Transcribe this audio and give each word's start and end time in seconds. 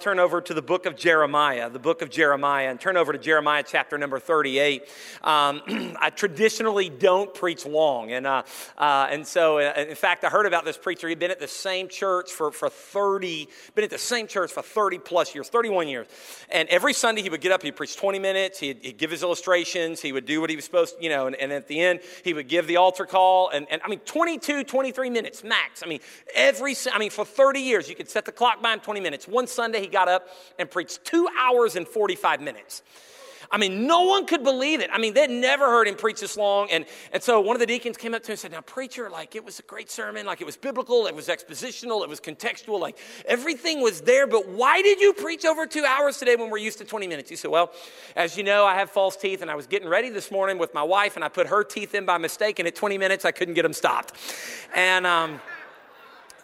turn 0.00 0.20
over 0.20 0.40
to 0.40 0.54
the 0.54 0.62
book 0.62 0.86
of 0.86 0.94
Jeremiah, 0.94 1.68
the 1.68 1.80
book 1.80 2.02
of 2.02 2.08
Jeremiah, 2.08 2.70
and 2.70 2.80
turn 2.80 2.96
over 2.96 3.12
to 3.12 3.18
Jeremiah 3.18 3.64
chapter 3.66 3.98
number 3.98 4.20
38. 4.20 4.82
Um, 5.24 5.60
I 6.00 6.10
traditionally 6.14 6.88
don't 6.88 7.34
preach 7.34 7.66
long. 7.66 8.12
And, 8.12 8.24
uh, 8.24 8.44
uh, 8.76 9.08
and 9.10 9.26
so, 9.26 9.58
uh, 9.58 9.72
in 9.76 9.96
fact, 9.96 10.22
I 10.22 10.28
heard 10.28 10.46
about 10.46 10.64
this 10.64 10.78
preacher. 10.78 11.08
He'd 11.08 11.18
been 11.18 11.32
at 11.32 11.40
the 11.40 11.48
same 11.48 11.88
church 11.88 12.30
for, 12.30 12.52
for 12.52 12.70
30, 12.70 13.48
been 13.74 13.82
at 13.82 13.90
the 13.90 13.98
same 13.98 14.28
church 14.28 14.52
for 14.52 14.62
30 14.62 15.00
plus 15.00 15.34
years, 15.34 15.48
31 15.48 15.88
years. 15.88 16.06
And 16.48 16.68
every 16.68 16.92
Sunday 16.92 17.22
he 17.22 17.28
would 17.28 17.40
get 17.40 17.50
up, 17.50 17.64
he'd 17.64 17.74
preach 17.74 17.96
20 17.96 18.20
minutes, 18.20 18.60
he'd, 18.60 18.78
he'd 18.82 18.98
give 18.98 19.10
his 19.10 19.24
illustrations, 19.24 20.00
he 20.00 20.12
would 20.12 20.26
do 20.26 20.40
what 20.40 20.48
he 20.48 20.54
was 20.54 20.64
supposed 20.64 20.96
to, 20.96 21.02
you 21.02 21.10
know, 21.10 21.26
and, 21.26 21.34
and 21.34 21.50
at 21.50 21.66
the 21.66 21.80
end, 21.80 22.02
he 22.22 22.34
would 22.34 22.46
give 22.46 22.68
the 22.68 22.76
altar 22.76 23.04
call. 23.04 23.48
And, 23.48 23.66
and 23.68 23.82
I 23.84 23.88
mean, 23.88 23.98
22, 24.04 24.62
23 24.62 25.10
minutes 25.10 25.42
max. 25.42 25.82
I 25.82 25.88
mean, 25.88 25.98
every, 26.36 26.76
I 26.92 27.00
mean, 27.00 27.10
for 27.10 27.24
30 27.24 27.58
years, 27.58 27.88
you 27.88 27.96
could 27.96 28.08
set 28.08 28.26
the 28.26 28.30
clock 28.30 28.62
by 28.62 28.72
him 28.72 28.78
20 28.78 29.00
minutes. 29.00 29.26
One 29.26 29.48
Sunday, 29.48 29.87
he 29.88 29.92
got 29.92 30.08
up 30.08 30.28
and 30.58 30.70
preached 30.70 31.04
two 31.04 31.28
hours 31.40 31.76
and 31.76 31.86
45 31.86 32.40
minutes. 32.40 32.82
I 33.50 33.56
mean, 33.56 33.86
no 33.86 34.02
one 34.02 34.26
could 34.26 34.44
believe 34.44 34.80
it. 34.80 34.90
I 34.92 34.98
mean, 34.98 35.14
they'd 35.14 35.30
never 35.30 35.66
heard 35.66 35.88
him 35.88 35.94
preach 35.94 36.20
this 36.20 36.36
long. 36.36 36.70
And, 36.70 36.84
and 37.12 37.22
so 37.22 37.40
one 37.40 37.56
of 37.56 37.60
the 37.60 37.66
deacons 37.66 37.96
came 37.96 38.12
up 38.12 38.22
to 38.24 38.26
him 38.26 38.32
and 38.32 38.38
said, 38.38 38.52
Now, 38.52 38.60
preacher, 38.60 39.08
like 39.08 39.34
it 39.34 39.44
was 39.44 39.58
a 39.58 39.62
great 39.62 39.90
sermon, 39.90 40.26
like 40.26 40.42
it 40.42 40.44
was 40.44 40.56
biblical, 40.56 41.06
it 41.06 41.14
was 41.14 41.28
expositional, 41.28 42.02
it 42.02 42.08
was 42.10 42.20
contextual, 42.20 42.78
like 42.78 42.98
everything 43.24 43.80
was 43.80 44.02
there. 44.02 44.26
But 44.26 44.48
why 44.48 44.82
did 44.82 45.00
you 45.00 45.14
preach 45.14 45.46
over 45.46 45.66
two 45.66 45.84
hours 45.84 46.18
today 46.18 46.36
when 46.36 46.50
we're 46.50 46.58
used 46.58 46.78
to 46.78 46.84
20 46.84 47.06
minutes? 47.06 47.30
He 47.30 47.36
said, 47.36 47.50
Well, 47.50 47.72
as 48.16 48.36
you 48.36 48.42
know, 48.42 48.66
I 48.66 48.74
have 48.74 48.90
false 48.90 49.16
teeth, 49.16 49.40
and 49.40 49.50
I 49.50 49.54
was 49.54 49.66
getting 49.66 49.88
ready 49.88 50.10
this 50.10 50.30
morning 50.30 50.58
with 50.58 50.74
my 50.74 50.82
wife, 50.82 51.16
and 51.16 51.24
I 51.24 51.28
put 51.28 51.46
her 51.46 51.64
teeth 51.64 51.94
in 51.94 52.04
by 52.04 52.18
mistake, 52.18 52.58
and 52.58 52.68
at 52.68 52.74
20 52.74 52.98
minutes, 52.98 53.24
I 53.24 53.30
couldn't 53.30 53.54
get 53.54 53.62
them 53.62 53.72
stopped. 53.72 54.12
And, 54.74 55.06
um, 55.06 55.40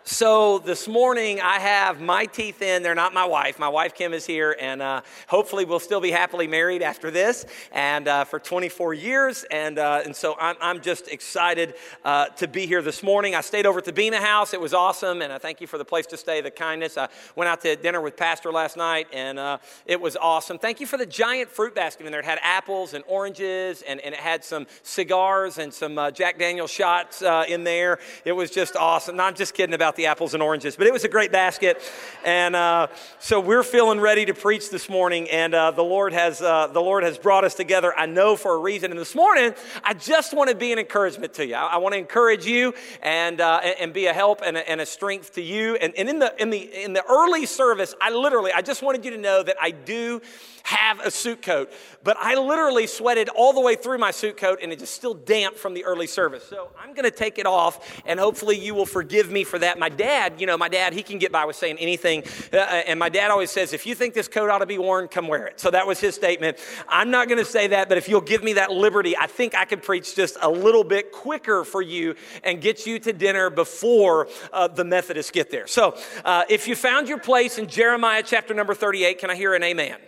so 0.06 0.58
this 0.58 0.86
morning 0.86 1.40
I 1.40 1.58
have 1.58 1.98
my 1.98 2.26
teeth 2.26 2.60
in. 2.60 2.82
They're 2.82 2.94
not 2.94 3.14
my 3.14 3.24
wife. 3.24 3.58
My 3.58 3.70
wife 3.70 3.94
Kim 3.94 4.12
is 4.12 4.26
here, 4.26 4.54
and 4.60 4.82
uh, 4.82 5.00
hopefully 5.28 5.64
we'll 5.64 5.80
still 5.80 6.00
be 6.00 6.10
happily 6.10 6.46
married 6.46 6.82
after 6.82 7.10
this, 7.10 7.46
and 7.72 8.06
uh, 8.06 8.24
for 8.24 8.38
24 8.38 8.92
years. 8.92 9.46
And 9.50 9.78
uh, 9.78 10.02
and 10.04 10.14
so 10.14 10.36
I'm, 10.38 10.56
I'm 10.60 10.82
just 10.82 11.08
excited 11.08 11.76
uh, 12.04 12.26
to 12.26 12.46
be 12.46 12.66
here 12.66 12.82
this 12.82 13.02
morning. 13.02 13.34
I 13.34 13.40
stayed 13.40 13.64
over 13.64 13.78
at 13.78 13.86
the 13.86 13.94
Bema 13.94 14.18
House. 14.18 14.52
It 14.52 14.60
was 14.60 14.74
awesome, 14.74 15.22
and 15.22 15.32
I 15.32 15.38
thank 15.38 15.62
you 15.62 15.66
for 15.66 15.78
the 15.78 15.86
place 15.86 16.04
to 16.08 16.18
stay, 16.18 16.42
the 16.42 16.50
kindness. 16.50 16.98
I 16.98 17.08
went 17.34 17.48
out 17.48 17.62
to 17.62 17.74
dinner 17.74 18.02
with 18.02 18.14
Pastor 18.14 18.52
last 18.52 18.76
night, 18.76 19.06
and 19.10 19.38
uh, 19.38 19.56
it 19.86 19.98
was 19.98 20.18
awesome. 20.18 20.58
Thank 20.58 20.80
you 20.80 20.86
for 20.86 20.98
the 20.98 21.06
giant 21.06 21.48
fruit 21.48 21.74
basket 21.74 22.04
in 22.04 22.12
there. 22.12 22.20
It 22.20 22.26
had 22.26 22.40
apples 22.42 22.92
and 22.92 23.04
oranges, 23.08 23.80
and, 23.80 24.00
and 24.02 24.14
it 24.14 24.20
had 24.20 24.44
some 24.44 24.66
cigars 24.82 25.56
and 25.56 25.72
some 25.72 25.96
uh, 25.96 26.10
Jack 26.10 26.38
Daniel 26.38 26.66
shots 26.66 27.22
in 27.48 27.64
there. 27.64 28.00
It 28.26 28.32
was 28.32 28.50
just 28.50 28.76
awesome. 28.76 29.16
No, 29.16 29.24
I'm 29.24 29.34
just 29.34 29.54
kidding 29.54 29.74
about 29.74 29.93
the 29.96 30.06
apples 30.06 30.34
and 30.34 30.42
oranges, 30.42 30.76
but 30.76 30.86
it 30.86 30.92
was 30.92 31.04
a 31.04 31.08
great 31.08 31.32
basket. 31.32 31.80
And 32.24 32.56
uh, 32.56 32.88
so 33.18 33.40
we're 33.40 33.62
feeling 33.62 34.00
ready 34.00 34.24
to 34.24 34.34
preach 34.34 34.70
this 34.70 34.88
morning, 34.88 35.28
and 35.30 35.54
uh, 35.54 35.70
the, 35.70 35.82
Lord 35.82 36.12
has, 36.12 36.40
uh, 36.40 36.68
the 36.68 36.80
Lord 36.80 37.04
has 37.04 37.18
brought 37.18 37.44
us 37.44 37.54
together, 37.54 37.92
I 37.96 38.06
know, 38.06 38.36
for 38.36 38.54
a 38.54 38.58
reason. 38.58 38.90
And 38.90 39.00
this 39.00 39.14
morning, 39.14 39.54
I 39.82 39.94
just 39.94 40.34
want 40.34 40.50
to 40.50 40.56
be 40.56 40.72
an 40.72 40.78
encouragement 40.78 41.34
to 41.34 41.46
you. 41.46 41.54
I, 41.54 41.74
I 41.74 41.76
want 41.78 41.94
to 41.94 41.98
encourage 41.98 42.46
you 42.46 42.74
and, 43.02 43.40
uh, 43.40 43.60
and 43.80 43.92
be 43.92 44.06
a 44.06 44.12
help 44.12 44.40
and 44.44 44.56
a, 44.56 44.70
and 44.70 44.80
a 44.80 44.86
strength 44.86 45.34
to 45.34 45.42
you. 45.42 45.76
And, 45.76 45.94
and 45.96 46.08
in, 46.08 46.18
the, 46.18 46.34
in, 46.40 46.50
the, 46.50 46.84
in 46.84 46.92
the 46.92 47.04
early 47.08 47.46
service, 47.46 47.94
I 48.00 48.10
literally, 48.10 48.52
I 48.52 48.62
just 48.62 48.82
wanted 48.82 49.04
you 49.04 49.12
to 49.12 49.18
know 49.18 49.42
that 49.42 49.56
I 49.60 49.70
do 49.70 50.20
have 50.64 50.98
a 51.00 51.10
suit 51.10 51.42
coat, 51.42 51.70
but 52.02 52.16
I 52.18 52.36
literally 52.36 52.86
sweated 52.86 53.28
all 53.28 53.52
the 53.52 53.60
way 53.60 53.76
through 53.76 53.98
my 53.98 54.10
suit 54.10 54.38
coat 54.38 54.60
and 54.62 54.72
it 54.72 54.80
is 54.80 54.88
still 54.88 55.12
damp 55.12 55.56
from 55.56 55.74
the 55.74 55.84
early 55.84 56.06
service. 56.06 56.42
So 56.42 56.70
I'm 56.82 56.94
going 56.94 57.04
to 57.04 57.10
take 57.10 57.38
it 57.38 57.44
off 57.44 58.02
and 58.06 58.18
hopefully 58.18 58.58
you 58.58 58.74
will 58.74 58.86
forgive 58.86 59.30
me 59.30 59.44
for 59.44 59.58
that. 59.58 59.78
My 59.78 59.90
dad, 59.90 60.40
you 60.40 60.46
know, 60.46 60.56
my 60.56 60.70
dad, 60.70 60.94
he 60.94 61.02
can 61.02 61.18
get 61.18 61.30
by 61.30 61.44
with 61.44 61.56
saying 61.56 61.76
anything. 61.78 62.24
Uh, 62.50 62.56
and 62.56 62.98
my 62.98 63.10
dad 63.10 63.30
always 63.30 63.50
says, 63.50 63.74
if 63.74 63.84
you 63.84 63.94
think 63.94 64.14
this 64.14 64.26
coat 64.26 64.48
ought 64.48 64.60
to 64.60 64.66
be 64.66 64.78
worn, 64.78 65.06
come 65.06 65.28
wear 65.28 65.46
it. 65.46 65.60
So 65.60 65.70
that 65.70 65.86
was 65.86 66.00
his 66.00 66.14
statement. 66.14 66.56
I'm 66.88 67.10
not 67.10 67.28
going 67.28 67.38
to 67.38 67.44
say 67.44 67.66
that, 67.66 67.90
but 67.90 67.98
if 67.98 68.08
you'll 68.08 68.22
give 68.22 68.42
me 68.42 68.54
that 68.54 68.72
liberty, 68.72 69.14
I 69.18 69.26
think 69.26 69.54
I 69.54 69.66
could 69.66 69.82
preach 69.82 70.16
just 70.16 70.38
a 70.40 70.48
little 70.48 70.84
bit 70.84 71.12
quicker 71.12 71.64
for 71.64 71.82
you 71.82 72.14
and 72.42 72.62
get 72.62 72.86
you 72.86 72.98
to 73.00 73.12
dinner 73.12 73.50
before 73.50 74.28
uh, 74.50 74.68
the 74.68 74.84
Methodists 74.84 75.30
get 75.30 75.50
there. 75.50 75.66
So 75.66 75.98
uh, 76.24 76.44
if 76.48 76.66
you 76.66 76.74
found 76.74 77.06
your 77.06 77.18
place 77.18 77.58
in 77.58 77.66
Jeremiah 77.66 78.22
chapter 78.24 78.54
number 78.54 78.72
38, 78.72 79.18
can 79.18 79.28
I 79.30 79.34
hear 79.34 79.52
an 79.54 79.62
amen? 79.62 79.98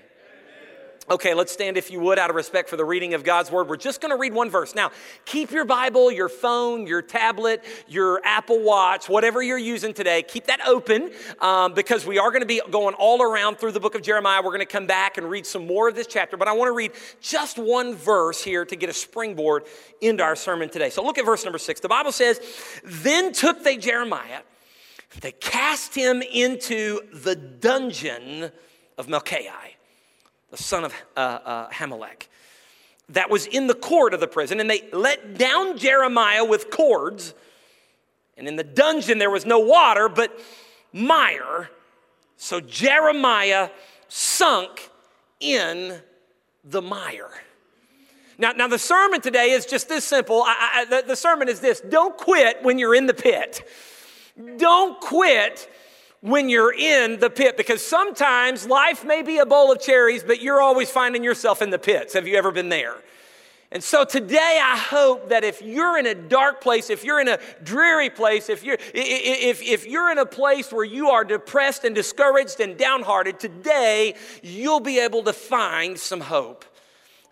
Okay, 1.09 1.35
let's 1.35 1.53
stand 1.53 1.77
if 1.77 1.93
you 1.93 2.01
would 2.01 2.19
out 2.19 2.31
of 2.31 2.37
respect 2.37 2.69
for 2.69 2.77
the 2.77 2.85
reading 2.85 3.15
of 3.15 3.23
God's 3.23 3.49
word. 3.49 3.69
We're 3.69 3.77
just 3.77 4.01
going 4.01 4.11
to 4.11 4.17
read 4.17 4.35
one 4.35 4.51
verse. 4.51 4.75
Now, 4.75 4.91
keep 5.25 5.53
your 5.53 5.65
Bible, 5.65 6.11
your 6.11 6.29
phone, 6.29 6.85
your 6.89 7.01
tablet, 7.01 7.65
your 7.87 8.21
Apple 8.25 8.61
Watch, 8.61 9.09
whatever 9.09 9.41
you're 9.41 9.57
using 9.57 9.95
today, 9.95 10.25
keep 10.25 10.47
that 10.47 10.67
open 10.67 11.13
um, 11.41 11.75
because 11.75 12.05
we 12.05 12.19
are 12.19 12.31
going 12.31 12.41
to 12.41 12.47
be 12.47 12.61
going 12.73 12.97
all 12.97 13.23
around 13.23 13.59
through 13.59 13.71
the 13.71 13.79
book 13.79 13.95
of 13.95 14.03
Jeremiah. 14.03 14.43
We're 14.43 14.51
going 14.51 14.59
to 14.59 14.67
come 14.67 14.89
back 14.89 15.17
and 15.17 15.31
read 15.31 15.47
some 15.47 15.65
more 15.65 15.89
of 15.89 15.95
this 15.95 16.09
chapter, 16.09 16.37
but 16.37 16.49
I 16.49 16.53
want 16.55 16.71
to 16.71 16.73
read 16.73 16.91
just 17.21 17.57
one 17.57 17.95
verse 17.95 18.43
here 18.43 18.65
to 18.65 18.75
get 18.75 18.91
a 18.91 18.93
springboard 18.93 19.67
into 20.01 20.25
our 20.25 20.35
sermon 20.35 20.71
today. 20.71 20.91
So 20.91 21.05
look 21.05 21.19
at 21.19 21.25
verse 21.25 21.45
number 21.45 21.59
six. 21.59 21.79
The 21.79 21.89
Bible 21.89 22.11
says, 22.11 22.41
Then 22.83 23.33
took 23.33 23.63
they 23.63 23.77
Jeremiah, 23.77 24.41
they 25.21 25.31
cast 25.31 25.95
him 25.95 26.21
into 26.21 26.99
the 27.13 27.37
dungeon 27.37 28.51
of 28.99 29.07
Malchiah 29.07 29.76
the 30.51 30.57
son 30.57 30.85
of 30.85 30.95
uh, 31.17 31.21
uh, 31.21 31.69
Hammelech, 31.71 32.29
that 33.11 33.31
was 33.31 33.47
in 33.47 33.67
the 33.67 33.75
court 33.75 34.15
of 34.15 34.21
the 34.21 34.27
prison, 34.27 34.61
and 34.61 34.69
they 34.69 34.89
let 34.93 35.39
down 35.39 35.79
Jeremiah 35.79 36.45
with 36.45 36.71
cords. 36.71 37.35
And 38.37 38.49
in 38.49 38.57
the 38.57 38.65
dungeon 38.65 39.19
there 39.19 39.31
was 39.31 39.47
no 39.47 39.61
water, 39.61 40.09
but 40.09 40.39
mire. 40.93 41.71
So 42.37 42.61
Jeremiah 42.61 43.71
sunk 44.09 44.91
in 45.41 46.01
the 46.65 46.83
mire. 46.83 47.31
Now, 48.39 48.53
now 48.53 48.69
the 48.69 48.79
sermon 48.79 49.21
today 49.21 49.53
is 49.53 49.65
just 49.65 49.89
this 49.89 50.05
simple. 50.05 50.43
I, 50.43 50.71
I, 50.75 50.85
the, 50.85 51.05
the 51.07 51.17
sermon 51.17 51.49
is 51.49 51.61
this 51.61 51.81
don't 51.81 52.17
quit 52.17 52.63
when 52.63 52.79
you're 52.79 52.95
in 52.95 53.07
the 53.07 53.15
pit. 53.15 53.67
Don't 54.59 55.01
quit 55.01 55.71
when 56.21 56.49
you're 56.49 56.75
in 56.75 57.19
the 57.21 57.31
pit 57.31 57.57
because 57.57 57.85
sometimes 57.87 58.67
life 58.67 59.05
may 59.05 59.23
be 59.23 59.39
a 59.39 59.47
bowl 59.47 59.71
of 59.71 59.81
cherries, 59.81 60.23
but 60.23 60.41
you're 60.41 60.61
always 60.61 60.91
finding 60.91 61.23
yourself 61.23 61.63
in 61.63 61.71
the 61.71 61.79
pits. 61.79 62.15
Have 62.15 62.27
you 62.27 62.37
ever 62.37 62.51
been 62.51 62.69
there? 62.69 62.97
And 63.73 63.83
so 63.83 64.05
today, 64.05 64.61
I 64.63 64.77
hope 64.77 65.31
that 65.31 65.43
if 65.43 65.61
you're 65.61 65.99
in 65.99 66.07
a 66.07 66.15
dark 66.15 66.61
place, 66.61 66.89
if 66.89 67.05
you're 67.05 67.21
in 67.21 67.29
a 67.29 67.39
dreary 67.65 68.11
place, 68.11 68.49
if 68.49 68.63
you're, 68.63 68.79
if, 68.95 69.61
if 69.61 69.87
you're 69.87 70.11
in 70.11 70.19
a 70.19 70.27
place 70.27 70.73
where 70.73 70.85
you 70.85 71.11
are 71.11 71.25
depressed 71.25 71.85
and 71.85 71.95
discouraged 71.95 72.61
and 72.61 72.79
downhearted, 72.79 73.41
today 73.41 74.15
you'll 74.43 74.81
be 74.81 75.01
able 75.01 75.25
to 75.25 75.33
find 75.33 75.99
some 75.99 76.21
hope. 76.21 76.65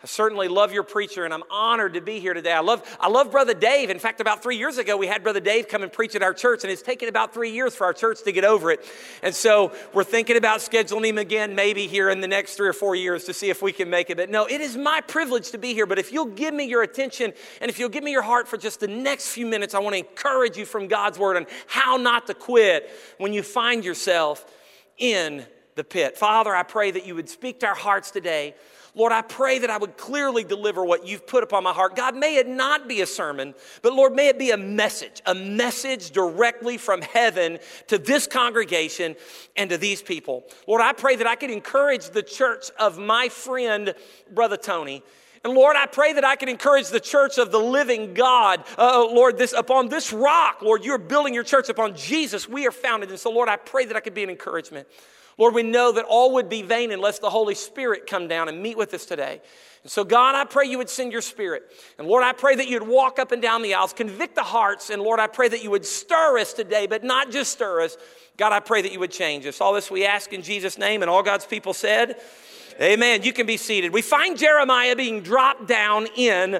I 0.05 0.07
certainly 0.07 0.47
love 0.47 0.71
your 0.71 0.83
preacher, 0.83 1.25
and 1.25 1.33
I'm 1.33 1.41
honored 1.49 1.95
to 1.95 2.01
be 2.01 2.19
here 2.19 2.35
today. 2.35 2.53
I 2.53 2.59
love, 2.59 2.83
I 2.99 3.09
love 3.09 3.31
Brother 3.31 3.55
Dave. 3.55 3.89
In 3.89 3.97
fact, 3.97 4.21
about 4.21 4.43
three 4.43 4.55
years 4.55 4.77
ago, 4.77 4.97
we 4.97 5.07
had 5.07 5.23
Brother 5.23 5.39
Dave 5.39 5.67
come 5.67 5.81
and 5.81 5.91
preach 5.91 6.13
at 6.13 6.21
our 6.21 6.31
church, 6.31 6.63
and 6.63 6.71
it's 6.71 6.83
taken 6.83 7.09
about 7.09 7.33
three 7.33 7.49
years 7.49 7.75
for 7.75 7.85
our 7.85 7.93
church 7.93 8.21
to 8.21 8.31
get 8.31 8.43
over 8.43 8.69
it. 8.69 8.85
And 9.23 9.33
so 9.33 9.73
we're 9.95 10.03
thinking 10.03 10.37
about 10.37 10.59
scheduling 10.59 11.07
him 11.07 11.17
again, 11.17 11.55
maybe 11.55 11.87
here 11.87 12.11
in 12.11 12.21
the 12.21 12.27
next 12.27 12.55
three 12.55 12.67
or 12.67 12.73
four 12.73 12.95
years 12.95 13.23
to 13.23 13.33
see 13.33 13.49
if 13.49 13.63
we 13.63 13.71
can 13.71 13.89
make 13.89 14.11
it. 14.11 14.17
But 14.17 14.29
no, 14.29 14.45
it 14.45 14.61
is 14.61 14.77
my 14.77 15.01
privilege 15.01 15.49
to 15.49 15.57
be 15.57 15.73
here. 15.73 15.87
But 15.87 15.97
if 15.97 16.13
you'll 16.13 16.27
give 16.27 16.53
me 16.53 16.65
your 16.65 16.83
attention 16.83 17.33
and 17.59 17.71
if 17.71 17.79
you'll 17.79 17.89
give 17.89 18.03
me 18.03 18.11
your 18.11 18.21
heart 18.21 18.47
for 18.47 18.57
just 18.57 18.81
the 18.81 18.87
next 18.87 19.29
few 19.29 19.47
minutes, 19.47 19.73
I 19.73 19.79
want 19.79 19.95
to 19.95 20.07
encourage 20.07 20.55
you 20.55 20.67
from 20.67 20.87
God's 20.87 21.17
word 21.17 21.35
on 21.35 21.47
how 21.65 21.97
not 21.97 22.27
to 22.27 22.35
quit 22.35 22.91
when 23.17 23.33
you 23.33 23.41
find 23.41 23.83
yourself 23.83 24.45
in 24.99 25.47
the 25.73 25.83
pit. 25.83 26.15
Father, 26.15 26.55
I 26.55 26.61
pray 26.61 26.91
that 26.91 27.07
you 27.07 27.15
would 27.15 27.27
speak 27.27 27.61
to 27.61 27.65
our 27.65 27.75
hearts 27.75 28.11
today. 28.11 28.53
Lord, 28.95 29.11
I 29.11 29.21
pray 29.21 29.59
that 29.59 29.69
I 29.69 29.77
would 29.77 29.97
clearly 29.97 30.45
deliver 30.45 30.83
what 30.83 31.05
you've 31.05 31.27
put 31.27 31.43
upon 31.43 31.63
my 31.63 31.73
heart. 31.73 31.97
God, 31.97 32.15
may 32.15 32.37
it 32.37 32.47
not 32.47 32.87
be 32.87 33.01
a 33.01 33.05
sermon, 33.05 33.53
but 33.81 33.93
Lord, 33.93 34.13
may 34.13 34.29
it 34.29 34.39
be 34.39 34.51
a 34.51 34.57
message, 34.57 35.21
a 35.25 35.35
message 35.35 36.11
directly 36.11 36.77
from 36.77 37.01
heaven 37.01 37.59
to 37.87 37.97
this 37.97 38.25
congregation 38.25 39.15
and 39.57 39.69
to 39.69 39.77
these 39.77 40.01
people. 40.01 40.45
Lord, 40.65 40.81
I 40.81 40.93
pray 40.93 41.17
that 41.17 41.27
I 41.27 41.35
could 41.35 41.51
encourage 41.51 42.09
the 42.09 42.23
church 42.23 42.71
of 42.79 42.97
my 42.97 43.27
friend, 43.27 43.93
Brother 44.33 44.57
Tony. 44.57 45.03
And 45.43 45.53
Lord, 45.53 45.75
I 45.75 45.85
pray 45.85 46.13
that 46.13 46.25
I 46.25 46.37
can 46.37 46.49
encourage 46.49 46.87
the 46.87 46.99
church 46.99 47.37
of 47.37 47.51
the 47.51 47.59
living 47.59 48.15
God. 48.15 48.63
Uh, 48.79 49.05
Lord, 49.05 49.37
this 49.37 49.53
upon 49.53 49.89
this 49.89 50.11
rock, 50.11 50.63
Lord, 50.63 50.83
you're 50.83 50.97
building 50.97 51.35
your 51.35 51.43
church 51.43 51.69
upon 51.69 51.95
Jesus. 51.95 52.49
We 52.49 52.65
are 52.65 52.71
founded. 52.71 53.09
And 53.09 53.19
so, 53.19 53.29
Lord, 53.29 53.47
I 53.47 53.57
pray 53.57 53.85
that 53.85 53.95
I 53.95 53.99
could 53.99 54.15
be 54.15 54.23
an 54.23 54.31
encouragement. 54.31 54.87
Lord, 55.37 55.53
we 55.53 55.63
know 55.63 55.91
that 55.91 56.05
all 56.05 56.33
would 56.35 56.49
be 56.49 56.61
vain 56.61 56.91
unless 56.91 57.19
the 57.19 57.29
Holy 57.29 57.55
Spirit 57.55 58.07
come 58.07 58.27
down 58.27 58.47
and 58.47 58.61
meet 58.61 58.77
with 58.77 58.93
us 58.93 59.05
today. 59.05 59.41
And 59.83 59.91
so, 59.91 60.03
God, 60.03 60.33
I 60.33 60.45
pray 60.45 60.65
you 60.65 60.77
would 60.77 60.89
send 60.89 61.11
your 61.11 61.21
spirit. 61.21 61.71
And 61.99 62.07
Lord, 62.07 62.23
I 62.23 62.33
pray 62.33 62.55
that 62.55 62.67
you'd 62.67 62.87
walk 62.87 63.19
up 63.19 63.31
and 63.31 63.41
down 63.41 63.61
the 63.61 63.73
aisles, 63.73 63.93
convict 63.93 64.35
the 64.35 64.43
hearts. 64.43 64.89
And 64.89 65.01
Lord, 65.01 65.19
I 65.19 65.27
pray 65.27 65.47
that 65.47 65.63
you 65.63 65.69
would 65.71 65.85
stir 65.85 66.39
us 66.39 66.53
today, 66.53 66.87
but 66.87 67.03
not 67.03 67.31
just 67.31 67.51
stir 67.51 67.81
us. 67.81 67.97
God, 68.37 68.51
I 68.51 68.61
pray 68.61 68.81
that 68.81 68.91
you 68.91 68.99
would 68.99 69.11
change 69.11 69.45
us. 69.45 69.61
All 69.61 69.73
this 69.73 69.91
we 69.91 70.05
ask 70.05 70.33
in 70.33 70.41
Jesus' 70.41 70.77
name. 70.77 71.03
And 71.03 71.09
all 71.11 71.21
God's 71.21 71.45
people 71.45 71.73
said, 71.73 72.19
Amen. 72.81 73.23
You 73.23 73.31
can 73.31 73.45
be 73.45 73.55
seated. 73.55 73.93
We 73.93 74.01
find 74.01 74.37
Jeremiah 74.37 74.95
being 74.97 75.21
dropped 75.21 75.67
down 75.67 76.07
in 76.17 76.59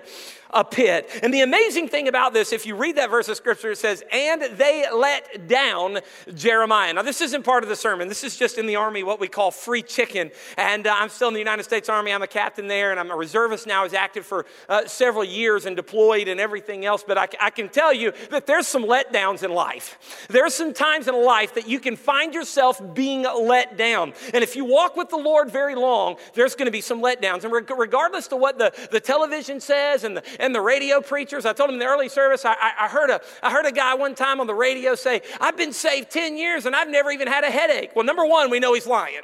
a 0.52 0.64
pit. 0.64 1.10
And 1.24 1.34
the 1.34 1.42
amazing 1.42 1.88
thing 1.88 2.08
about 2.08 2.34
this, 2.34 2.54
if 2.54 2.66
you 2.66 2.76
read 2.76 2.98
that 2.98 3.10
verse 3.10 3.28
of 3.30 3.38
scripture, 3.38 3.72
it 3.72 3.78
says, 3.78 4.04
and 4.12 4.42
they 4.58 4.86
let 4.94 5.48
down 5.48 6.00
Jeremiah. 6.34 6.94
Now, 6.94 7.02
this 7.02 7.22
isn't 7.22 7.44
part 7.44 7.64
of 7.64 7.70
the 7.70 7.76
sermon. 7.76 8.08
This 8.08 8.24
is 8.24 8.38
just 8.38 8.58
in 8.58 8.66
the 8.66 8.76
Army, 8.76 9.04
what 9.04 9.20
we 9.20 9.28
call 9.28 9.52
free 9.52 9.82
chicken. 9.82 10.32
And 10.58 10.88
uh, 10.88 10.96
I'm 10.96 11.10
still 11.10 11.28
in 11.28 11.34
the 11.34 11.40
United 11.40 11.64
States 11.64 11.90
Army. 11.90 12.12
I'm 12.12 12.24
a 12.24 12.28
captain 12.28 12.68
there, 12.68 12.92
and 12.92 13.00
I'm 13.00 13.12
a 13.12 13.16
reservist 13.16 13.68
now. 13.68 13.82
I 13.82 13.84
was 13.84 13.94
active 13.94 14.26
for 14.26 14.46
uh, 14.70 14.86
several 14.86 15.24
years 15.24 15.66
and 15.66 15.76
deployed 15.76 16.28
and 16.28 16.40
everything 16.40 16.86
else. 16.86 17.04
But 17.06 17.18
I, 17.18 17.28
I 17.42 17.50
can 17.50 17.70
tell 17.70 17.94
you 17.94 18.14
that 18.32 18.46
there's 18.46 18.68
some 18.68 18.84
letdowns 18.84 19.44
in 19.44 19.52
life. 19.52 20.28
There's 20.30 20.54
some 20.54 20.74
times 20.74 21.08
in 21.08 21.16
life 21.16 21.56
that 21.56 21.68
you 21.68 21.80
can 21.80 21.96
find 21.96 22.34
yourself 22.34 22.82
being 22.94 23.24
let 23.24 23.78
down. 23.78 24.14
And 24.34 24.44
if 24.44 24.56
you 24.56 24.66
walk 24.66 24.96
with 24.96 25.10
the 25.10 25.18
Lord 25.18 25.50
very 25.50 25.76
long, 25.76 26.18
there's 26.34 26.56
going 26.56 26.66
to 26.68 26.72
be 26.72 26.82
some 26.82 27.02
letdowns. 27.02 27.44
And 27.44 27.54
regardless 27.78 28.28
to 28.30 28.36
what 28.36 28.58
the, 28.58 28.74
the 28.92 29.00
television 29.00 29.60
says 29.60 30.04
and 30.04 30.18
the, 30.18 30.24
and 30.40 30.54
the 30.54 30.62
radio 30.62 31.02
preachers. 31.02 31.46
I 31.46 31.54
told 31.54 31.70
him 31.70 31.76
in 31.76 31.80
the 31.80 31.86
early 31.86 32.10
service, 32.10 32.46
I, 32.46 32.56
I, 32.80 32.88
heard 32.88 33.10
a, 33.10 33.22
I 33.44 33.52
heard 33.52 33.66
a 33.66 33.72
guy 33.72 33.94
one 33.96 34.16
time 34.16 34.40
on 34.40 34.48
the 34.48 34.54
radio 34.54 34.96
say, 34.96 35.22
I've 35.40 35.58
been 35.58 35.74
saved 35.74 36.12
10 36.12 36.38
years 36.38 36.66
and 36.66 36.76
I've 36.76 36.90
never 36.90 37.12
even 37.12 37.28
had 37.28 37.44
a 37.44 37.52
headache. 37.52 37.92
Well, 37.96 38.06
number 38.06 38.26
one, 38.26 38.50
we 38.50 38.60
know 38.60 38.74
he's 38.74 38.88
lying. 38.88 39.22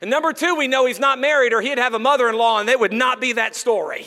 And 0.00 0.10
number 0.10 0.32
two, 0.32 0.54
we 0.54 0.68
know 0.68 0.86
he's 0.86 1.00
not 1.00 1.18
married 1.18 1.52
or 1.52 1.60
he'd 1.60 1.78
have 1.78 1.94
a 1.94 1.98
mother 1.98 2.28
in 2.28 2.36
law 2.36 2.60
and 2.60 2.68
it 2.68 2.78
would 2.78 2.92
not 2.92 3.20
be 3.20 3.32
that 3.34 3.56
story. 3.56 4.06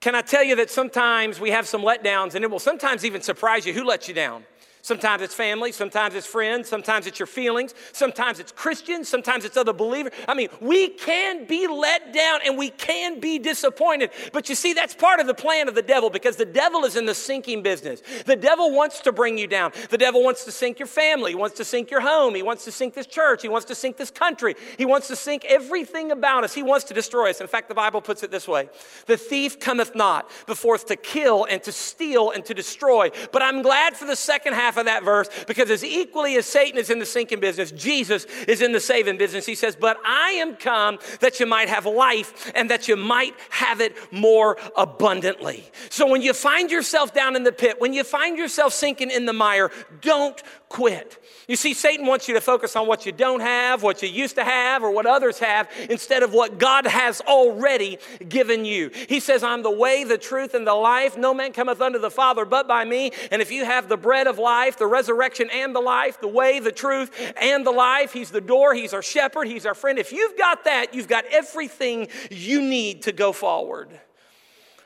Can 0.00 0.14
I 0.14 0.22
tell 0.22 0.44
you 0.44 0.56
that 0.56 0.70
sometimes 0.70 1.40
we 1.40 1.50
have 1.50 1.66
some 1.66 1.82
letdowns 1.82 2.34
and 2.34 2.44
it 2.44 2.50
will 2.50 2.58
sometimes 2.58 3.04
even 3.04 3.22
surprise 3.22 3.66
you 3.66 3.72
who 3.72 3.84
let 3.84 4.06
you 4.06 4.14
down? 4.14 4.44
Sometimes 4.84 5.22
it's 5.22 5.34
family, 5.34 5.72
sometimes 5.72 6.14
it's 6.14 6.26
friends, 6.26 6.68
sometimes 6.68 7.06
it's 7.06 7.18
your 7.18 7.26
feelings, 7.26 7.72
sometimes 7.92 8.38
it's 8.38 8.52
Christians, 8.52 9.08
sometimes 9.08 9.46
it's 9.46 9.56
other 9.56 9.72
believers. 9.72 10.12
I 10.28 10.34
mean, 10.34 10.50
we 10.60 10.90
can 10.90 11.46
be 11.46 11.66
let 11.66 12.12
down 12.12 12.40
and 12.44 12.58
we 12.58 12.68
can 12.68 13.18
be 13.18 13.38
disappointed. 13.38 14.10
But 14.34 14.50
you 14.50 14.54
see, 14.54 14.74
that's 14.74 14.94
part 14.94 15.20
of 15.20 15.26
the 15.26 15.32
plan 15.32 15.68
of 15.68 15.74
the 15.74 15.80
devil 15.80 16.10
because 16.10 16.36
the 16.36 16.44
devil 16.44 16.84
is 16.84 16.96
in 16.96 17.06
the 17.06 17.14
sinking 17.14 17.62
business. 17.62 18.02
The 18.26 18.36
devil 18.36 18.72
wants 18.72 19.00
to 19.00 19.12
bring 19.12 19.38
you 19.38 19.46
down. 19.46 19.72
The 19.88 19.96
devil 19.96 20.22
wants 20.22 20.44
to 20.44 20.52
sink 20.52 20.78
your 20.78 20.86
family, 20.86 21.30
he 21.30 21.34
wants 21.34 21.56
to 21.56 21.64
sink 21.64 21.90
your 21.90 22.02
home, 22.02 22.34
he 22.34 22.42
wants 22.42 22.66
to 22.66 22.70
sink 22.70 22.92
this 22.92 23.06
church, 23.06 23.40
he 23.40 23.48
wants 23.48 23.64
to 23.68 23.74
sink 23.74 23.96
this 23.96 24.10
country, 24.10 24.54
he 24.76 24.84
wants 24.84 25.08
to 25.08 25.16
sink 25.16 25.46
everything 25.46 26.12
about 26.12 26.44
us. 26.44 26.52
He 26.52 26.62
wants 26.62 26.84
to 26.84 26.94
destroy 26.94 27.30
us. 27.30 27.40
In 27.40 27.46
fact, 27.46 27.70
the 27.70 27.74
Bible 27.74 28.02
puts 28.02 28.22
it 28.22 28.30
this 28.30 28.46
way 28.46 28.68
The 29.06 29.16
thief 29.16 29.58
cometh 29.58 29.94
not 29.94 30.28
before 30.46 30.76
to 30.76 30.96
kill 30.96 31.44
and 31.44 31.62
to 31.62 31.72
steal 31.72 32.32
and 32.32 32.44
to 32.44 32.52
destroy. 32.52 33.10
But 33.32 33.40
I'm 33.40 33.62
glad 33.62 33.96
for 33.96 34.04
the 34.04 34.16
second 34.16 34.52
half 34.52 34.73
half 34.74 34.80
of 34.80 34.86
that 34.86 35.04
verse 35.04 35.28
because 35.46 35.70
as 35.70 35.84
equally 35.84 36.36
as 36.36 36.46
Satan 36.46 36.78
is 36.78 36.90
in 36.90 36.98
the 36.98 37.06
sinking 37.06 37.40
business, 37.40 37.70
Jesus 37.70 38.24
is 38.48 38.60
in 38.60 38.72
the 38.72 38.80
saving 38.80 39.18
business. 39.18 39.46
He 39.46 39.54
says, 39.54 39.76
But 39.76 39.98
I 40.04 40.30
am 40.32 40.56
come 40.56 40.98
that 41.20 41.40
you 41.40 41.46
might 41.46 41.68
have 41.68 41.86
life 41.86 42.50
and 42.54 42.70
that 42.70 42.88
you 42.88 42.96
might 42.96 43.34
have 43.50 43.80
it 43.80 43.96
more 44.12 44.58
abundantly. 44.76 45.64
So 45.90 46.08
when 46.08 46.22
you 46.22 46.32
find 46.32 46.70
yourself 46.70 47.14
down 47.14 47.36
in 47.36 47.44
the 47.44 47.52
pit, 47.52 47.80
when 47.80 47.92
you 47.92 48.04
find 48.04 48.36
yourself 48.36 48.72
sinking 48.72 49.10
in 49.10 49.26
the 49.26 49.32
mire, 49.32 49.70
don't 50.00 50.42
quit. 50.74 51.24
You 51.46 51.54
see, 51.54 51.72
Satan 51.72 52.04
wants 52.04 52.26
you 52.26 52.34
to 52.34 52.40
focus 52.40 52.74
on 52.74 52.88
what 52.88 53.06
you 53.06 53.12
don't 53.12 53.38
have, 53.38 53.84
what 53.84 54.02
you 54.02 54.08
used 54.08 54.34
to 54.34 54.42
have, 54.42 54.82
or 54.82 54.90
what 54.90 55.06
others 55.06 55.38
have, 55.38 55.70
instead 55.88 56.24
of 56.24 56.32
what 56.32 56.58
God 56.58 56.84
has 56.84 57.20
already 57.20 57.98
given 58.28 58.64
you. 58.64 58.90
He 59.08 59.20
says, 59.20 59.44
I'm 59.44 59.62
the 59.62 59.70
way, 59.70 60.02
the 60.02 60.18
truth, 60.18 60.52
and 60.52 60.66
the 60.66 60.74
life. 60.74 61.16
No 61.16 61.32
man 61.32 61.52
cometh 61.52 61.80
unto 61.80 62.00
the 62.00 62.10
Father 62.10 62.44
but 62.44 62.66
by 62.66 62.84
me. 62.84 63.12
And 63.30 63.40
if 63.40 63.52
you 63.52 63.64
have 63.64 63.88
the 63.88 63.96
bread 63.96 64.26
of 64.26 64.40
life, 64.40 64.76
the 64.76 64.88
resurrection 64.88 65.48
and 65.50 65.76
the 65.76 65.80
life, 65.80 66.20
the 66.20 66.26
way, 66.26 66.58
the 66.58 66.72
truth, 66.72 67.32
and 67.40 67.64
the 67.64 67.70
life, 67.70 68.12
He's 68.12 68.32
the 68.32 68.40
door, 68.40 68.74
He's 68.74 68.92
our 68.92 69.02
shepherd, 69.02 69.46
He's 69.46 69.66
our 69.66 69.74
friend. 69.74 69.96
If 69.96 70.10
you've 70.10 70.36
got 70.36 70.64
that, 70.64 70.92
you've 70.92 71.06
got 71.06 71.24
everything 71.26 72.08
you 72.32 72.60
need 72.60 73.02
to 73.02 73.12
go 73.12 73.32
forward. 73.32 74.00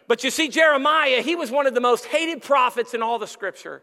But 0.07 0.23
you 0.23 0.31
see, 0.31 0.51
Jeremiah, 0.51 1.23
he 1.23 1.35
was 1.35 1.51
one 1.51 1.67
of 1.67 1.73
the 1.73 1.81
most 1.81 2.05
hated 2.05 2.43
prophets 2.43 2.93
in 2.93 3.03
all 3.03 3.19
the 3.19 3.27
scripture. 3.27 3.83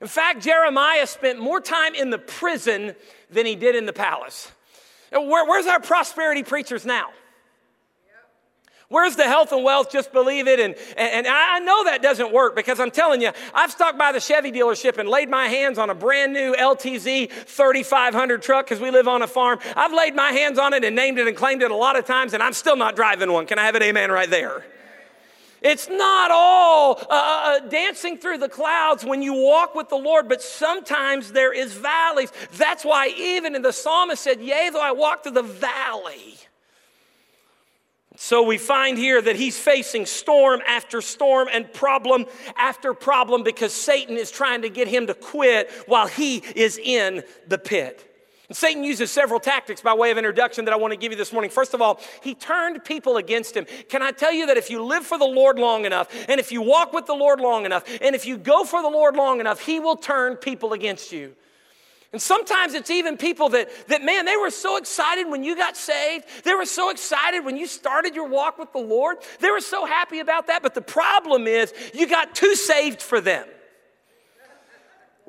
In 0.00 0.08
fact, 0.08 0.42
Jeremiah 0.42 1.06
spent 1.06 1.38
more 1.38 1.60
time 1.60 1.94
in 1.94 2.10
the 2.10 2.18
prison 2.18 2.94
than 3.30 3.46
he 3.46 3.54
did 3.54 3.74
in 3.74 3.86
the 3.86 3.92
palace. 3.92 4.50
Where, 5.12 5.44
where's 5.44 5.66
our 5.66 5.80
prosperity 5.80 6.42
preachers 6.42 6.86
now? 6.86 7.10
Where's 8.88 9.14
the 9.14 9.24
health 9.24 9.52
and 9.52 9.62
wealth? 9.62 9.92
Just 9.92 10.12
believe 10.12 10.48
it. 10.48 10.58
And, 10.58 10.74
and, 10.96 11.24
and, 11.24 11.26
I 11.28 11.60
know 11.60 11.84
that 11.84 12.02
doesn't 12.02 12.32
work 12.32 12.56
because 12.56 12.80
I'm 12.80 12.90
telling 12.90 13.22
you, 13.22 13.30
I've 13.54 13.70
stopped 13.70 13.96
by 13.96 14.10
the 14.10 14.18
Chevy 14.18 14.50
dealership 14.50 14.98
and 14.98 15.08
laid 15.08 15.30
my 15.30 15.46
hands 15.46 15.78
on 15.78 15.90
a 15.90 15.94
brand 15.94 16.32
new 16.32 16.54
LTZ 16.54 17.30
3500 17.30 18.42
truck 18.42 18.66
because 18.66 18.80
we 18.80 18.90
live 18.90 19.06
on 19.06 19.22
a 19.22 19.28
farm. 19.28 19.60
I've 19.76 19.92
laid 19.92 20.16
my 20.16 20.32
hands 20.32 20.58
on 20.58 20.74
it 20.74 20.84
and 20.84 20.96
named 20.96 21.20
it 21.20 21.28
and 21.28 21.36
claimed 21.36 21.62
it 21.62 21.70
a 21.70 21.76
lot 21.76 21.96
of 21.96 22.04
times, 22.04 22.34
and 22.34 22.42
I'm 22.42 22.52
still 22.52 22.74
not 22.74 22.96
driving 22.96 23.30
one. 23.32 23.46
Can 23.46 23.60
I 23.60 23.66
have 23.66 23.76
an 23.76 23.82
amen 23.84 24.10
right 24.10 24.28
there? 24.28 24.64
It's 25.62 25.88
not 25.88 26.30
all 26.30 26.98
uh, 27.02 27.04
uh, 27.10 27.42
uh, 27.44 27.58
dancing 27.68 28.16
through 28.16 28.38
the 28.38 28.48
clouds 28.48 29.04
when 29.04 29.20
you 29.20 29.34
walk 29.34 29.74
with 29.74 29.90
the 29.90 29.96
Lord, 29.96 30.28
but 30.28 30.40
sometimes 30.40 31.32
there 31.32 31.52
is 31.52 31.74
valleys. 31.74 32.32
That's 32.52 32.84
why 32.84 33.12
even 33.16 33.54
in 33.54 33.62
the 33.62 33.72
psalmist 33.72 34.22
said, 34.22 34.40
Yea, 34.40 34.70
though 34.72 34.80
I 34.80 34.92
walk 34.92 35.22
through 35.22 35.32
the 35.32 35.42
valley. 35.42 36.36
So 38.16 38.42
we 38.42 38.58
find 38.58 38.98
here 38.98 39.20
that 39.20 39.36
he's 39.36 39.58
facing 39.58 40.04
storm 40.04 40.60
after 40.66 41.00
storm 41.00 41.48
and 41.50 41.70
problem 41.72 42.26
after 42.56 42.92
problem 42.92 43.42
because 43.42 43.72
Satan 43.72 44.16
is 44.16 44.30
trying 44.30 44.62
to 44.62 44.68
get 44.68 44.88
him 44.88 45.06
to 45.06 45.14
quit 45.14 45.70
while 45.86 46.06
he 46.06 46.42
is 46.54 46.78
in 46.78 47.22
the 47.48 47.56
pit. 47.56 48.09
And 48.50 48.56
Satan 48.56 48.82
uses 48.82 49.12
several 49.12 49.38
tactics 49.38 49.80
by 49.80 49.94
way 49.94 50.10
of 50.10 50.18
introduction 50.18 50.64
that 50.64 50.74
I 50.74 50.76
want 50.76 50.90
to 50.90 50.96
give 50.96 51.12
you 51.12 51.16
this 51.16 51.32
morning. 51.32 51.52
First 51.52 51.72
of 51.72 51.80
all, 51.80 52.00
he 52.20 52.34
turned 52.34 52.84
people 52.84 53.16
against 53.16 53.56
him. 53.56 53.64
Can 53.88 54.02
I 54.02 54.10
tell 54.10 54.32
you 54.32 54.46
that 54.46 54.56
if 54.56 54.70
you 54.70 54.82
live 54.82 55.06
for 55.06 55.16
the 55.18 55.24
Lord 55.24 55.56
long 55.56 55.84
enough, 55.84 56.12
and 56.28 56.40
if 56.40 56.50
you 56.50 56.60
walk 56.60 56.92
with 56.92 57.06
the 57.06 57.14
Lord 57.14 57.38
long 57.38 57.64
enough, 57.64 57.84
and 58.02 58.16
if 58.16 58.26
you 58.26 58.36
go 58.36 58.64
for 58.64 58.82
the 58.82 58.88
Lord 58.88 59.14
long 59.14 59.38
enough, 59.38 59.60
he 59.60 59.78
will 59.78 59.94
turn 59.94 60.34
people 60.34 60.72
against 60.72 61.12
you. 61.12 61.36
And 62.12 62.20
sometimes 62.20 62.74
it's 62.74 62.90
even 62.90 63.16
people 63.16 63.50
that, 63.50 63.70
that, 63.86 64.02
man, 64.02 64.24
they 64.24 64.36
were 64.36 64.50
so 64.50 64.78
excited 64.78 65.28
when 65.28 65.44
you 65.44 65.54
got 65.54 65.76
saved. 65.76 66.24
They 66.42 66.54
were 66.54 66.66
so 66.66 66.90
excited 66.90 67.44
when 67.44 67.56
you 67.56 67.68
started 67.68 68.16
your 68.16 68.26
walk 68.26 68.58
with 68.58 68.72
the 68.72 68.80
Lord. 68.80 69.18
They 69.38 69.52
were 69.52 69.60
so 69.60 69.86
happy 69.86 70.18
about 70.18 70.48
that. 70.48 70.60
But 70.60 70.74
the 70.74 70.82
problem 70.82 71.46
is, 71.46 71.72
you 71.94 72.08
got 72.08 72.34
too 72.34 72.56
saved 72.56 73.00
for 73.00 73.20
them. 73.20 73.46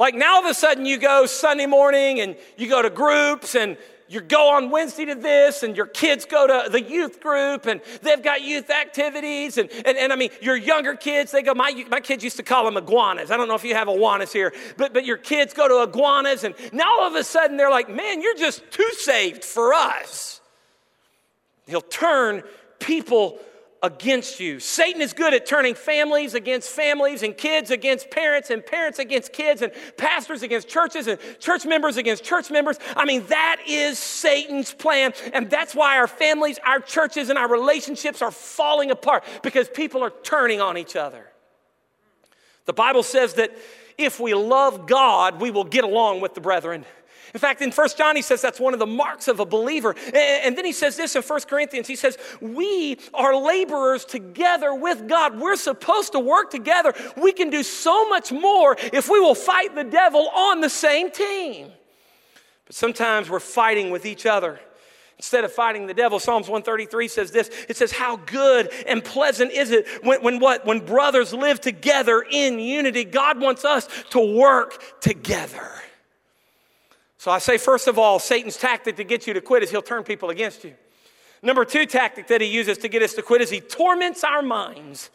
Like 0.01 0.15
now, 0.15 0.37
all 0.37 0.43
of 0.43 0.49
a 0.49 0.55
sudden, 0.55 0.87
you 0.87 0.97
go 0.97 1.27
Sunday 1.27 1.67
morning 1.67 2.21
and 2.21 2.35
you 2.57 2.67
go 2.67 2.81
to 2.81 2.89
groups 2.89 3.53
and 3.53 3.77
you 4.07 4.19
go 4.19 4.49
on 4.49 4.71
Wednesday 4.71 5.05
to 5.05 5.13
this, 5.13 5.61
and 5.61 5.77
your 5.77 5.85
kids 5.85 6.25
go 6.25 6.47
to 6.47 6.71
the 6.71 6.81
youth 6.81 7.21
group, 7.21 7.67
and 7.67 7.81
they've 8.01 8.23
got 8.23 8.41
youth 8.41 8.71
activities. 8.71 9.59
And, 9.59 9.69
and, 9.85 9.95
and 9.95 10.11
I 10.11 10.15
mean, 10.15 10.31
your 10.41 10.55
younger 10.55 10.95
kids, 10.95 11.31
they 11.31 11.43
go, 11.43 11.53
my, 11.53 11.85
my 11.91 11.99
kids 11.99 12.23
used 12.23 12.37
to 12.37 12.43
call 12.43 12.65
them 12.65 12.77
iguanas. 12.77 13.29
I 13.29 13.37
don't 13.37 13.47
know 13.47 13.53
if 13.53 13.63
you 13.63 13.75
have 13.75 13.87
iguanas 13.87 14.33
here, 14.33 14.53
but, 14.75 14.91
but 14.91 15.05
your 15.05 15.17
kids 15.17 15.53
go 15.53 15.67
to 15.67 15.87
iguanas, 15.87 16.43
and 16.43 16.55
now 16.73 17.01
all 17.01 17.07
of 17.07 17.13
a 17.13 17.23
sudden 17.23 17.55
they're 17.55 17.69
like, 17.69 17.87
man, 17.87 18.23
you're 18.23 18.35
just 18.35 18.69
too 18.71 18.89
saved 18.93 19.45
for 19.45 19.71
us. 19.71 20.41
He'll 21.67 21.79
turn 21.79 22.41
people 22.79 23.37
against 23.83 24.39
you. 24.39 24.59
Satan 24.59 25.01
is 25.01 25.13
good 25.13 25.33
at 25.33 25.45
turning 25.45 25.73
families 25.73 26.35
against 26.35 26.69
families 26.69 27.23
and 27.23 27.35
kids 27.35 27.71
against 27.71 28.11
parents 28.11 28.51
and 28.51 28.63
parents 28.63 28.99
against 28.99 29.33
kids 29.33 29.61
and 29.61 29.71
pastors 29.97 30.43
against 30.43 30.67
churches 30.67 31.07
and 31.07 31.19
church 31.39 31.65
members 31.65 31.97
against 31.97 32.23
church 32.23 32.51
members. 32.51 32.77
I 32.95 33.05
mean, 33.05 33.25
that 33.27 33.57
is 33.67 33.97
Satan's 33.97 34.71
plan. 34.71 35.13
And 35.33 35.49
that's 35.49 35.73
why 35.73 35.97
our 35.97 36.07
families, 36.07 36.59
our 36.63 36.79
churches, 36.79 37.29
and 37.29 37.39
our 37.39 37.49
relationships 37.49 38.21
are 38.21 38.31
falling 38.31 38.91
apart 38.91 39.23
because 39.41 39.67
people 39.67 40.03
are 40.03 40.13
turning 40.23 40.61
on 40.61 40.77
each 40.77 40.95
other. 40.95 41.27
The 42.65 42.73
Bible 42.73 43.03
says 43.03 43.33
that 43.35 43.51
if 43.97 44.19
we 44.19 44.33
love 44.33 44.85
God, 44.85 45.41
we 45.41 45.49
will 45.49 45.63
get 45.63 45.83
along 45.83 46.21
with 46.21 46.35
the 46.35 46.41
brethren. 46.41 46.85
In 47.33 47.39
fact, 47.39 47.61
in 47.61 47.71
First 47.71 47.97
John, 47.97 48.15
he 48.15 48.21
says 48.21 48.41
that's 48.41 48.59
one 48.59 48.73
of 48.73 48.79
the 48.79 48.85
marks 48.85 49.27
of 49.27 49.39
a 49.39 49.45
believer. 49.45 49.95
And 50.13 50.57
then 50.57 50.65
he 50.65 50.73
says 50.73 50.97
this 50.97 51.15
in 51.15 51.21
First 51.21 51.47
Corinthians 51.47 51.87
he 51.87 51.95
says, 51.95 52.17
We 52.41 52.97
are 53.13 53.35
laborers 53.35 54.03
together 54.05 54.73
with 54.73 55.07
God. 55.07 55.39
We're 55.39 55.55
supposed 55.55 56.11
to 56.11 56.19
work 56.19 56.51
together. 56.51 56.93
We 57.15 57.31
can 57.31 57.49
do 57.49 57.63
so 57.63 58.09
much 58.09 58.31
more 58.31 58.75
if 58.91 59.09
we 59.09 59.19
will 59.19 59.35
fight 59.35 59.75
the 59.75 59.83
devil 59.83 60.29
on 60.29 60.61
the 60.61 60.69
same 60.69 61.09
team. 61.11 61.71
But 62.65 62.75
sometimes 62.75 63.29
we're 63.29 63.39
fighting 63.39 63.91
with 63.91 64.05
each 64.05 64.25
other 64.25 64.59
instead 65.17 65.43
of 65.43 65.53
fighting 65.53 65.85
the 65.85 65.93
devil 65.93 66.19
psalms 66.19 66.47
133 66.47 67.07
says 67.07 67.29
this 67.29 67.51
it 67.69 67.77
says 67.77 67.91
how 67.91 68.15
good 68.25 68.71
and 68.87 69.03
pleasant 69.03 69.51
is 69.51 69.69
it 69.69 69.87
when, 70.03 70.19
when 70.23 70.39
what 70.39 70.65
when 70.65 70.79
brothers 70.79 71.31
live 71.31 71.61
together 71.61 72.25
in 72.31 72.59
unity 72.59 73.03
god 73.03 73.39
wants 73.39 73.63
us 73.63 73.87
to 74.09 74.19
work 74.19 74.99
together 74.99 75.71
so 77.21 77.29
I 77.29 77.37
say, 77.37 77.59
first 77.59 77.87
of 77.87 77.99
all, 77.99 78.17
Satan's 78.17 78.57
tactic 78.57 78.95
to 78.95 79.03
get 79.03 79.27
you 79.27 79.35
to 79.35 79.41
quit 79.41 79.61
is 79.61 79.69
he'll 79.69 79.83
turn 79.83 80.01
people 80.01 80.31
against 80.31 80.63
you. 80.63 80.73
Number 81.43 81.65
two 81.65 81.85
tactic 81.85 82.25
that 82.29 82.41
he 82.41 82.47
uses 82.47 82.79
to 82.79 82.87
get 82.87 83.03
us 83.03 83.13
to 83.13 83.21
quit 83.21 83.41
is 83.41 83.51
he 83.51 83.59
torments 83.59 84.23
our 84.23 84.41
minds. 84.41 85.11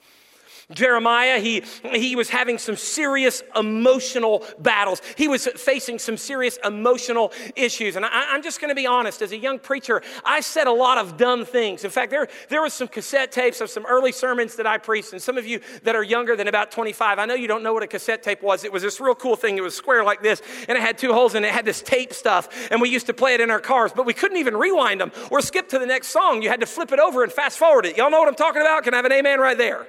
Jeremiah, 0.75 1.39
he, 1.39 1.63
he 1.95 2.17
was 2.17 2.29
having 2.29 2.59
some 2.59 2.75
serious 2.75 3.41
emotional 3.55 4.45
battles. 4.59 5.01
He 5.17 5.29
was 5.29 5.47
facing 5.47 6.01
some 6.01 6.17
serious 6.17 6.59
emotional 6.65 7.33
issues. 7.55 7.95
And 7.95 8.05
I, 8.05 8.35
am 8.35 8.43
just 8.43 8.61
going 8.61 8.71
to 8.71 8.75
be 8.75 8.85
honest, 8.85 9.23
as 9.23 9.31
a 9.31 9.39
young 9.39 9.61
preacher, 9.61 10.03
I 10.25 10.41
said 10.41 10.67
a 10.67 10.73
lot 10.73 10.99
of 10.99 11.17
dumb 11.17 11.45
things. 11.45 11.85
In 11.85 11.91
fact, 11.93 12.11
there, 12.11 12.27
there 12.49 12.63
was 12.63 12.75
some 12.75 12.89
cassette 12.89 13.31
tapes 13.31 13.61
of 13.61 13.71
some 13.71 13.87
early 13.87 14.11
sermons 14.11 14.57
that 14.57 14.67
I 14.67 14.79
preached. 14.79 15.13
And 15.13 15.23
some 15.23 15.39
of 15.39 15.47
you 15.47 15.61
that 15.85 15.95
are 15.95 16.03
younger 16.03 16.35
than 16.35 16.49
about 16.49 16.73
25, 16.73 17.21
I 17.21 17.27
know 17.27 17.35
you 17.35 17.47
don't 17.47 17.63
know 17.63 17.73
what 17.73 17.85
a 17.85 17.87
cassette 17.87 18.25
tape 18.25 18.43
was. 18.43 18.65
It 18.65 18.73
was 18.73 18.83
this 18.83 19.01
real 19.01 19.15
cool 19.15 19.37
thing. 19.37 19.59
It 19.59 19.63
was 19.63 19.77
square 19.77 20.03
like 20.03 20.21
this, 20.21 20.43
and 20.69 20.77
it 20.77 20.81
had 20.81 20.99
two 20.99 21.13
holes, 21.13 21.37
and 21.37 21.47
it 21.47 21.53
had 21.53 21.65
this 21.65 21.81
tape 21.81 22.13
stuff. 22.13 22.73
And 22.73 22.81
we 22.81 22.89
used 22.89 23.07
to 23.07 23.15
play 23.15 23.35
it 23.35 23.41
in 23.41 23.53
our 23.53 23.61
cars, 23.61 23.93
but 23.95 24.05
we 24.05 24.15
couldn't 24.15 24.39
even 24.39 24.57
rewind 24.57 25.01
them 25.01 25.13
or 25.31 25.41
skip 25.41 25.69
to 25.69 25.79
the 25.79 25.87
next 25.87 26.09
song. 26.09 26.43
You 26.43 26.49
had 26.49 26.59
to 26.59 26.67
flip 26.67 26.91
it 26.91 26.99
over 26.99 27.23
and 27.23 27.33
fast 27.33 27.57
forward 27.57 27.87
it. 27.87 27.97
Y'all 27.97 28.11
know 28.11 28.19
what 28.19 28.29
I'm 28.29 28.35
talking 28.35 28.63
about? 28.63 28.83
Can 28.83 28.95
I 28.95 28.97
have 28.97 29.07
an 29.07 29.13
amen 29.13 29.39
right 29.39 29.57
there? 29.57 29.87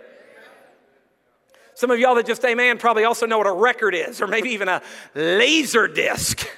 Some 1.77 1.91
of 1.91 1.99
y'all 1.99 2.15
that 2.15 2.25
just 2.25 2.43
amen 2.43 2.79
probably 2.79 3.03
also 3.03 3.27
know 3.27 3.37
what 3.37 3.45
a 3.45 3.51
record 3.51 3.93
is, 3.93 4.19
or 4.19 4.25
maybe 4.25 4.49
even 4.49 4.67
a 4.67 4.81
laser 5.13 5.87
disc. 5.87 6.49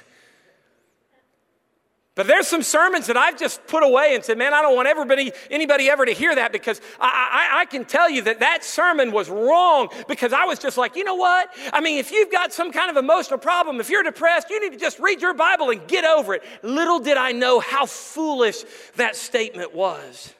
But 2.14 2.26
there's 2.26 2.46
some 2.46 2.62
sermons 2.62 3.06
that 3.08 3.18
I've 3.18 3.38
just 3.38 3.66
put 3.66 3.82
away 3.82 4.14
and 4.14 4.24
said, 4.24 4.38
man, 4.38 4.54
I 4.54 4.62
don't 4.62 4.74
want 4.74 4.88
everybody, 4.88 5.30
anybody 5.50 5.90
ever 5.90 6.06
to 6.06 6.12
hear 6.12 6.34
that 6.34 6.52
because 6.52 6.80
I, 6.98 7.50
I, 7.52 7.60
I, 7.60 7.64
can 7.66 7.84
tell 7.84 8.08
you 8.08 8.22
that 8.22 8.40
that 8.40 8.64
sermon 8.64 9.12
was 9.12 9.28
wrong 9.28 9.90
because 10.08 10.32
I 10.32 10.46
was 10.46 10.58
just 10.58 10.78
like, 10.78 10.96
you 10.96 11.04
know 11.04 11.16
what? 11.16 11.50
I 11.70 11.82
mean, 11.82 11.98
if 11.98 12.12
you've 12.12 12.32
got 12.32 12.54
some 12.54 12.72
kind 12.72 12.90
of 12.90 12.96
emotional 12.96 13.38
problem, 13.38 13.78
if 13.78 13.90
you're 13.90 14.02
depressed, 14.02 14.48
you 14.48 14.58
need 14.58 14.72
to 14.72 14.78
just 14.78 14.98
read 15.00 15.20
your 15.20 15.34
Bible 15.34 15.68
and 15.68 15.86
get 15.86 16.06
over 16.06 16.32
it. 16.32 16.42
Little 16.62 16.98
did 16.98 17.18
I 17.18 17.32
know 17.32 17.60
how 17.60 17.84
foolish 17.84 18.64
that 18.96 19.16
statement 19.16 19.74
was. 19.74 20.32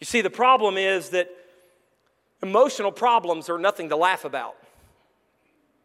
You 0.00 0.06
see, 0.06 0.22
the 0.22 0.28
problem 0.28 0.76
is 0.76 1.10
that 1.10 1.30
Emotional 2.42 2.92
problems 2.92 3.48
are 3.48 3.58
nothing 3.58 3.88
to 3.88 3.96
laugh 3.96 4.24
about. 4.24 4.56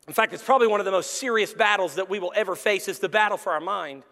In 0.07 0.13
fact, 0.13 0.33
it's 0.33 0.43
probably 0.43 0.67
one 0.67 0.79
of 0.79 0.85
the 0.85 0.91
most 0.91 1.11
serious 1.11 1.53
battles 1.53 1.95
that 1.95 2.09
we 2.09 2.19
will 2.19 2.33
ever 2.35 2.55
face 2.55 2.87
is 2.87 2.99
the 2.99 3.09
battle 3.09 3.37
for 3.37 3.53
our 3.53 3.59
mind. 3.59 4.03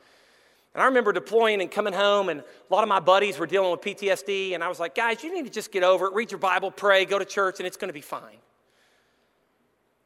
And 0.74 0.84
I 0.84 0.86
remember 0.86 1.12
deploying 1.12 1.62
and 1.62 1.70
coming 1.72 1.94
home, 1.94 2.30
and 2.30 2.42
a 2.42 2.74
lot 2.74 2.84
of 2.84 2.90
my 2.90 3.00
buddies 3.00 3.40
were 3.40 3.48
dealing 3.48 3.72
with 3.72 3.82
PTSD, 3.82 4.54
and 4.54 4.64
I 4.64 4.68
was 4.68 4.80
like, 4.80 4.94
guys, 4.94 5.24
you 5.24 5.34
need 5.34 5.46
to 5.46 5.52
just 5.52 5.72
get 5.72 5.84
over 5.84 6.06
it, 6.06 6.14
read 6.14 6.32
your 6.32 6.40
Bible, 6.40 6.70
pray, 6.70 7.06
go 7.06 7.18
to 7.18 7.26
church, 7.26 7.60
and 7.60 7.66
it's 7.66 7.76
going 7.76 7.90
to 7.90 7.94
be 7.94 8.02
fine. 8.02 8.38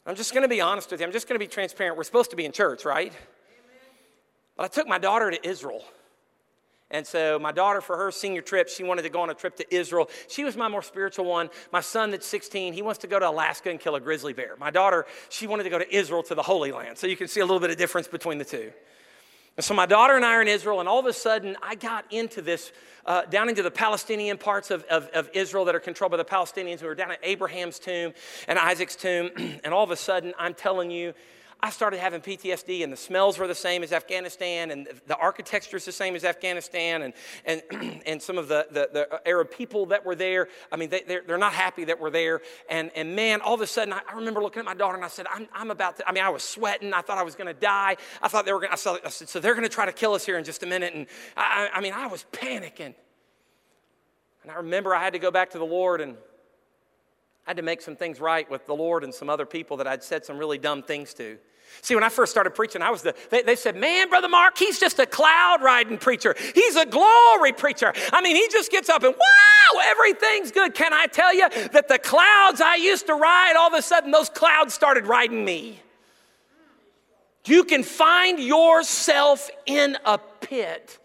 I'm 0.06 0.16
just 0.16 0.34
going 0.34 0.44
to 0.44 0.50
be 0.50 0.62
honest 0.62 0.90
with 0.92 1.00
you. 1.00 1.06
I'm 1.06 1.14
just 1.14 1.28
going 1.28 1.40
to 1.40 1.46
be 1.46 1.50
transparent. 1.50 1.98
We're 1.98 2.04
supposed 2.04 2.30
to 2.32 2.36
be 2.36 2.46
in 2.46 2.52
church, 2.52 2.86
right? 2.86 3.14
But 4.56 4.64
I 4.64 4.68
took 4.68 4.88
my 4.88 4.98
daughter 4.98 5.32
to 5.32 5.48
Israel. 5.48 5.84
And 6.94 7.08
so, 7.08 7.40
my 7.40 7.52
daughter, 7.52 7.82
for 7.82 7.98
her 7.98 8.12
senior 8.12 8.44
trip, 8.44 8.70
she 8.70 8.84
wanted 8.84 9.02
to 9.02 9.10
go 9.10 9.22
on 9.22 9.32
a 9.32 9.34
trip 9.34 9.56
to 9.58 9.76
Israel. 9.76 10.12
She 10.28 10.44
was 10.44 10.56
my 10.56 10.68
more 10.68 10.84
spiritual 10.84 11.26
one. 11.26 11.50
My 11.72 11.82
son, 11.82 12.12
that's 12.12 12.28
16, 12.28 12.74
he 12.74 12.84
wants 12.84 13.00
to 13.00 13.08
go 13.08 13.18
to 13.18 13.28
Alaska 13.28 13.72
and 13.72 13.80
kill 13.80 13.96
a 13.96 14.00
grizzly 14.00 14.34
bear. 14.34 14.56
My 14.60 14.70
daughter, 14.70 15.08
she 15.30 15.48
wanted 15.48 15.64
to 15.64 15.72
go 15.72 15.80
to 15.80 15.96
Israel 15.96 16.22
to 16.22 16.36
the 16.36 16.44
Holy 16.44 16.72
Land. 16.72 17.00
So, 17.00 17.08
you 17.08 17.18
can 17.18 17.28
see 17.28 17.40
a 17.40 17.46
little 17.46 17.60
bit 17.60 17.72
of 17.72 17.78
difference 17.78 18.08
between 18.08 18.38
the 18.38 18.46
two. 18.46 18.72
And 19.58 19.64
so, 19.64 19.74
my 19.74 19.88
daughter 19.88 20.16
and 20.16 20.24
I 20.24 20.36
are 20.36 20.44
in 20.44 20.48
Israel, 20.48 20.82
and 20.82 20.88
all 20.88 21.00
of 21.00 21.08
a 21.08 21.14
sudden, 21.14 21.58
I 21.64 21.74
got 21.74 22.06
into 22.14 22.44
this, 22.44 22.72
uh, 23.08 23.26
down 23.26 23.50
into 23.50 23.64
the 23.64 23.72
Palestinian 23.72 24.38
parts 24.38 24.70
of, 24.70 24.84
of, 24.84 25.08
of 25.16 25.32
Israel 25.34 25.66
that 25.66 25.74
are 25.74 25.80
controlled 25.80 26.12
by 26.12 26.18
the 26.18 26.26
Palestinians. 26.26 26.82
We 26.82 26.88
were 26.88 26.96
down 26.96 27.12
at 27.12 27.20
Abraham's 27.24 27.80
tomb 27.80 28.14
and 28.48 28.60
Isaac's 28.60 28.96
tomb, 28.96 29.32
and 29.64 29.74
all 29.74 29.84
of 29.84 29.90
a 29.90 29.96
sudden, 29.96 30.36
I'm 30.38 30.54
telling 30.54 30.92
you, 30.92 31.16
I 31.64 31.70
started 31.70 32.02
having 32.02 32.20
PTSD, 32.20 32.84
and 32.84 32.92
the 32.92 32.98
smells 32.98 33.40
were 33.40 33.48
the 33.48 33.56
same 33.56 33.84
as 33.84 33.94
Afghanistan, 33.94 34.70
and 34.70 34.86
the 35.08 35.16
architecture 35.16 35.78
is 35.78 35.86
the 35.86 35.94
same 35.94 36.14
as 36.14 36.26
Afghanistan, 36.26 37.04
and, 37.04 37.14
and, 37.46 38.02
and 38.06 38.22
some 38.22 38.38
of 38.38 38.50
the, 38.50 38.68
the, 38.70 38.90
the 38.92 39.22
Arab 39.26 39.50
people 39.50 39.86
that 39.86 40.06
were 40.06 40.14
there, 40.14 40.50
I 40.74 40.76
mean, 40.76 40.90
they, 40.90 41.04
they're, 41.08 41.22
they're 41.26 41.38
not 41.38 41.54
happy 41.54 41.86
that 41.86 42.02
we're 42.02 42.10
there. 42.10 42.42
And, 42.70 42.92
and 42.98 43.16
man, 43.16 43.40
all 43.40 43.54
of 43.54 43.62
a 43.62 43.68
sudden, 43.68 43.94
I, 43.94 44.02
I 44.12 44.16
remember 44.18 44.44
looking 44.44 44.60
at 44.60 44.66
my 44.66 44.74
daughter 44.74 44.98
and 44.98 45.06
I 45.06 45.08
said, 45.08 45.26
I'm, 45.34 45.48
I'm 45.54 45.72
about 45.72 45.96
to, 45.98 46.10
I 46.10 46.12
mean, 46.12 46.26
I 46.26 46.30
was 46.30 46.44
sweating. 46.44 46.94
I 46.94 47.00
thought 47.00 47.18
I 47.18 47.24
was 47.24 47.36
going 47.36 47.48
to 47.48 47.54
die. 47.54 47.96
I 48.22 48.28
thought 48.28 48.46
they 48.46 48.52
were 48.52 48.60
going 48.60 48.76
to, 48.76 49.02
I 49.06 49.10
said, 49.10 49.30
so 49.30 49.40
they're 49.40 49.54
going 49.54 49.64
to 49.64 49.74
try 49.74 49.86
to 49.86 49.94
kill 49.94 50.16
us 50.16 50.26
here 50.26 50.38
in 50.38 50.44
just 50.44 50.64
a 50.64 50.66
minute. 50.66 50.94
And 50.94 51.08
I, 51.38 51.70
I 51.76 51.80
mean, 51.80 51.94
I 51.94 52.08
was 52.08 52.26
panicking. 52.34 52.94
And 54.42 54.52
I 54.52 54.56
remember 54.56 54.94
I 54.94 55.02
had 55.02 55.14
to 55.14 55.20
go 55.20 55.32
back 55.32 55.52
to 55.52 55.60
the 55.60 55.66
Lord 55.66 56.02
and 56.02 56.18
I 57.48 57.52
had 57.52 57.58
to 57.58 57.64
make 57.64 57.82
some 57.82 57.96
things 57.96 58.20
right 58.20 58.52
with 58.52 58.68
the 58.68 58.76
Lord 58.76 59.06
and 59.06 59.14
some 59.14 59.30
other 59.30 59.46
people 59.46 59.78
that 59.78 59.88
I'd 59.88 60.04
said 60.04 60.26
some 60.26 60.38
really 60.38 60.58
dumb 60.58 60.84
things 60.84 61.14
to. 61.14 61.38
See, 61.82 61.96
when 61.96 62.04
I 62.04 62.10
first 62.10 62.32
started 62.32 62.52
preaching, 62.52 62.82
I 62.82 62.92
was 62.92 63.02
the, 63.02 63.16
they, 63.30 63.42
they, 63.42 63.56
said, 63.56 63.76
man, 63.76 64.10
Brother 64.10 64.30
Mark, 64.30 64.58
he's 64.58 64.80
just 64.80 65.00
a 65.00 65.06
cloud 65.06 65.62
riding 65.62 65.98
preacher. 65.98 66.36
He's 66.54 66.76
a 66.76 66.86
glory 66.86 67.52
preacher. 67.52 67.94
I 68.12 68.22
mean, 68.22 68.36
he 68.36 68.48
just 68.50 68.72
gets 68.72 68.90
up 68.90 69.04
and 69.04 69.14
wow, 69.14 69.82
everything's 69.86 70.52
good. 70.52 70.74
Can 70.74 70.94
I 70.94 71.08
tell 71.08 71.34
you 71.34 71.50
that 71.50 71.88
the 71.88 72.00
clouds 72.00 72.62
I 72.62 72.76
used 72.76 73.08
to 73.08 73.16
ride, 73.16 73.56
all 73.58 73.68
of 73.68 73.74
a 73.74 73.82
sudden, 73.82 74.12
those 74.12 74.30
clouds 74.30 74.74
started 74.74 75.08
riding 75.08 75.44
me? 75.44 75.80
You 77.46 77.66
can 77.66 77.84
find 77.84 78.40
yourself 78.40 79.50
in 79.66 79.98
a 80.06 80.18
pit, 80.18 80.98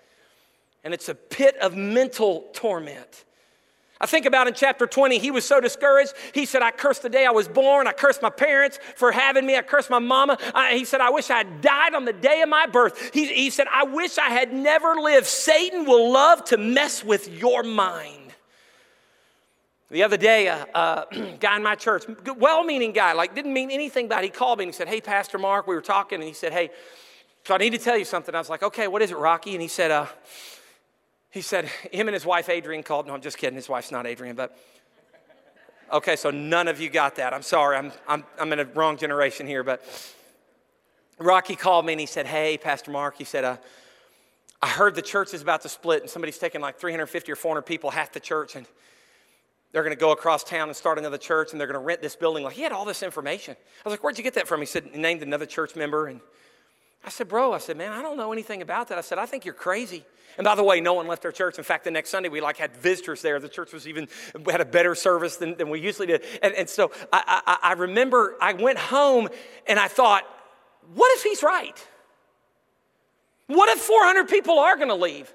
and 0.84 0.94
it's 0.94 1.08
a 1.08 1.14
pit 1.14 1.56
of 1.56 1.74
mental 1.74 2.46
torment. 2.52 3.24
I 4.00 4.06
think 4.06 4.26
about 4.26 4.46
in 4.46 4.54
chapter 4.54 4.86
20, 4.86 5.18
he 5.18 5.30
was 5.32 5.44
so 5.44 5.60
discouraged. 5.60 6.14
He 6.32 6.46
said, 6.46 6.62
I 6.62 6.70
cursed 6.70 7.02
the 7.02 7.08
day 7.08 7.26
I 7.26 7.32
was 7.32 7.48
born. 7.48 7.88
I 7.88 7.92
cursed 7.92 8.22
my 8.22 8.30
parents 8.30 8.78
for 8.94 9.10
having 9.10 9.44
me. 9.44 9.56
I 9.56 9.62
cursed 9.62 9.90
my 9.90 9.98
mama. 9.98 10.38
I, 10.54 10.74
he 10.74 10.84
said, 10.84 11.00
I 11.00 11.10
wish 11.10 11.30
I 11.30 11.38
had 11.38 11.60
died 11.60 11.94
on 11.94 12.04
the 12.04 12.12
day 12.12 12.42
of 12.42 12.48
my 12.48 12.66
birth. 12.66 13.10
He, 13.12 13.26
he 13.26 13.50
said, 13.50 13.66
I 13.72 13.84
wish 13.84 14.16
I 14.16 14.28
had 14.30 14.52
never 14.52 14.94
lived. 14.94 15.26
Satan 15.26 15.84
will 15.84 16.12
love 16.12 16.44
to 16.44 16.56
mess 16.56 17.02
with 17.02 17.28
your 17.28 17.64
mind. 17.64 18.28
The 19.90 20.02
other 20.02 20.16
day, 20.16 20.46
a, 20.46 20.66
a 20.74 21.36
guy 21.40 21.56
in 21.56 21.62
my 21.62 21.74
church, 21.74 22.04
well 22.36 22.62
meaning 22.62 22.92
guy, 22.92 23.14
like 23.14 23.34
didn't 23.34 23.52
mean 23.52 23.70
anything 23.70 24.06
bad, 24.06 24.22
he 24.22 24.30
called 24.30 24.58
me 24.58 24.64
and 24.64 24.72
he 24.72 24.76
said, 24.76 24.88
Hey, 24.88 25.00
Pastor 25.00 25.38
Mark, 25.38 25.66
we 25.66 25.74
were 25.74 25.80
talking, 25.80 26.16
and 26.16 26.28
he 26.28 26.34
said, 26.34 26.52
Hey, 26.52 26.70
so 27.44 27.54
I 27.54 27.58
need 27.58 27.70
to 27.70 27.78
tell 27.78 27.96
you 27.96 28.04
something. 28.04 28.34
I 28.34 28.38
was 28.38 28.50
like, 28.50 28.62
Okay, 28.62 28.86
what 28.86 29.02
is 29.02 29.10
it, 29.10 29.16
Rocky? 29.16 29.54
And 29.54 29.62
he 29.62 29.68
said, 29.68 29.90
uh, 29.90 30.06
he 31.30 31.40
said, 31.40 31.66
him 31.92 32.08
and 32.08 32.14
his 32.14 32.24
wife 32.24 32.48
Adrian 32.48 32.82
called. 32.82 33.06
No, 33.06 33.14
I'm 33.14 33.20
just 33.20 33.38
kidding. 33.38 33.56
His 33.56 33.68
wife's 33.68 33.90
not 33.90 34.06
Adrian, 34.06 34.34
but 34.34 34.56
okay, 35.92 36.16
so 36.16 36.30
none 36.30 36.68
of 36.68 36.80
you 36.80 36.88
got 36.88 37.16
that. 37.16 37.34
I'm 37.34 37.42
sorry. 37.42 37.76
I'm, 37.76 37.92
I'm, 38.06 38.24
I'm 38.38 38.52
in 38.52 38.60
a 38.60 38.64
wrong 38.64 38.96
generation 38.96 39.46
here, 39.46 39.62
but 39.62 39.82
Rocky 41.18 41.56
called 41.56 41.84
me 41.84 41.92
and 41.92 42.00
he 42.00 42.06
said, 42.06 42.26
Hey, 42.26 42.58
Pastor 42.58 42.90
Mark, 42.90 43.16
he 43.16 43.24
said, 43.24 43.44
uh, 43.44 43.56
I 44.62 44.68
heard 44.68 44.94
the 44.94 45.02
church 45.02 45.34
is 45.34 45.42
about 45.42 45.62
to 45.62 45.68
split 45.68 46.00
and 46.02 46.10
somebody's 46.10 46.38
taking 46.38 46.60
like 46.60 46.78
350 46.78 47.30
or 47.30 47.36
400 47.36 47.62
people, 47.62 47.90
half 47.90 48.12
the 48.12 48.20
church, 48.20 48.56
and 48.56 48.66
they're 49.72 49.82
going 49.82 49.94
to 49.94 50.00
go 50.00 50.12
across 50.12 50.42
town 50.42 50.68
and 50.68 50.76
start 50.76 50.98
another 50.98 51.18
church 51.18 51.52
and 51.52 51.60
they're 51.60 51.68
going 51.68 51.78
to 51.78 51.84
rent 51.84 52.00
this 52.00 52.16
building. 52.16 52.42
Like, 52.42 52.54
he 52.54 52.62
had 52.62 52.72
all 52.72 52.84
this 52.84 53.02
information. 53.02 53.54
I 53.58 53.88
was 53.88 53.92
like, 53.92 54.02
Where'd 54.02 54.16
you 54.16 54.24
get 54.24 54.34
that 54.34 54.48
from? 54.48 54.60
He 54.60 54.66
said, 54.66 54.88
He 54.92 54.98
named 54.98 55.22
another 55.22 55.46
church 55.46 55.76
member. 55.76 56.06
And 56.06 56.20
I 57.04 57.10
said, 57.10 57.28
Bro, 57.28 57.52
I 57.52 57.58
said, 57.58 57.76
Man, 57.76 57.92
I 57.92 58.02
don't 58.02 58.16
know 58.16 58.32
anything 58.32 58.62
about 58.62 58.88
that. 58.88 58.98
I 58.98 59.02
said, 59.02 59.18
I 59.18 59.26
think 59.26 59.44
you're 59.44 59.54
crazy. 59.54 60.04
And 60.36 60.44
by 60.44 60.54
the 60.54 60.62
way, 60.62 60.80
no 60.80 60.94
one 60.94 61.08
left 61.08 61.24
our 61.24 61.32
church. 61.32 61.58
In 61.58 61.64
fact, 61.64 61.84
the 61.84 61.90
next 61.90 62.10
Sunday 62.10 62.28
we 62.28 62.40
like 62.40 62.58
had 62.58 62.76
visitors 62.76 63.22
there. 63.22 63.40
The 63.40 63.48
church 63.48 63.72
was 63.72 63.88
even 63.88 64.08
had 64.48 64.60
a 64.60 64.64
better 64.64 64.94
service 64.94 65.36
than, 65.36 65.56
than 65.56 65.68
we 65.68 65.80
usually 65.80 66.06
did. 66.06 66.22
And, 66.42 66.54
and 66.54 66.68
so 66.68 66.92
I, 67.12 67.42
I, 67.46 67.70
I 67.70 67.72
remember 67.72 68.36
I 68.40 68.52
went 68.52 68.78
home 68.78 69.28
and 69.66 69.80
I 69.80 69.88
thought, 69.88 70.22
what 70.94 71.16
if 71.16 71.24
he's 71.24 71.42
right? 71.42 71.86
What 73.48 73.68
if 73.70 73.80
400 73.80 74.28
people 74.28 74.58
are 74.58 74.76
going 74.76 74.88
to 74.88 74.94
leave? 74.94 75.32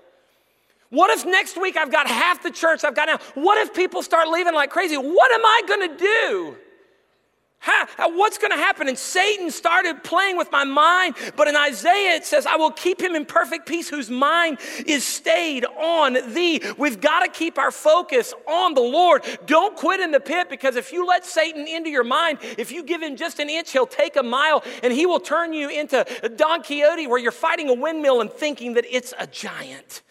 What 0.89 1.09
if 1.09 1.25
next 1.25 1.59
week 1.59 1.75
I've 1.75 1.91
got 1.91 2.07
half 2.07 2.43
the 2.43 2.51
church 2.51 2.83
I've 2.83 2.95
got 2.95 3.07
now? 3.07 3.17
What 3.33 3.57
if 3.57 3.73
people 3.73 4.03
start 4.03 4.29
leaving 4.29 4.53
like 4.53 4.69
crazy? 4.69 4.95
What 4.95 5.31
am 5.31 5.43
I 5.43 5.61
going 5.67 5.89
to 5.89 5.97
do? 5.97 6.57
How, 7.63 7.87
uh, 7.97 8.09
what's 8.09 8.37
going 8.37 8.51
to 8.51 8.57
happen? 8.57 8.89
And 8.89 8.97
Satan 8.97 9.49
started 9.49 10.03
playing 10.03 10.35
with 10.35 10.51
my 10.51 10.65
mind. 10.65 11.15
But 11.37 11.47
in 11.47 11.55
Isaiah, 11.55 12.15
it 12.15 12.25
says, 12.25 12.45
I 12.45 12.57
will 12.57 12.71
keep 12.71 13.01
him 13.01 13.15
in 13.15 13.25
perfect 13.25 13.65
peace 13.65 13.87
whose 13.87 14.09
mind 14.09 14.57
is 14.85 15.05
stayed 15.05 15.63
on 15.63 16.33
thee. 16.33 16.61
We've 16.77 16.99
got 16.99 17.21
to 17.21 17.29
keep 17.29 17.57
our 17.57 17.71
focus 17.71 18.33
on 18.49 18.73
the 18.73 18.81
Lord. 18.81 19.23
Don't 19.45 19.77
quit 19.77 20.01
in 20.01 20.11
the 20.11 20.19
pit 20.19 20.49
because 20.49 20.75
if 20.75 20.91
you 20.91 21.07
let 21.07 21.25
Satan 21.25 21.65
into 21.65 21.89
your 21.89 22.03
mind, 22.03 22.39
if 22.57 22.69
you 22.69 22.83
give 22.83 23.01
him 23.01 23.15
just 23.15 23.39
an 23.39 23.49
inch, 23.49 23.71
he'll 23.71 23.87
take 23.87 24.17
a 24.17 24.23
mile 24.23 24.61
and 24.83 24.91
he 24.91 25.05
will 25.05 25.21
turn 25.21 25.53
you 25.53 25.69
into 25.69 26.05
Don 26.35 26.63
Quixote 26.63 27.07
where 27.07 27.19
you're 27.19 27.31
fighting 27.31 27.69
a 27.69 27.73
windmill 27.73 28.19
and 28.19 28.29
thinking 28.29 28.73
that 28.73 28.83
it's 28.91 29.13
a 29.17 29.25
giant. 29.25 30.01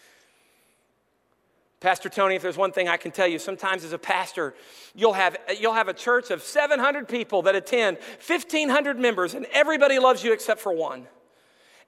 Pastor 1.83 2.07
Tony, 2.07 2.35
if 2.35 2.41
there's 2.41 2.55
one 2.55 2.71
thing 2.71 2.87
I 2.87 2.95
can 2.95 3.11
tell 3.11 3.27
you, 3.27 3.37
sometimes 3.37 3.83
as 3.83 3.91
a 3.91 3.97
pastor, 3.97 4.55
you'll 4.95 5.11
have, 5.11 5.35
you'll 5.59 5.73
have 5.73 5.89
a 5.89 5.93
church 5.93 6.31
of 6.31 6.41
700 6.41 7.09
people 7.09 7.41
that 7.41 7.55
attend, 7.55 7.97
1,500 8.25 8.97
members, 8.97 9.33
and 9.33 9.45
everybody 9.51 9.99
loves 9.99 10.23
you 10.23 10.31
except 10.31 10.61
for 10.61 10.71
one. 10.71 11.07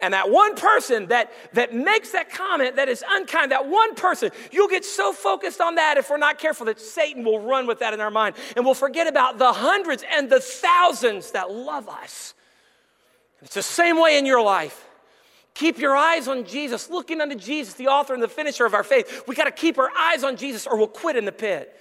And 0.01 0.13
that 0.13 0.29
one 0.29 0.55
person 0.55 1.07
that, 1.07 1.31
that 1.53 1.73
makes 1.73 2.11
that 2.11 2.29
comment 2.29 2.75
that 2.75 2.89
is 2.89 3.05
unkind, 3.09 3.53
that 3.53 3.69
one 3.69 3.95
person, 3.95 4.31
you'll 4.51 4.67
get 4.67 4.83
so 4.83 5.13
focused 5.13 5.61
on 5.61 5.75
that 5.75 5.97
if 5.97 6.09
we're 6.09 6.17
not 6.17 6.39
careful 6.39 6.65
that 6.65 6.81
Satan 6.81 7.23
will 7.23 7.39
run 7.39 7.65
with 7.65 7.79
that 7.79 7.93
in 7.93 8.01
our 8.01 8.11
mind. 8.11 8.35
And 8.57 8.65
we'll 8.65 8.73
forget 8.73 9.07
about 9.07 9.37
the 9.37 9.53
hundreds 9.53 10.03
and 10.11 10.29
the 10.29 10.41
thousands 10.41 11.31
that 11.31 11.49
love 11.49 11.87
us. 11.87 12.33
It's 13.41 13.53
the 13.53 13.63
same 13.63 13.97
way 14.01 14.17
in 14.17 14.25
your 14.25 14.41
life. 14.41 14.84
Keep 15.55 15.79
your 15.79 15.95
eyes 15.95 16.27
on 16.27 16.45
Jesus, 16.45 16.89
looking 16.89 17.21
unto 17.21 17.35
Jesus, 17.35 17.73
the 17.73 17.87
author 17.87 18.13
and 18.13 18.21
the 18.21 18.27
finisher 18.27 18.65
of 18.65 18.73
our 18.73 18.83
faith. 18.83 19.23
We 19.25 19.35
got 19.35 19.45
to 19.45 19.51
keep 19.51 19.79
our 19.79 19.89
eyes 19.97 20.23
on 20.23 20.35
Jesus 20.35 20.67
or 20.67 20.77
we'll 20.77 20.87
quit 20.87 21.15
in 21.15 21.25
the 21.25 21.31
pit. 21.31 21.73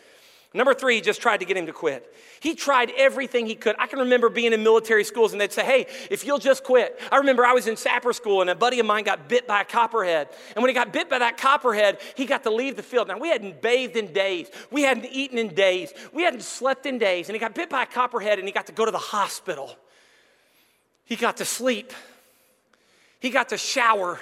Number 0.57 0.73
three, 0.73 0.95
he 0.95 1.01
just 1.01 1.21
tried 1.21 1.39
to 1.39 1.45
get 1.45 1.57
him 1.57 1.67
to 1.67 1.73
quit. 1.73 2.15
He 2.39 2.55
tried 2.55 2.93
everything 2.97 3.47
he 3.47 3.57
could. 3.57 3.75
I 3.77 3.89
can 3.89 3.99
remember 3.99 4.29
being 4.29 4.53
in 4.53 4.63
military 4.63 5.03
schools 5.03 5.33
and 5.33 5.41
they'd 5.41 5.53
say, 5.53 5.65
Hey, 5.65 5.87
if 6.09 6.25
you'll 6.25 6.39
just 6.39 6.63
quit. 6.63 7.01
I 7.11 7.17
remember 7.17 7.45
I 7.45 7.53
was 7.53 7.67
in 7.67 7.77
sapper 7.77 8.13
school 8.13 8.41
and 8.41 8.49
a 8.49 8.55
buddy 8.55 8.79
of 8.79 8.87
mine 8.87 9.03
got 9.03 9.29
bit 9.29 9.49
by 9.49 9.63
a 9.63 9.65
copperhead. 9.65 10.29
And 10.55 10.63
when 10.63 10.69
he 10.69 10.75
got 10.75 10.93
bit 10.93 11.11
by 11.11 11.19
that 11.19 11.39
copperhead, 11.39 11.99
he 12.15 12.25
got 12.25 12.45
to 12.45 12.51
leave 12.51 12.77
the 12.77 12.85
field. 12.85 13.09
Now, 13.09 13.19
we 13.19 13.31
hadn't 13.31 13.61
bathed 13.61 13.97
in 13.97 14.13
days, 14.13 14.49
we 14.71 14.83
hadn't 14.83 15.07
eaten 15.07 15.39
in 15.39 15.55
days, 15.55 15.93
we 16.13 16.23
hadn't 16.23 16.43
slept 16.43 16.87
in 16.87 16.99
days. 16.99 17.29
And 17.29 17.35
he 17.35 17.41
got 17.41 17.57
bit 17.57 17.69
by 17.69 17.83
a 17.83 17.87
copperhead 17.87 18.39
and 18.39 18.47
he 18.47 18.53
got 18.53 18.67
to 18.67 18.73
go 18.73 18.85
to 18.85 18.93
the 18.93 18.99
hospital. 18.99 19.75
He 21.05 21.17
got 21.17 21.39
to 21.39 21.45
sleep, 21.45 21.93
he 23.25 23.31
got 23.31 23.49
to 23.49 23.57
shower, 23.57 24.21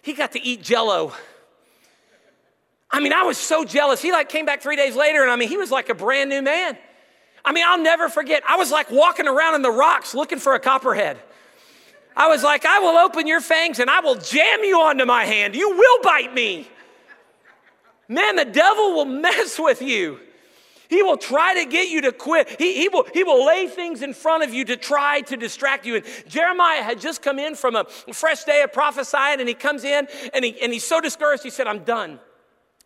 he 0.00 0.14
got 0.14 0.32
to 0.32 0.40
eat 0.40 0.62
jello. 0.62 1.12
I 2.90 2.98
mean, 2.98 3.12
I 3.12 3.24
was 3.24 3.36
so 3.36 3.62
jealous. 3.62 4.00
He 4.00 4.10
like 4.10 4.30
came 4.30 4.46
back 4.46 4.62
three 4.62 4.74
days 4.74 4.96
later, 4.96 5.20
and 5.20 5.30
I 5.30 5.36
mean, 5.36 5.50
he 5.50 5.58
was 5.58 5.70
like 5.70 5.90
a 5.90 5.94
brand 5.94 6.30
new 6.30 6.40
man. 6.40 6.78
I 7.44 7.52
mean, 7.52 7.62
I'll 7.66 7.82
never 7.82 8.08
forget. 8.08 8.42
I 8.48 8.56
was 8.56 8.70
like 8.70 8.90
walking 8.90 9.28
around 9.28 9.56
in 9.56 9.60
the 9.60 9.70
rocks 9.70 10.14
looking 10.14 10.38
for 10.38 10.54
a 10.54 10.58
copperhead. 10.58 11.18
I 12.16 12.28
was 12.28 12.42
like, 12.42 12.64
I 12.64 12.78
will 12.78 12.96
open 12.96 13.26
your 13.26 13.42
fangs 13.42 13.78
and 13.78 13.90
I 13.90 14.00
will 14.00 14.16
jam 14.16 14.64
you 14.64 14.80
onto 14.80 15.04
my 15.04 15.26
hand. 15.26 15.54
You 15.54 15.68
will 15.68 16.02
bite 16.02 16.32
me. 16.32 16.68
Man, 18.08 18.36
the 18.36 18.46
devil 18.46 18.94
will 18.94 19.04
mess 19.26 19.58
with 19.58 19.82
you. 19.82 20.20
He 20.90 21.04
will 21.04 21.16
try 21.16 21.54
to 21.54 21.70
get 21.70 21.88
you 21.88 22.00
to 22.00 22.10
quit. 22.10 22.48
He, 22.58 22.74
he, 22.74 22.88
will, 22.88 23.06
he 23.14 23.22
will 23.22 23.46
lay 23.46 23.68
things 23.68 24.02
in 24.02 24.12
front 24.12 24.42
of 24.42 24.52
you 24.52 24.64
to 24.64 24.76
try 24.76 25.20
to 25.22 25.36
distract 25.36 25.86
you. 25.86 25.94
And 25.94 26.04
Jeremiah 26.28 26.82
had 26.82 27.00
just 27.00 27.22
come 27.22 27.38
in 27.38 27.54
from 27.54 27.76
a 27.76 27.84
fresh 28.12 28.42
day 28.42 28.62
of 28.62 28.72
prophesying, 28.72 29.38
and 29.38 29.48
he 29.48 29.54
comes 29.54 29.84
in 29.84 30.08
and, 30.34 30.44
he, 30.44 30.60
and 30.60 30.72
he's 30.72 30.84
so 30.84 31.00
discouraged. 31.00 31.44
He 31.44 31.50
said, 31.50 31.68
I'm 31.68 31.84
done. 31.84 32.18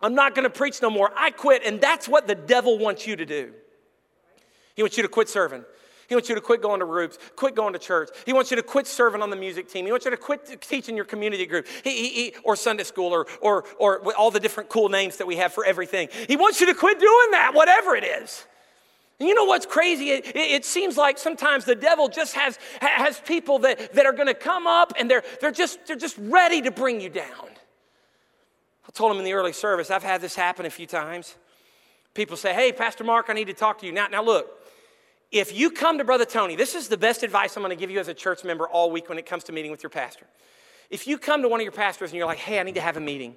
I'm 0.02 0.14
not 0.14 0.34
going 0.34 0.44
to 0.44 0.50
preach 0.50 0.82
no 0.82 0.90
more. 0.90 1.10
I 1.16 1.30
quit. 1.30 1.62
And 1.64 1.80
that's 1.80 2.06
what 2.06 2.26
the 2.26 2.34
devil 2.34 2.78
wants 2.78 3.06
you 3.06 3.16
to 3.16 3.24
do. 3.24 3.54
He 4.76 4.82
wants 4.82 4.98
you 4.98 5.02
to 5.02 5.08
quit 5.08 5.30
serving. 5.30 5.64
He 6.08 6.14
wants 6.14 6.28
you 6.28 6.34
to 6.34 6.40
quit 6.40 6.62
going 6.62 6.80
to 6.80 6.86
groups, 6.86 7.18
quit 7.36 7.54
going 7.54 7.72
to 7.72 7.78
church. 7.78 8.10
He 8.26 8.32
wants 8.32 8.50
you 8.50 8.56
to 8.56 8.62
quit 8.62 8.86
serving 8.86 9.22
on 9.22 9.30
the 9.30 9.36
music 9.36 9.68
team. 9.68 9.86
He 9.86 9.92
wants 9.92 10.04
you 10.04 10.10
to 10.10 10.16
quit 10.16 10.60
teaching 10.62 10.96
your 10.96 11.04
community 11.04 11.46
group 11.46 11.66
he, 11.82 11.90
he, 11.90 12.08
he, 12.08 12.34
or 12.44 12.56
Sunday 12.56 12.84
school 12.84 13.12
or, 13.12 13.26
or, 13.40 13.64
or 13.78 14.14
all 14.14 14.30
the 14.30 14.40
different 14.40 14.68
cool 14.68 14.88
names 14.88 15.16
that 15.18 15.26
we 15.26 15.36
have 15.36 15.52
for 15.52 15.64
everything. 15.64 16.08
He 16.28 16.36
wants 16.36 16.60
you 16.60 16.66
to 16.66 16.74
quit 16.74 16.98
doing 16.98 17.30
that, 17.32 17.52
whatever 17.54 17.96
it 17.96 18.04
is. 18.04 18.46
And 19.20 19.28
you 19.28 19.34
know 19.34 19.44
what's 19.44 19.66
crazy? 19.66 20.10
It, 20.10 20.26
it, 20.26 20.36
it, 20.36 20.64
seems 20.64 20.96
like 20.96 21.18
sometimes 21.18 21.64
the 21.64 21.76
devil 21.76 22.08
just 22.08 22.34
has, 22.34 22.58
has 22.80 23.20
people 23.20 23.60
that, 23.60 23.92
that 23.94 24.06
are 24.06 24.12
going 24.12 24.26
to 24.26 24.34
come 24.34 24.66
up 24.66 24.92
and 24.98 25.08
they're, 25.08 25.22
they're, 25.40 25.52
just, 25.52 25.86
they're 25.86 25.96
just 25.96 26.18
ready 26.18 26.60
to 26.62 26.70
bring 26.70 27.00
you 27.00 27.08
down. 27.08 27.48
I 28.86 28.92
told 28.92 29.12
him 29.12 29.18
in 29.18 29.24
the 29.24 29.32
early 29.32 29.52
service, 29.52 29.90
I've 29.90 30.02
had 30.02 30.20
this 30.20 30.34
happen 30.34 30.66
a 30.66 30.70
few 30.70 30.86
times. 30.86 31.36
People 32.12 32.36
say, 32.36 32.54
Hey, 32.54 32.72
Pastor 32.72 33.04
Mark, 33.04 33.26
I 33.28 33.34
need 33.34 33.46
to 33.46 33.54
talk 33.54 33.78
to 33.80 33.86
you. 33.86 33.92
Now, 33.92 34.08
now 34.08 34.22
look, 34.22 34.63
if 35.34 35.52
you 35.52 35.70
come 35.70 35.98
to 35.98 36.04
Brother 36.04 36.24
Tony, 36.24 36.54
this 36.54 36.76
is 36.76 36.86
the 36.86 36.96
best 36.96 37.24
advice 37.24 37.56
I'm 37.56 37.62
going 37.62 37.76
to 37.76 37.80
give 37.80 37.90
you 37.90 37.98
as 37.98 38.06
a 38.06 38.14
church 38.14 38.44
member 38.44 38.68
all 38.68 38.92
week 38.92 39.08
when 39.08 39.18
it 39.18 39.26
comes 39.26 39.42
to 39.44 39.52
meeting 39.52 39.72
with 39.72 39.82
your 39.82 39.90
pastor. 39.90 40.26
If 40.90 41.08
you 41.08 41.18
come 41.18 41.42
to 41.42 41.48
one 41.48 41.58
of 41.58 41.64
your 41.64 41.72
pastors 41.72 42.10
and 42.10 42.16
you're 42.16 42.26
like, 42.26 42.38
Hey, 42.38 42.60
I 42.60 42.62
need 42.62 42.76
to 42.76 42.80
have 42.80 42.96
a 42.96 43.00
meeting, 43.00 43.36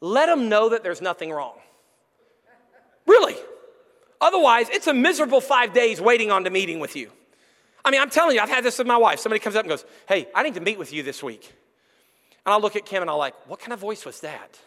let 0.00 0.26
them 0.26 0.48
know 0.48 0.70
that 0.70 0.82
there's 0.82 1.02
nothing 1.02 1.30
wrong. 1.30 1.56
Really. 3.06 3.36
Otherwise, 4.22 4.70
it's 4.70 4.86
a 4.86 4.94
miserable 4.94 5.42
five 5.42 5.74
days 5.74 6.00
waiting 6.00 6.30
on 6.30 6.44
the 6.44 6.50
meeting 6.50 6.80
with 6.80 6.96
you. 6.96 7.10
I 7.84 7.90
mean, 7.90 8.00
I'm 8.00 8.08
telling 8.08 8.36
you, 8.36 8.40
I've 8.40 8.48
had 8.48 8.64
this 8.64 8.78
with 8.78 8.86
my 8.86 8.96
wife. 8.96 9.18
Somebody 9.18 9.40
comes 9.40 9.54
up 9.54 9.64
and 9.64 9.68
goes, 9.68 9.84
Hey, 10.08 10.26
I 10.34 10.42
need 10.44 10.54
to 10.54 10.62
meet 10.62 10.78
with 10.78 10.94
you 10.94 11.02
this 11.02 11.22
week. 11.22 11.52
And 12.46 12.54
I'll 12.54 12.60
look 12.60 12.74
at 12.74 12.86
Kim 12.86 13.02
and 13.02 13.10
I'll 13.10 13.18
like, 13.18 13.34
What 13.48 13.60
kind 13.60 13.74
of 13.74 13.80
voice 13.80 14.06
was 14.06 14.20
that? 14.20 14.58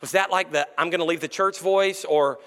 Was 0.00 0.12
that 0.12 0.30
like 0.30 0.52
the 0.52 0.66
I'm 0.80 0.88
going 0.88 1.00
to 1.00 1.06
leave 1.06 1.20
the 1.20 1.28
church 1.28 1.60
voice 1.60 2.06
or, 2.06 2.38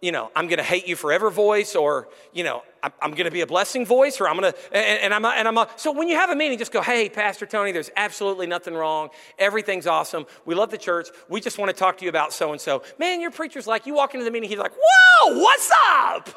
you 0.00 0.12
know, 0.12 0.30
I'm 0.34 0.46
going 0.46 0.58
to 0.58 0.64
hate 0.64 0.86
you 0.88 0.96
forever 0.96 1.28
voice 1.30 1.76
or, 1.76 2.08
you 2.32 2.42
know, 2.42 2.62
I'm 2.82 3.10
going 3.10 3.26
to 3.26 3.30
be 3.30 3.42
a 3.42 3.46
blessing 3.46 3.84
voice 3.84 4.18
or 4.18 4.28
I'm 4.28 4.38
going 4.38 4.52
to, 4.52 4.58
and, 4.74 5.02
and 5.02 5.14
I'm, 5.14 5.24
and 5.26 5.46
I'm, 5.46 5.58
a, 5.58 5.68
so 5.76 5.92
when 5.92 6.08
you 6.08 6.16
have 6.16 6.30
a 6.30 6.36
meeting, 6.36 6.56
just 6.56 6.72
go, 6.72 6.80
hey, 6.80 7.10
Pastor 7.10 7.44
Tony, 7.44 7.72
there's 7.72 7.90
absolutely 7.96 8.46
nothing 8.46 8.72
wrong. 8.72 9.10
Everything's 9.38 9.86
awesome. 9.86 10.24
We 10.46 10.54
love 10.54 10.70
the 10.70 10.78
church. 10.78 11.08
We 11.28 11.42
just 11.42 11.58
want 11.58 11.70
to 11.70 11.76
talk 11.76 11.98
to 11.98 12.04
you 12.04 12.08
about 12.08 12.32
so 12.32 12.52
and 12.52 12.60
so. 12.60 12.82
Man, 12.98 13.20
your 13.20 13.30
preacher's 13.30 13.66
like, 13.66 13.86
you 13.86 13.92
walk 13.92 14.14
into 14.14 14.24
the 14.24 14.30
meeting, 14.30 14.48
he's 14.48 14.58
like, 14.58 14.72
whoa, 14.72 15.38
what's 15.38 15.70
up? 15.86 16.30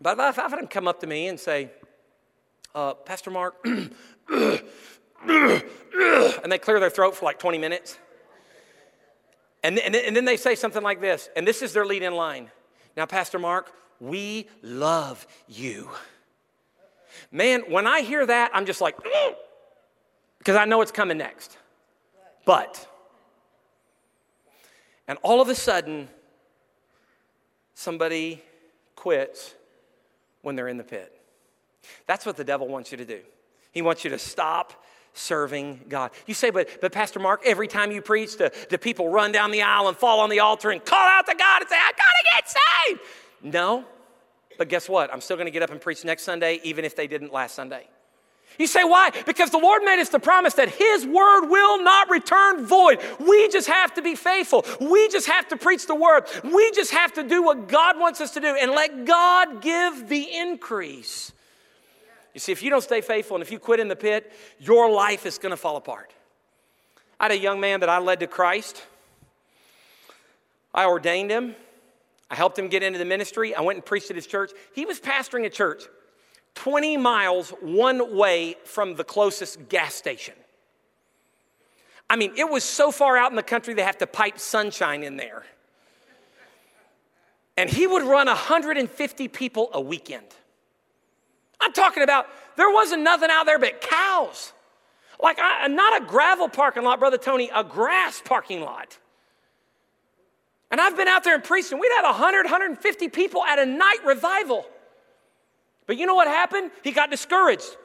But 0.00 0.12
if 0.12 0.38
I've 0.38 0.50
had 0.50 0.60
him 0.60 0.68
come 0.68 0.86
up 0.86 1.00
to 1.00 1.08
me 1.08 1.26
and 1.26 1.38
say, 1.38 1.70
uh, 2.72 2.94
Pastor 2.94 3.32
Mark, 3.32 3.56
and 3.64 4.62
they 6.46 6.58
clear 6.58 6.78
their 6.78 6.88
throat 6.88 7.16
for 7.16 7.24
like 7.24 7.40
20 7.40 7.58
minutes. 7.58 7.98
And, 9.62 9.78
and, 9.78 9.94
and 9.94 10.16
then 10.16 10.24
they 10.24 10.36
say 10.36 10.54
something 10.54 10.82
like 10.82 11.00
this, 11.00 11.28
and 11.36 11.46
this 11.46 11.62
is 11.62 11.72
their 11.72 11.84
lead 11.84 12.02
in 12.02 12.14
line. 12.14 12.50
Now, 12.96 13.06
Pastor 13.06 13.38
Mark, 13.38 13.72
we 14.00 14.48
love 14.62 15.26
you. 15.48 15.90
Man, 17.30 17.62
when 17.68 17.86
I 17.86 18.00
hear 18.00 18.24
that, 18.24 18.50
I'm 18.54 18.64
just 18.66 18.80
like, 18.80 18.96
because 20.38 20.56
I 20.56 20.64
know 20.64 20.80
it's 20.80 20.92
coming 20.92 21.18
next. 21.18 21.56
But, 22.46 22.88
and 25.06 25.18
all 25.22 25.42
of 25.42 25.48
a 25.48 25.54
sudden, 25.54 26.08
somebody 27.74 28.42
quits 28.96 29.54
when 30.42 30.56
they're 30.56 30.68
in 30.68 30.78
the 30.78 30.84
pit. 30.84 31.14
That's 32.06 32.24
what 32.24 32.36
the 32.36 32.44
devil 32.44 32.66
wants 32.66 32.90
you 32.90 32.98
to 32.98 33.04
do. 33.04 33.20
He 33.72 33.82
wants 33.82 34.04
you 34.04 34.10
to 34.10 34.18
stop 34.18 34.84
serving 35.12 35.80
God. 35.88 36.10
You 36.26 36.34
say, 36.34 36.50
but, 36.50 36.80
but 36.80 36.92
Pastor 36.92 37.18
Mark, 37.18 37.42
every 37.44 37.68
time 37.68 37.90
you 37.90 38.00
preach, 38.02 38.36
the, 38.36 38.52
the 38.70 38.78
people 38.78 39.08
run 39.08 39.32
down 39.32 39.50
the 39.50 39.62
aisle 39.62 39.88
and 39.88 39.96
fall 39.96 40.20
on 40.20 40.30
the 40.30 40.40
altar 40.40 40.70
and 40.70 40.84
call 40.84 40.98
out 40.98 41.26
to 41.26 41.34
God 41.34 41.62
and 41.62 41.68
say, 41.68 41.76
I 41.76 41.92
gotta 41.92 42.24
get 42.34 42.48
saved. 42.48 43.00
No, 43.42 43.84
but 44.58 44.68
guess 44.68 44.88
what? 44.88 45.12
I'm 45.12 45.20
still 45.20 45.36
gonna 45.36 45.50
get 45.50 45.62
up 45.62 45.70
and 45.70 45.80
preach 45.80 46.04
next 46.04 46.22
Sunday, 46.22 46.60
even 46.62 46.84
if 46.84 46.94
they 46.94 47.06
didn't 47.06 47.32
last 47.32 47.54
Sunday. 47.54 47.86
You 48.58 48.66
say, 48.66 48.84
why? 48.84 49.10
Because 49.26 49.50
the 49.50 49.58
Lord 49.58 49.82
made 49.84 50.00
us 50.00 50.08
the 50.08 50.18
promise 50.18 50.54
that 50.54 50.68
His 50.68 51.06
word 51.06 51.46
will 51.46 51.82
not 51.82 52.10
return 52.10 52.66
void. 52.66 53.00
We 53.18 53.48
just 53.48 53.68
have 53.68 53.94
to 53.94 54.02
be 54.02 54.14
faithful. 54.14 54.66
We 54.80 55.08
just 55.08 55.28
have 55.28 55.48
to 55.48 55.56
preach 55.56 55.86
the 55.86 55.94
word. 55.94 56.24
We 56.44 56.70
just 56.72 56.90
have 56.90 57.12
to 57.14 57.22
do 57.22 57.42
what 57.42 57.68
God 57.68 57.98
wants 57.98 58.20
us 58.20 58.32
to 58.32 58.40
do 58.40 58.48
and 58.48 58.72
let 58.72 59.06
God 59.06 59.62
give 59.62 60.08
the 60.08 60.28
increase. 60.36 61.32
You 62.34 62.40
see, 62.40 62.52
if 62.52 62.62
you 62.62 62.70
don't 62.70 62.82
stay 62.82 63.00
faithful 63.00 63.36
and 63.36 63.42
if 63.42 63.50
you 63.50 63.58
quit 63.58 63.80
in 63.80 63.88
the 63.88 63.96
pit, 63.96 64.32
your 64.58 64.90
life 64.90 65.26
is 65.26 65.38
going 65.38 65.50
to 65.50 65.56
fall 65.56 65.76
apart. 65.76 66.12
I 67.18 67.24
had 67.24 67.32
a 67.32 67.38
young 67.38 67.60
man 67.60 67.80
that 67.80 67.88
I 67.88 67.98
led 67.98 68.20
to 68.20 68.26
Christ. 68.26 68.82
I 70.72 70.86
ordained 70.86 71.30
him. 71.30 71.56
I 72.30 72.36
helped 72.36 72.58
him 72.58 72.68
get 72.68 72.82
into 72.82 72.98
the 72.98 73.04
ministry. 73.04 73.54
I 73.54 73.60
went 73.60 73.78
and 73.78 73.84
preached 73.84 74.10
at 74.10 74.16
his 74.16 74.26
church. 74.26 74.52
He 74.74 74.86
was 74.86 75.00
pastoring 75.00 75.44
a 75.44 75.50
church 75.50 75.82
20 76.54 76.96
miles 76.96 77.50
one 77.60 78.16
way 78.16 78.56
from 78.64 78.94
the 78.94 79.04
closest 79.04 79.68
gas 79.68 79.94
station. 79.94 80.34
I 82.08 82.16
mean, 82.16 82.32
it 82.36 82.48
was 82.48 82.64
so 82.64 82.90
far 82.90 83.16
out 83.16 83.30
in 83.30 83.36
the 83.36 83.42
country 83.42 83.74
they 83.74 83.82
have 83.82 83.98
to 83.98 84.06
pipe 84.06 84.38
sunshine 84.38 85.02
in 85.02 85.16
there. 85.16 85.44
And 87.56 87.68
he 87.68 87.86
would 87.86 88.02
run 88.02 88.26
150 88.26 89.28
people 89.28 89.70
a 89.72 89.80
weekend. 89.80 90.26
I'm 91.60 91.72
talking 91.72 92.02
about 92.02 92.26
there 92.56 92.70
wasn't 92.70 93.02
nothing 93.02 93.30
out 93.30 93.46
there 93.46 93.58
but 93.58 93.80
cows. 93.80 94.52
Like, 95.22 95.38
I, 95.40 95.66
not 95.68 96.02
a 96.02 96.06
gravel 96.06 96.48
parking 96.48 96.82
lot, 96.82 96.98
Brother 96.98 97.18
Tony, 97.18 97.50
a 97.54 97.62
grass 97.62 98.22
parking 98.24 98.62
lot. 98.62 98.98
And 100.70 100.80
I've 100.80 100.96
been 100.96 101.08
out 101.08 101.24
there 101.24 101.34
and 101.34 101.44
preached, 101.44 101.72
and 101.72 101.80
we'd 101.80 101.92
have 101.96 102.04
100, 102.04 102.44
150 102.44 103.08
people 103.08 103.44
at 103.44 103.58
a 103.58 103.66
night 103.66 103.98
revival. 104.04 104.64
But 105.86 105.98
you 105.98 106.06
know 106.06 106.14
what 106.14 106.28
happened? 106.28 106.70
He 106.84 106.92
got 106.92 107.10
discouraged. 107.10 107.76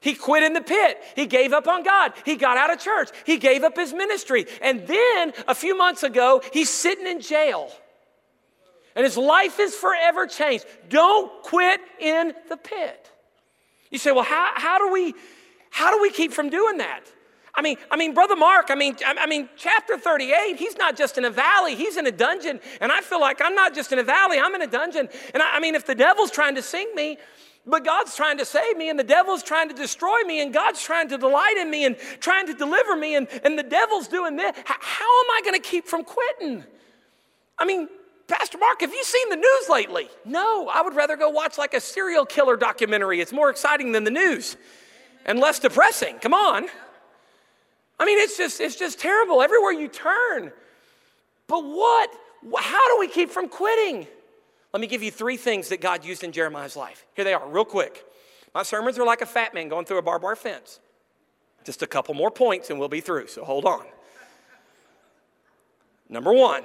He 0.00 0.14
quit 0.14 0.42
in 0.42 0.52
the 0.52 0.60
pit. 0.60 1.00
He 1.14 1.26
gave 1.26 1.52
up 1.52 1.68
on 1.68 1.84
God. 1.84 2.12
He 2.24 2.34
got 2.34 2.56
out 2.58 2.72
of 2.72 2.80
church. 2.80 3.10
He 3.24 3.36
gave 3.38 3.62
up 3.62 3.76
his 3.76 3.92
ministry. 3.92 4.46
And 4.60 4.84
then 4.86 5.32
a 5.46 5.54
few 5.54 5.78
months 5.78 6.02
ago, 6.02 6.42
he's 6.52 6.68
sitting 6.68 7.06
in 7.06 7.20
jail. 7.20 7.70
And 8.96 9.04
his 9.04 9.16
life 9.16 9.60
is 9.60 9.76
forever 9.76 10.26
changed. 10.26 10.66
Don't 10.88 11.30
quit 11.44 11.80
in 12.00 12.34
the 12.48 12.56
pit. 12.56 13.11
You 13.92 13.98
say, 13.98 14.10
well, 14.10 14.24
how, 14.24 14.50
how 14.54 14.78
do 14.78 14.92
we 14.92 15.14
how 15.70 15.90
do 15.94 16.02
we 16.02 16.10
keep 16.10 16.32
from 16.32 16.50
doing 16.50 16.78
that? 16.78 17.04
I 17.54 17.62
mean, 17.62 17.76
I 17.90 17.96
mean, 17.96 18.14
Brother 18.14 18.36
Mark, 18.36 18.66
I 18.68 18.74
mean, 18.74 18.96
I 19.06 19.26
mean, 19.26 19.48
chapter 19.56 19.98
38, 19.98 20.56
he's 20.56 20.76
not 20.76 20.96
just 20.96 21.16
in 21.18 21.24
a 21.24 21.30
valley, 21.30 21.74
he's 21.74 21.96
in 21.96 22.06
a 22.06 22.10
dungeon. 22.10 22.60
And 22.80 22.92
I 22.92 23.00
feel 23.00 23.20
like 23.20 23.40
I'm 23.42 23.54
not 23.54 23.74
just 23.74 23.92
in 23.92 23.98
a 23.98 24.02
valley, 24.02 24.38
I'm 24.38 24.54
in 24.54 24.62
a 24.62 24.66
dungeon. 24.66 25.08
And 25.32 25.42
I, 25.42 25.56
I 25.56 25.60
mean, 25.60 25.74
if 25.74 25.86
the 25.86 25.94
devil's 25.94 26.30
trying 26.30 26.54
to 26.56 26.62
sink 26.62 26.94
me, 26.94 27.18
but 27.66 27.84
God's 27.84 28.16
trying 28.16 28.38
to 28.38 28.44
save 28.44 28.76
me, 28.76 28.90
and 28.90 28.98
the 28.98 29.04
devil's 29.04 29.42
trying 29.42 29.68
to 29.68 29.74
destroy 29.74 30.22
me, 30.26 30.42
and 30.42 30.52
God's 30.52 30.82
trying 30.82 31.08
to 31.08 31.18
delight 31.18 31.56
in 31.58 31.70
me 31.70 31.84
and 31.84 31.96
trying 32.20 32.46
to 32.48 32.54
deliver 32.54 32.96
me, 32.96 33.14
and, 33.14 33.28
and 33.44 33.58
the 33.58 33.62
devil's 33.62 34.08
doing 34.08 34.36
this. 34.36 34.56
How, 34.64 34.76
how 34.80 35.20
am 35.24 35.30
I 35.30 35.40
going 35.44 35.60
to 35.60 35.68
keep 35.68 35.86
from 35.86 36.04
quitting? 36.04 36.64
I 37.58 37.64
mean, 37.64 37.88
Pastor 38.32 38.56
Mark, 38.56 38.80
have 38.80 38.94
you 38.94 39.04
seen 39.04 39.28
the 39.28 39.36
news 39.36 39.68
lately? 39.68 40.08
No, 40.24 40.66
I 40.68 40.80
would 40.80 40.94
rather 40.94 41.16
go 41.16 41.28
watch 41.28 41.58
like 41.58 41.74
a 41.74 41.80
serial 41.80 42.24
killer 42.24 42.56
documentary. 42.56 43.20
It's 43.20 43.32
more 43.32 43.50
exciting 43.50 43.92
than 43.92 44.04
the 44.04 44.10
news 44.10 44.56
and 45.26 45.38
less 45.38 45.58
depressing. 45.58 46.18
Come 46.18 46.32
on. 46.32 46.66
I 48.00 48.06
mean, 48.06 48.18
it's 48.18 48.38
just 48.38 48.58
it's 48.60 48.76
just 48.76 48.98
terrible 48.98 49.42
everywhere 49.42 49.72
you 49.72 49.86
turn. 49.86 50.50
But 51.46 51.60
what 51.60 52.10
how 52.58 52.94
do 52.94 53.00
we 53.00 53.08
keep 53.08 53.30
from 53.30 53.50
quitting? 53.50 54.06
Let 54.72 54.80
me 54.80 54.86
give 54.86 55.02
you 55.02 55.10
three 55.10 55.36
things 55.36 55.68
that 55.68 55.82
God 55.82 56.02
used 56.02 56.24
in 56.24 56.32
Jeremiah's 56.32 56.74
life. 56.74 57.04
Here 57.14 57.26
they 57.26 57.34
are, 57.34 57.46
real 57.46 57.66
quick. 57.66 58.02
My 58.54 58.62
sermons 58.62 58.98
are 58.98 59.04
like 59.04 59.20
a 59.20 59.26
fat 59.26 59.52
man 59.52 59.68
going 59.68 59.84
through 59.84 59.98
a 59.98 60.02
barbed 60.02 60.24
wire 60.24 60.36
fence. 60.36 60.80
Just 61.64 61.82
a 61.82 61.86
couple 61.86 62.14
more 62.14 62.30
points 62.30 62.70
and 62.70 62.78
we'll 62.78 62.88
be 62.88 63.02
through, 63.02 63.26
so 63.26 63.44
hold 63.44 63.66
on. 63.66 63.84
Number 66.08 66.32
one, 66.32 66.62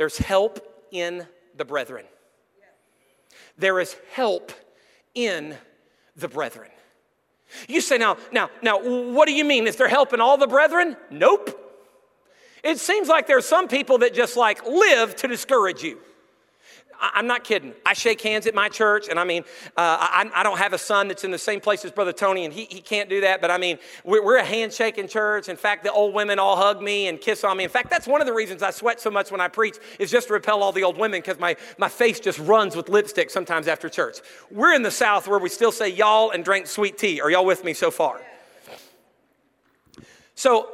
there's 0.00 0.16
help 0.16 0.86
in 0.90 1.26
the 1.58 1.64
brethren. 1.66 2.06
There 3.58 3.78
is 3.80 3.94
help 4.14 4.50
in 5.14 5.54
the 6.16 6.26
brethren. 6.26 6.70
You 7.68 7.82
say, 7.82 7.98
now, 7.98 8.16
now, 8.32 8.48
now, 8.62 8.80
what 8.80 9.28
do 9.28 9.34
you 9.34 9.44
mean? 9.44 9.66
Is 9.66 9.76
there 9.76 9.88
help 9.88 10.14
in 10.14 10.20
all 10.22 10.38
the 10.38 10.46
brethren? 10.46 10.96
Nope. 11.10 11.54
It 12.64 12.78
seems 12.78 13.08
like 13.08 13.26
there 13.26 13.36
are 13.36 13.42
some 13.42 13.68
people 13.68 13.98
that 13.98 14.14
just 14.14 14.38
like 14.38 14.64
live 14.64 15.16
to 15.16 15.28
discourage 15.28 15.82
you. 15.82 15.98
I'm 17.00 17.26
not 17.26 17.44
kidding. 17.44 17.72
I 17.86 17.94
shake 17.94 18.20
hands 18.20 18.46
at 18.46 18.54
my 18.54 18.68
church, 18.68 19.08
and 19.08 19.18
I 19.18 19.24
mean, 19.24 19.42
uh, 19.76 19.96
I, 20.00 20.30
I, 20.34 20.42
don't 20.42 20.58
have 20.58 20.74
a 20.74 20.78
son 20.78 21.08
that's 21.08 21.24
in 21.24 21.30
the 21.30 21.38
same 21.38 21.60
place 21.60 21.82
as 21.84 21.90
Brother 21.90 22.12
Tony, 22.12 22.44
and 22.44 22.52
he, 22.52 22.66
he 22.66 22.80
can't 22.82 23.08
do 23.08 23.22
that, 23.22 23.40
but 23.40 23.50
I 23.50 23.56
mean, 23.56 23.78
we're, 24.04 24.22
we're 24.22 24.36
a 24.36 24.44
handshaking 24.44 25.08
church. 25.08 25.48
In 25.48 25.56
fact, 25.56 25.82
the 25.82 25.92
old 25.92 26.14
women 26.14 26.38
all 26.38 26.56
hug 26.56 26.82
me 26.82 27.08
and 27.08 27.18
kiss 27.18 27.42
on 27.42 27.56
me. 27.56 27.64
In 27.64 27.70
fact, 27.70 27.88
that's 27.88 28.06
one 28.06 28.20
of 28.20 28.26
the 28.26 28.34
reasons 28.34 28.62
I 28.62 28.70
sweat 28.70 29.00
so 29.00 29.10
much 29.10 29.30
when 29.30 29.40
I 29.40 29.48
preach, 29.48 29.76
is 29.98 30.10
just 30.10 30.28
to 30.28 30.34
repel 30.34 30.62
all 30.62 30.72
the 30.72 30.84
old 30.84 30.98
women, 30.98 31.20
because 31.20 31.38
my, 31.38 31.56
my 31.78 31.88
face 31.88 32.20
just 32.20 32.38
runs 32.38 32.76
with 32.76 32.90
lipstick 32.90 33.30
sometimes 33.30 33.66
after 33.66 33.88
church. 33.88 34.18
We're 34.50 34.74
in 34.74 34.82
the 34.82 34.90
South 34.90 35.26
where 35.26 35.38
we 35.38 35.48
still 35.48 35.72
say 35.72 35.88
y'all 35.88 36.30
and 36.30 36.44
drink 36.44 36.66
sweet 36.66 36.98
tea. 36.98 37.22
Are 37.22 37.30
y'all 37.30 37.46
with 37.46 37.64
me 37.64 37.72
so 37.72 37.90
far? 37.90 38.20
So 40.34 40.68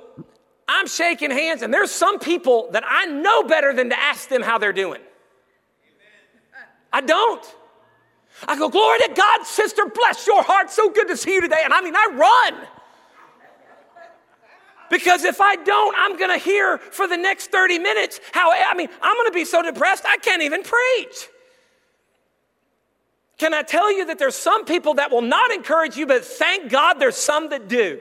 I'm 0.69 0.89
shaking 0.89 1.31
hands, 1.31 1.63
and 1.63 1.73
there's 1.73 1.93
some 1.93 2.19
people 2.19 2.69
that 2.73 2.83
I 2.85 3.07
know 3.07 3.45
better 3.45 3.73
than 3.73 3.91
to 3.91 3.99
ask 3.99 4.29
them 4.29 4.43
how 4.43 4.59
they're 4.59 4.73
doing. 4.73 5.01
I 6.97 7.03
don't. 7.03 7.45
I 8.49 8.57
go, 8.57 8.71
Glory 8.71 9.01
to 9.01 9.13
God, 9.15 9.45
sister, 9.45 9.85
bless 9.85 10.27
your 10.27 10.43
heart. 10.43 10.71
So 10.71 10.89
good 10.89 11.09
to 11.09 11.17
see 11.17 11.35
you 11.35 11.43
today. 11.43 11.61
And 11.63 11.75
I 11.75 11.83
mean, 11.83 11.95
I 11.95 12.09
run. 12.15 12.67
Because 14.89 15.25
if 15.25 15.39
I 15.39 15.57
don't, 15.57 15.95
I'm 15.99 16.17
going 16.17 16.31
to 16.31 16.43
hear 16.43 16.79
for 16.79 17.07
the 17.07 17.19
next 17.19 17.51
30 17.51 17.81
minutes 17.81 18.19
how, 18.33 18.51
I 18.51 18.73
mean, 18.75 18.89
I'm 19.03 19.15
going 19.15 19.27
to 19.27 19.35
be 19.35 19.45
so 19.45 19.61
depressed, 19.61 20.05
I 20.07 20.17
can't 20.17 20.41
even 20.41 20.63
preach. 20.63 21.29
Can 23.37 23.53
I 23.53 23.61
tell 23.61 23.95
you 23.95 24.07
that 24.07 24.19
there's 24.19 24.37
some 24.37 24.65
people 24.65 24.95
that 24.95 25.11
will 25.11 25.21
not 25.21 25.51
encourage 25.51 25.99
you, 25.99 26.07
but 26.07 26.25
thank 26.25 26.71
God 26.71 26.95
there's 26.95 27.17
some 27.17 27.51
that 27.51 27.69
do. 27.69 28.01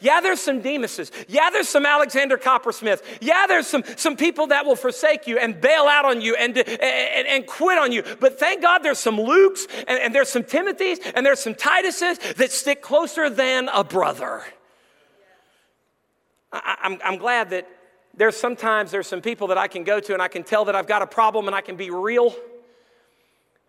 Yeah, 0.00 0.20
there's 0.20 0.40
some 0.40 0.62
Demases. 0.62 1.10
Yeah, 1.28 1.50
there's 1.50 1.68
some 1.68 1.84
Alexander 1.84 2.36
Coppersmith. 2.36 3.02
Yeah, 3.20 3.46
there's 3.46 3.66
some, 3.66 3.82
some 3.96 4.16
people 4.16 4.48
that 4.48 4.64
will 4.64 4.76
forsake 4.76 5.26
you 5.26 5.38
and 5.38 5.60
bail 5.60 5.86
out 5.86 6.04
on 6.04 6.20
you 6.20 6.36
and, 6.36 6.56
and, 6.56 7.26
and 7.26 7.46
quit 7.46 7.78
on 7.78 7.90
you. 7.90 8.04
But 8.20 8.38
thank 8.38 8.62
God 8.62 8.78
there's 8.78 8.98
some 8.98 9.16
Lukes 9.16 9.66
and, 9.88 9.98
and 9.98 10.14
there's 10.14 10.28
some 10.28 10.44
Timothys 10.44 10.98
and 11.14 11.26
there's 11.26 11.40
some 11.40 11.54
Tituses 11.54 12.36
that 12.36 12.52
stick 12.52 12.82
closer 12.82 13.28
than 13.28 13.68
a 13.68 13.82
brother. 13.82 14.44
I, 16.52 16.76
I'm, 16.82 16.98
I'm 17.04 17.18
glad 17.18 17.50
that 17.50 17.68
there's 18.14 18.36
sometimes 18.36 18.90
there's 18.90 19.06
some 19.06 19.20
people 19.20 19.48
that 19.48 19.58
I 19.58 19.68
can 19.68 19.84
go 19.84 20.00
to 20.00 20.12
and 20.12 20.22
I 20.22 20.28
can 20.28 20.44
tell 20.44 20.64
that 20.66 20.76
I've 20.76 20.88
got 20.88 21.02
a 21.02 21.06
problem 21.06 21.46
and 21.46 21.54
I 21.54 21.60
can 21.60 21.76
be 21.76 21.90
real. 21.90 22.34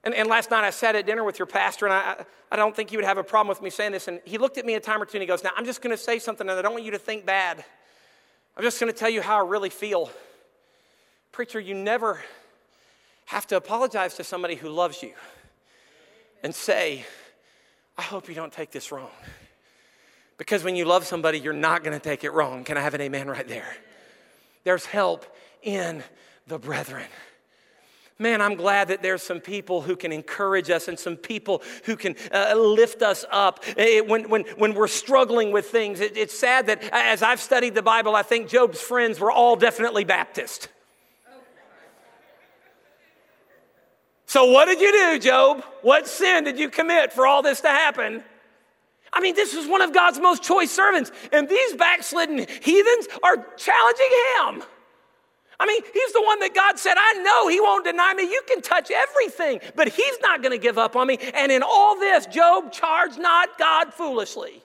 And, 0.10 0.15
and 0.15 0.28
last 0.28 0.50
night 0.50 0.63
I 0.63 0.72
sat 0.72 0.95
at 0.95 1.06
dinner 1.06 1.24
with 1.24 1.38
your 1.38 1.45
pastor, 1.45 1.86
and 1.86 1.93
I, 1.93 2.26
I 2.52 2.56
don't 2.56 2.76
think 2.76 2.89
he 2.89 2.95
would 2.95 3.06
have 3.06 3.19
a 3.19 3.24
problem 3.24 3.48
with 3.48 3.62
me 3.62 3.69
saying 3.69 3.91
this. 3.91 4.08
And 4.08 4.19
he 4.26 4.39
looked 4.39 4.58
at 4.58 4.65
me 4.65 4.74
a 4.74 4.80
time 4.80 5.00
or 5.00 5.06
two 5.06 5.17
and 5.17 5.22
he 5.22 5.28
goes, 5.28 5.43
Now, 5.43 5.52
I'm 5.56 5.65
just 5.65 5.84
going 5.84 5.95
to 5.95 6.02
say 6.02 6.17
something, 6.17 6.50
and 6.50 6.58
I 6.58 6.63
don't 6.63 6.72
want 6.72 6.84
you 6.84 6.89
to 6.91 6.98
think 6.98 7.28
bad. 7.28 7.63
I'm 8.58 8.63
just 8.63 8.80
going 8.80 8.91
to 8.91 8.98
tell 8.98 9.12
you 9.12 9.22
how 9.22 9.38
I 9.38 9.48
really 9.48 9.69
feel. 9.69 10.10
Preacher, 11.32 11.60
you 11.60 11.76
never 11.76 12.19
have 13.26 13.45
to 13.48 13.56
apologize 13.56 14.15
to 14.15 14.24
somebody 14.24 14.56
who 14.56 14.69
loves 14.69 15.04
you 15.04 15.13
and 16.41 16.56
say, 16.56 17.06
I 17.95 18.02
hope 18.02 18.28
you 18.30 18.34
don't 18.34 18.52
take 18.52 18.72
this 18.72 18.91
wrong. 18.91 19.12
Because 20.39 20.63
when 20.63 20.76
you 20.76 20.86
love 20.86 21.06
somebody, 21.06 21.38
you're 21.38 21.54
not 21.54 21.84
going 21.84 21.95
to 21.95 22.04
take 22.04 22.24
it 22.24 22.32
wrong. 22.32 22.63
Can 22.63 22.78
I 22.78 22.82
have 22.82 22.95
an 22.95 23.02
amen 23.02 23.28
right 23.28 23.48
there? 23.48 23.78
There's 24.63 24.88
help 24.88 25.28
in 25.62 26.04
the 26.48 26.58
brethren. 26.58 27.06
Man, 28.21 28.41
I'm 28.41 28.55
glad 28.55 28.89
that 28.89 29.01
there's 29.01 29.23
some 29.23 29.39
people 29.39 29.82
who 29.82 29.95
can 29.95 30.12
encourage 30.12 30.69
us 30.69 30.89
and 30.89 30.99
some 30.99 31.15
people 31.15 31.63
who 31.86 31.95
can 31.95 32.17
uh, 32.34 32.53
lift 32.53 33.01
us 33.01 33.23
up 33.32 33.63
it, 33.77 34.05
when, 34.05 34.29
when, 34.29 34.43
when 34.58 34.73
we're 34.73 34.89
struggling 34.89 35.53
with 35.53 35.67
things. 35.67 36.01
It, 36.01 36.17
it's 36.17 36.38
sad 36.38 36.67
that 36.67 36.84
as 36.91 37.23
I've 37.23 37.39
studied 37.39 37.75
the 37.75 37.82
Bible, 37.82 38.17
I 38.17 38.23
think 38.23 38.49
Job's 38.49 38.82
friends 38.82 39.21
were 39.21 39.32
all 39.32 39.55
definitely 39.55 40.03
Baptist. 40.03 40.67
So, 44.25 44.51
what 44.51 44.65
did 44.65 44.82
you 44.82 44.91
do, 44.91 45.19
Job? 45.19 45.63
What 45.82 46.05
sin 46.05 46.43
did 46.43 46.60
you 46.60 46.69
commit 46.69 47.13
for 47.13 47.25
all 47.25 47.41
this 47.41 47.62
to 47.62 47.69
happen? 47.69 48.21
I 49.13 49.21
mean, 49.21 49.34
this 49.34 49.55
was 49.55 49.65
one 49.65 49.82
of 49.82 49.93
God's 49.93 50.19
most 50.19 50.43
choice 50.43 50.69
servants, 50.71 51.12
and 51.32 51.47
these 51.47 51.73
backslidden 51.75 52.38
heathens 52.38 53.08
are 53.23 53.38
challenging 53.55 54.10
him. 54.38 54.63
I 55.60 55.65
mean, 55.65 55.82
he's 55.93 56.13
the 56.13 56.22
one 56.22 56.39
that 56.39 56.56
God 56.56 56.80
said, 56.80 56.95
I 56.98 57.22
know 57.22 57.50
he 57.50 57.60
won't 57.60 57.84
deny 57.84 58.13
me. 58.13 58.24
You 58.24 58.41
can 58.48 58.62
touch 58.62 58.91
everything, 58.91 59.60
but 59.76 59.89
he's 59.89 60.19
not 60.22 60.41
going 60.41 60.54
to 60.54 60.58
give 60.58 60.78
up 60.78 60.95
on 60.95 61.06
me. 61.06 61.19
And 61.34 61.52
in 61.52 61.63
all 61.63 62.00
this, 62.00 62.26
Job 62.28 62.72
charged 62.72 63.19
not 63.19 63.58
God 63.58 63.93
foolishly. 63.93 64.63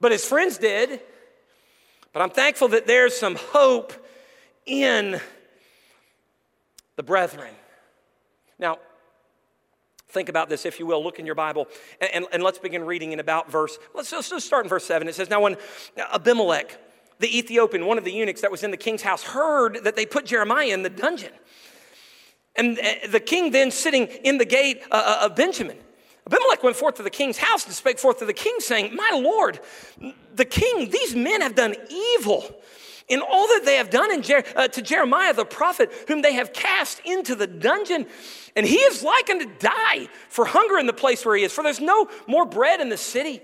But 0.00 0.10
his 0.10 0.24
friends 0.24 0.58
did. 0.58 1.00
But 2.12 2.22
I'm 2.22 2.30
thankful 2.30 2.68
that 2.68 2.86
there's 2.86 3.16
some 3.16 3.36
hope 3.36 3.92
in 4.66 5.20
the 6.96 7.02
brethren. 7.04 7.54
Now, 8.58 8.78
think 10.08 10.28
about 10.28 10.48
this, 10.48 10.66
if 10.66 10.80
you 10.80 10.86
will. 10.86 11.04
Look 11.04 11.20
in 11.20 11.26
your 11.26 11.36
Bible 11.36 11.68
and, 12.00 12.10
and, 12.12 12.26
and 12.32 12.42
let's 12.42 12.58
begin 12.58 12.84
reading 12.84 13.12
in 13.12 13.20
about 13.20 13.48
verse. 13.50 13.78
Let's, 13.94 14.10
let's 14.10 14.30
just 14.30 14.46
start 14.46 14.64
in 14.64 14.68
verse 14.68 14.84
7. 14.84 15.06
It 15.06 15.14
says, 15.14 15.30
Now, 15.30 15.40
when 15.40 15.56
Abimelech, 16.12 16.76
the 17.18 17.38
Ethiopian, 17.38 17.86
one 17.86 17.98
of 17.98 18.04
the 18.04 18.12
eunuchs 18.12 18.40
that 18.42 18.50
was 18.50 18.62
in 18.62 18.70
the 18.70 18.76
king's 18.76 19.02
house, 19.02 19.22
heard 19.22 19.84
that 19.84 19.96
they 19.96 20.06
put 20.06 20.24
Jeremiah 20.26 20.68
in 20.68 20.82
the 20.82 20.90
dungeon. 20.90 21.32
And 22.56 22.78
uh, 22.78 23.08
the 23.10 23.20
king 23.20 23.50
then 23.50 23.70
sitting 23.70 24.06
in 24.06 24.38
the 24.38 24.44
gate 24.44 24.82
uh, 24.90 25.18
uh, 25.22 25.26
of 25.26 25.36
Benjamin. 25.36 25.78
Abimelech 26.26 26.62
went 26.62 26.76
forth 26.76 26.96
to 26.96 27.02
the 27.02 27.10
king's 27.10 27.38
house 27.38 27.64
and 27.64 27.74
spake 27.74 27.98
forth 27.98 28.18
to 28.18 28.26
the 28.26 28.34
king, 28.34 28.56
saying, 28.58 28.94
My 28.94 29.10
lord, 29.14 29.60
the 30.34 30.44
king, 30.44 30.90
these 30.90 31.14
men 31.14 31.40
have 31.40 31.54
done 31.54 31.74
evil 31.90 32.44
in 33.08 33.20
all 33.20 33.46
that 33.48 33.62
they 33.64 33.76
have 33.76 33.90
done 33.90 34.20
Jer- 34.22 34.44
uh, 34.54 34.68
to 34.68 34.82
Jeremiah 34.82 35.32
the 35.32 35.44
prophet, 35.44 35.90
whom 36.06 36.20
they 36.20 36.34
have 36.34 36.52
cast 36.52 37.00
into 37.04 37.34
the 37.34 37.46
dungeon. 37.46 38.06
And 38.54 38.66
he 38.66 38.76
is 38.76 39.02
like 39.02 39.30
unto 39.30 39.46
die 39.58 40.08
for 40.28 40.44
hunger 40.44 40.78
in 40.78 40.86
the 40.86 40.92
place 40.92 41.24
where 41.24 41.36
he 41.36 41.44
is, 41.44 41.52
for 41.52 41.64
there's 41.64 41.80
no 41.80 42.08
more 42.26 42.44
bread 42.44 42.80
in 42.80 42.90
the 42.90 42.98
city. 42.98 43.40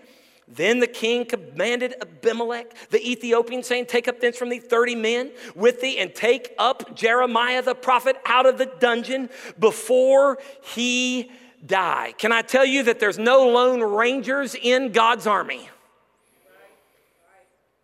Then 0.46 0.78
the 0.78 0.87
king 0.87 1.24
commanded 1.24 1.94
Abimelech, 2.00 2.74
the 2.90 3.00
Ethiopian, 3.11 3.62
saying, 3.62 3.87
Take 3.87 4.09
up 4.09 4.20
thence 4.20 4.37
from 4.37 4.50
thee 4.50 4.59
30 4.59 4.94
men 4.94 5.33
with 5.54 5.80
thee, 5.80 5.98
and 5.98 6.14
take 6.14 6.52
up 6.59 6.94
Jeremiah 6.94 7.62
the 7.62 7.74
prophet 7.74 8.16
out 8.26 8.44
of 8.44 8.59
the 8.59 8.66
dungeon 8.66 9.30
before 9.59 10.38
he 10.62 11.30
die. 11.64 12.12
Can 12.18 12.30
I 12.30 12.42
tell 12.42 12.64
you 12.64 12.83
that 12.85 13.00
there's 13.00 13.18
no 13.18 13.48
lone 13.48 13.83
rangers 13.83 14.54
in 14.54 14.92
God's 14.92 15.26
army? 15.26 15.68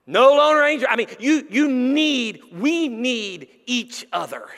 No 0.07 0.35
lone 0.35 0.57
ranger. 0.57 0.87
I 0.88 0.96
mean, 0.96 1.09
you, 1.18 1.46
you 1.51 1.68
need, 1.68 2.42
we 2.53 2.88
need 2.88 3.49
each 3.66 4.05
other. 4.12 4.49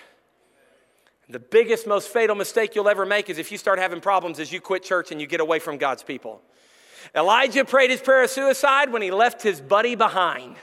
The 1.29 1.39
biggest, 1.39 1.87
most 1.87 2.09
fatal 2.09 2.35
mistake 2.35 2.75
you'll 2.75 2.89
ever 2.89 3.07
make 3.07 3.31
is 3.31 3.39
if 3.39 3.53
you 3.53 3.59
start 3.59 3.79
having 3.79 4.01
problems 4.01 4.41
as 4.41 4.51
you 4.51 4.61
quit 4.61 4.83
church 4.83 5.13
and 5.13 5.21
you 5.21 5.27
get 5.27 5.41
away 5.41 5.59
from 5.59 5.77
God's 5.77 6.03
people. 6.03 6.43
Elijah 7.15 7.65
prayed 7.65 7.91
his 7.91 8.01
prayer 8.01 8.25
of 8.25 8.31
suicide 8.31 8.91
when 8.91 9.03
he 9.03 9.11
left 9.11 9.43
his 9.43 9.61
buddy 9.61 9.95
behind. 9.95 10.57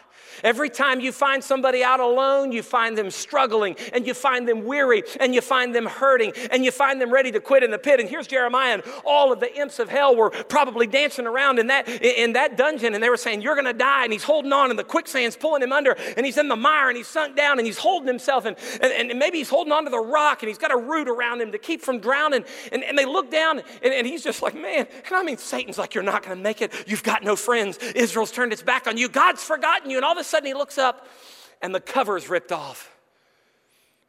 Every 0.43 0.69
time 0.69 0.99
you 0.99 1.11
find 1.11 1.43
somebody 1.43 1.83
out 1.83 1.99
alone, 1.99 2.51
you 2.51 2.63
find 2.63 2.97
them 2.97 3.11
struggling 3.11 3.75
and 3.93 4.05
you 4.05 4.13
find 4.13 4.47
them 4.47 4.63
weary 4.65 5.03
and 5.19 5.33
you 5.33 5.41
find 5.41 5.75
them 5.75 5.85
hurting 5.85 6.33
and 6.51 6.63
you 6.63 6.71
find 6.71 7.01
them 7.01 7.11
ready 7.11 7.31
to 7.31 7.39
quit 7.39 7.63
in 7.63 7.71
the 7.71 7.77
pit. 7.77 7.99
And 7.99 8.09
here's 8.09 8.27
Jeremiah 8.27 8.73
and 8.73 8.83
all 9.05 9.31
of 9.31 9.39
the 9.39 9.53
imps 9.55 9.79
of 9.79 9.89
hell 9.89 10.15
were 10.15 10.29
probably 10.29 10.87
dancing 10.87 11.27
around 11.27 11.59
in 11.59 11.67
that, 11.67 11.87
in 11.87 12.33
that 12.33 12.57
dungeon 12.57 12.93
and 12.93 13.03
they 13.03 13.09
were 13.09 13.17
saying, 13.17 13.41
You're 13.41 13.55
going 13.55 13.65
to 13.65 13.73
die. 13.73 14.03
And 14.03 14.13
he's 14.13 14.23
holding 14.23 14.53
on 14.53 14.69
and 14.69 14.79
the 14.79 14.83
quicksand's 14.83 15.35
pulling 15.35 15.61
him 15.61 15.71
under 15.71 15.91
and 16.17 16.25
he's 16.25 16.37
in 16.37 16.47
the 16.47 16.55
mire 16.55 16.89
and 16.89 16.97
he's 16.97 17.07
sunk 17.07 17.35
down 17.35 17.59
and 17.59 17.65
he's 17.65 17.77
holding 17.77 18.07
himself 18.07 18.45
and, 18.45 18.55
and, 18.81 19.11
and 19.11 19.19
maybe 19.19 19.37
he's 19.37 19.49
holding 19.49 19.73
on 19.73 19.83
to 19.85 19.89
the 19.89 19.99
rock 19.99 20.41
and 20.41 20.47
he's 20.47 20.57
got 20.57 20.71
a 20.71 20.77
root 20.77 21.07
around 21.07 21.41
him 21.41 21.51
to 21.51 21.57
keep 21.57 21.81
from 21.81 21.99
drowning. 21.99 22.43
And, 22.71 22.83
and 22.83 22.97
they 22.97 23.05
look 23.05 23.31
down 23.31 23.61
and, 23.81 23.93
and 23.93 24.07
he's 24.07 24.23
just 24.23 24.41
like, 24.41 24.55
Man, 24.55 24.87
and 25.05 25.15
I 25.15 25.23
mean, 25.23 25.37
Satan's 25.37 25.77
like, 25.77 25.95
You're 25.95 26.03
not 26.03 26.23
going 26.23 26.37
to 26.37 26.43
make 26.43 26.61
it. 26.61 26.73
You've 26.87 27.03
got 27.03 27.23
no 27.23 27.35
friends. 27.35 27.77
Israel's 27.77 28.31
turned 28.31 28.53
its 28.53 28.61
back 28.61 28.87
on 28.87 28.97
you. 28.97 29.09
God's 29.09 29.43
forgotten 29.43 29.89
you. 29.89 29.97
And 29.97 30.05
all 30.05 30.13
of 30.13 30.17
a 30.17 30.23
sudden 30.29 30.47
he 30.47 30.53
looks 30.53 30.77
up 30.77 31.07
and 31.61 31.73
the 31.73 31.79
cover's 31.79 32.29
ripped 32.29 32.51
off. 32.51 32.95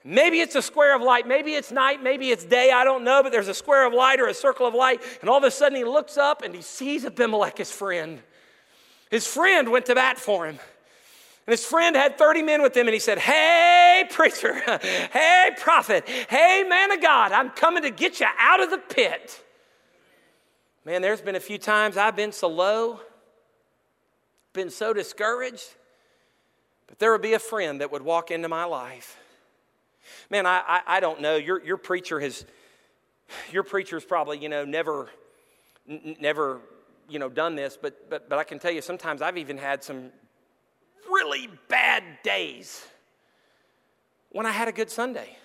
Maybe 0.02 0.40
it's 0.40 0.54
a 0.54 0.62
square 0.62 0.96
of 0.96 1.02
light, 1.02 1.26
maybe 1.26 1.54
it's 1.54 1.70
night, 1.70 2.02
maybe 2.02 2.30
it's 2.30 2.44
day, 2.44 2.70
I 2.70 2.84
don't 2.84 3.04
know, 3.04 3.22
but 3.22 3.32
there's 3.32 3.48
a 3.48 3.54
square 3.54 3.86
of 3.86 3.92
light 3.92 4.18
or 4.18 4.28
a 4.28 4.34
circle 4.34 4.66
of 4.66 4.74
light, 4.74 5.02
and 5.20 5.28
all 5.28 5.36
of 5.36 5.44
a 5.44 5.50
sudden 5.50 5.76
he 5.76 5.84
looks 5.84 6.16
up 6.16 6.42
and 6.42 6.54
he 6.54 6.62
sees 6.62 7.04
Abimelech, 7.04 7.58
his 7.58 7.70
friend. 7.70 8.20
His 9.10 9.26
friend 9.26 9.70
went 9.70 9.86
to 9.86 9.94
bat 9.94 10.18
for 10.18 10.46
him. 10.46 10.58
And 11.46 11.52
his 11.52 11.66
friend 11.66 11.96
had 11.96 12.16
30 12.16 12.42
men 12.42 12.62
with 12.62 12.76
him, 12.76 12.86
and 12.86 12.94
he 12.94 13.00
said, 13.00 13.18
Hey, 13.18 14.04
preacher, 14.10 14.54
hey, 15.12 15.50
prophet, 15.58 16.08
hey, 16.08 16.64
man 16.68 16.92
of 16.92 17.02
God, 17.02 17.32
I'm 17.32 17.50
coming 17.50 17.82
to 17.82 17.90
get 17.90 18.20
you 18.20 18.26
out 18.38 18.62
of 18.62 18.70
the 18.70 18.78
pit. 18.78 19.42
Man, 20.84 21.02
there's 21.02 21.20
been 21.20 21.36
a 21.36 21.40
few 21.40 21.58
times 21.58 21.96
I've 21.98 22.16
been 22.16 22.32
so 22.32 22.48
low, 22.48 23.00
been 24.52 24.70
so 24.70 24.94
discouraged, 24.94 25.74
but 26.90 26.98
there 26.98 27.12
would 27.12 27.22
be 27.22 27.32
a 27.32 27.38
friend 27.38 27.80
that 27.80 27.90
would 27.90 28.02
walk 28.02 28.30
into 28.30 28.48
my 28.48 28.64
life. 28.64 29.16
Man, 30.28 30.44
I, 30.44 30.60
I, 30.66 30.80
I 30.96 31.00
don't 31.00 31.20
know. 31.20 31.36
Your, 31.36 31.64
your 31.64 31.76
preacher 31.76 32.20
has, 32.20 32.44
your 33.50 33.62
preacher's 33.62 34.04
probably, 34.04 34.38
you 34.38 34.48
know, 34.48 34.64
never, 34.64 35.08
n- 35.88 36.16
never, 36.20 36.60
you 37.08 37.18
know, 37.18 37.28
done 37.28 37.54
this, 37.54 37.78
but, 37.80 38.10
but, 38.10 38.28
but 38.28 38.38
I 38.38 38.44
can 38.44 38.58
tell 38.58 38.72
you 38.72 38.82
sometimes 38.82 39.22
I've 39.22 39.38
even 39.38 39.56
had 39.56 39.82
some 39.82 40.10
really 41.08 41.48
bad 41.68 42.02
days 42.22 42.84
when 44.30 44.46
I 44.46 44.50
had 44.50 44.68
a 44.68 44.72
good 44.72 44.90
Sunday. 44.90 45.36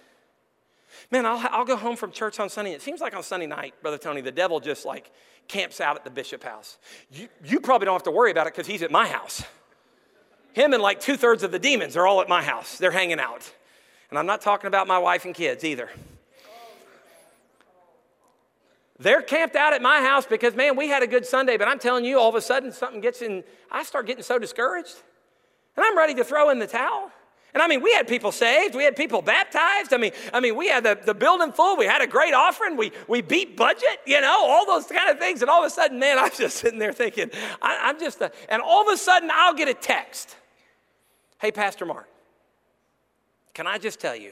Man, 1.11 1.25
I'll, 1.25 1.47
I'll 1.51 1.65
go 1.65 1.75
home 1.75 1.95
from 1.95 2.11
church 2.11 2.39
on 2.39 2.49
Sunday. 2.49 2.71
It 2.71 2.81
seems 2.81 3.01
like 3.01 3.15
on 3.15 3.21
Sunday 3.21 3.47
night, 3.47 3.75
Brother 3.81 3.97
Tony, 3.97 4.21
the 4.21 4.31
devil 4.31 4.59
just 4.59 4.85
like 4.85 5.11
camps 5.47 5.79
out 5.79 5.95
at 5.95 6.03
the 6.03 6.09
Bishop 6.09 6.43
house. 6.43 6.79
You, 7.11 7.27
you 7.43 7.59
probably 7.59 7.85
don't 7.85 7.93
have 7.93 8.03
to 8.03 8.11
worry 8.11 8.31
about 8.31 8.47
it 8.47 8.53
because 8.53 8.65
he's 8.65 8.81
at 8.81 8.89
my 8.89 9.07
house. 9.07 9.43
Him 10.55 10.71
and 10.71 10.81
like 10.81 11.01
two 11.01 11.17
thirds 11.17 11.43
of 11.43 11.51
the 11.51 11.59
demons 11.59 11.97
are 11.97 12.07
all 12.07 12.21
at 12.21 12.29
my 12.29 12.41
house. 12.41 12.77
They're 12.77 12.89
hanging 12.89 13.19
out. 13.19 13.51
And 14.09 14.17
I'm 14.17 14.25
not 14.25 14.39
talking 14.39 14.69
about 14.69 14.87
my 14.87 14.97
wife 14.97 15.25
and 15.25 15.35
kids 15.35 15.65
either. 15.65 15.89
They're 18.97 19.21
camped 19.21 19.57
out 19.57 19.73
at 19.73 19.81
my 19.81 19.99
house 19.99 20.25
because, 20.25 20.55
man, 20.55 20.77
we 20.77 20.87
had 20.87 21.03
a 21.03 21.07
good 21.07 21.25
Sunday, 21.25 21.57
but 21.57 21.67
I'm 21.67 21.77
telling 21.77 22.05
you, 22.05 22.17
all 22.17 22.29
of 22.29 22.35
a 22.35 22.41
sudden 22.41 22.71
something 22.71 23.01
gets 23.01 23.21
in, 23.21 23.43
I 23.69 23.83
start 23.83 24.07
getting 24.07 24.23
so 24.23 24.39
discouraged. 24.39 24.95
And 25.75 25.85
I'm 25.85 25.97
ready 25.97 26.13
to 26.13 26.23
throw 26.23 26.49
in 26.49 26.59
the 26.59 26.67
towel. 26.67 27.11
And 27.53 27.61
I 27.61 27.67
mean, 27.67 27.81
we 27.81 27.91
had 27.91 28.07
people 28.07 28.31
saved, 28.31 28.75
we 28.75 28.85
had 28.85 28.95
people 28.95 29.21
baptized. 29.21 29.93
I 29.93 29.97
mean, 29.97 30.13
I 30.31 30.39
mean, 30.39 30.55
we 30.55 30.69
had 30.69 30.85
the, 30.85 30.97
the 31.03 31.13
building 31.13 31.51
full, 31.51 31.75
we 31.75 31.85
had 31.85 32.01
a 32.01 32.07
great 32.07 32.33
offering, 32.33 32.77
we, 32.77 32.93
we 33.09 33.21
beat 33.21 33.57
budget, 33.57 33.99
you 34.05 34.21
know, 34.21 34.45
all 34.47 34.65
those 34.65 34.85
kind 34.85 35.09
of 35.09 35.19
things. 35.19 35.41
And 35.41 35.51
all 35.51 35.65
of 35.65 35.67
a 35.67 35.69
sudden, 35.69 35.99
man, 35.99 36.17
I'm 36.17 36.31
just 36.37 36.55
sitting 36.55 36.79
there 36.79 36.93
thinking, 36.93 37.29
I, 37.61 37.89
am 37.89 37.99
just, 37.99 38.21
a, 38.21 38.31
and 38.47 38.61
all 38.61 38.87
of 38.87 38.93
a 38.93 38.97
sudden, 38.97 39.29
I'll 39.33 39.53
get 39.53 39.67
a 39.67 39.73
text. 39.73 40.37
Hey, 41.39 41.51
Pastor 41.51 41.85
Mark, 41.85 42.07
can 43.53 43.67
I 43.67 43.77
just 43.77 43.99
tell 43.99 44.15
you 44.15 44.31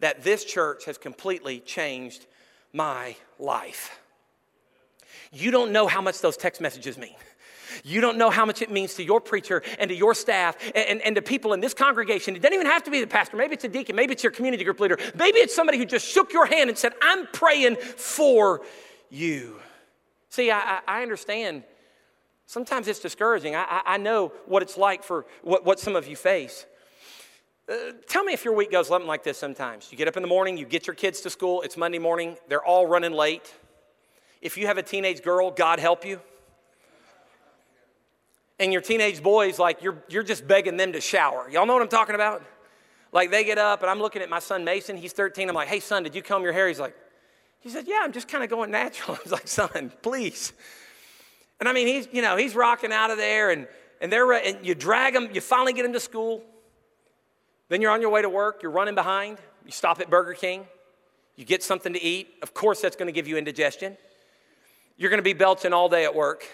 that 0.00 0.22
this 0.22 0.44
church 0.44 0.84
has 0.84 0.98
completely 0.98 1.60
changed 1.60 2.26
my 2.72 3.16
life? 3.38 4.00
You 5.32 5.50
don't 5.50 5.72
know 5.72 5.86
how 5.86 6.00
much 6.00 6.20
those 6.20 6.36
text 6.36 6.60
messages 6.60 6.98
mean. 6.98 7.14
You 7.84 8.00
don't 8.00 8.16
know 8.16 8.30
how 8.30 8.44
much 8.44 8.62
it 8.62 8.70
means 8.70 8.94
to 8.94 9.04
your 9.04 9.20
preacher 9.20 9.62
and 9.78 9.88
to 9.90 9.94
your 9.94 10.14
staff 10.14 10.56
and, 10.74 11.00
and, 11.02 11.16
to 11.16 11.22
people 11.22 11.52
in 11.52 11.60
this 11.60 11.74
congregation. 11.74 12.34
It 12.34 12.42
doesn't 12.42 12.54
even 12.54 12.66
have 12.66 12.84
to 12.84 12.90
be 12.90 13.00
the 13.00 13.06
pastor. 13.06 13.36
Maybe 13.36 13.54
it's 13.54 13.64
a 13.64 13.68
deacon. 13.68 13.96
Maybe 13.96 14.12
it's 14.12 14.22
your 14.22 14.32
community 14.32 14.64
group 14.64 14.80
leader. 14.80 14.98
Maybe 15.14 15.38
it's 15.38 15.54
somebody 15.54 15.78
who 15.78 15.84
just 15.84 16.06
shook 16.06 16.32
your 16.32 16.46
hand 16.46 16.70
and 16.70 16.78
said, 16.78 16.92
I'm 17.02 17.26
praying 17.26 17.76
for 17.76 18.62
you. 19.10 19.60
See, 20.30 20.50
I, 20.50 20.80
I 20.86 21.02
understand. 21.02 21.64
Sometimes 22.46 22.88
it's 22.88 23.00
discouraging. 23.00 23.54
I, 23.56 23.82
I 23.84 23.96
know 23.96 24.32
what 24.46 24.62
it's 24.62 24.76
like 24.76 25.02
for 25.02 25.26
what, 25.42 25.64
what 25.64 25.80
some 25.80 25.96
of 25.96 26.06
you 26.06 26.16
face. 26.16 26.66
Uh, 27.68 27.92
tell 28.06 28.22
me 28.22 28.32
if 28.32 28.44
your 28.44 28.54
week 28.54 28.70
goes 28.70 28.88
something 28.88 29.08
like 29.08 29.24
this 29.24 29.36
sometimes. 29.36 29.88
You 29.90 29.98
get 29.98 30.06
up 30.06 30.16
in 30.16 30.22
the 30.22 30.28
morning, 30.28 30.56
you 30.56 30.64
get 30.64 30.86
your 30.86 30.94
kids 30.94 31.20
to 31.22 31.30
school, 31.30 31.62
it's 31.62 31.76
Monday 31.76 31.98
morning, 31.98 32.36
they're 32.48 32.64
all 32.64 32.86
running 32.86 33.12
late. 33.12 33.52
If 34.40 34.56
you 34.56 34.68
have 34.68 34.78
a 34.78 34.82
teenage 34.82 35.22
girl, 35.22 35.50
God 35.50 35.80
help 35.80 36.04
you 36.04 36.20
and 38.58 38.72
your 38.72 38.82
teenage 38.82 39.22
boys, 39.22 39.58
like 39.58 39.82
you're, 39.82 40.02
you're 40.08 40.22
just 40.22 40.46
begging 40.46 40.76
them 40.76 40.92
to 40.92 41.00
shower. 41.00 41.48
Y'all 41.50 41.66
know 41.66 41.74
what 41.74 41.82
I'm 41.82 41.88
talking 41.88 42.14
about? 42.14 42.42
Like 43.12 43.30
they 43.30 43.44
get 43.44 43.58
up 43.58 43.82
and 43.82 43.90
I'm 43.90 43.98
looking 43.98 44.22
at 44.22 44.30
my 44.30 44.38
son 44.38 44.64
Mason, 44.64 44.96
he's 44.96 45.12
13. 45.12 45.48
I'm 45.48 45.54
like, 45.54 45.68
hey 45.68 45.80
son, 45.80 46.02
did 46.02 46.14
you 46.14 46.22
comb 46.22 46.42
your 46.42 46.52
hair? 46.52 46.68
He's 46.68 46.80
like, 46.80 46.96
he 47.60 47.68
said, 47.68 47.86
yeah, 47.86 48.00
I'm 48.02 48.12
just 48.12 48.28
kind 48.28 48.44
of 48.44 48.50
going 48.50 48.70
natural. 48.70 49.16
I 49.20 49.20
was 49.22 49.32
like, 49.32 49.48
son, 49.48 49.92
please. 50.02 50.52
And 51.60 51.68
I 51.68 51.72
mean, 51.72 51.86
he's, 51.86 52.08
you 52.12 52.22
know, 52.22 52.36
he's 52.36 52.54
rocking 52.54 52.92
out 52.92 53.10
of 53.10 53.16
there 53.16 53.50
and, 53.50 53.66
and 54.00 54.12
they're, 54.12 54.32
and 54.32 54.64
you 54.64 54.74
drag 54.74 55.14
him, 55.14 55.30
you 55.32 55.40
finally 55.40 55.72
get 55.72 55.84
him 55.84 55.92
to 55.92 56.00
school. 56.00 56.42
Then 57.68 57.80
you're 57.80 57.90
on 57.90 58.00
your 58.00 58.10
way 58.10 58.22
to 58.22 58.28
work, 58.28 58.62
you're 58.62 58.72
running 58.72 58.94
behind, 58.94 59.38
you 59.64 59.72
stop 59.72 60.00
at 60.00 60.08
Burger 60.08 60.34
King, 60.34 60.66
you 61.34 61.44
get 61.44 61.62
something 61.62 61.92
to 61.92 62.02
eat. 62.02 62.28
Of 62.42 62.54
course, 62.54 62.80
that's 62.80 62.96
going 62.96 63.08
to 63.08 63.12
give 63.12 63.26
you 63.26 63.36
indigestion. 63.36 63.96
You're 64.96 65.10
going 65.10 65.18
to 65.18 65.24
be 65.24 65.32
belching 65.32 65.72
all 65.72 65.88
day 65.88 66.04
at 66.04 66.14
work. 66.14 66.46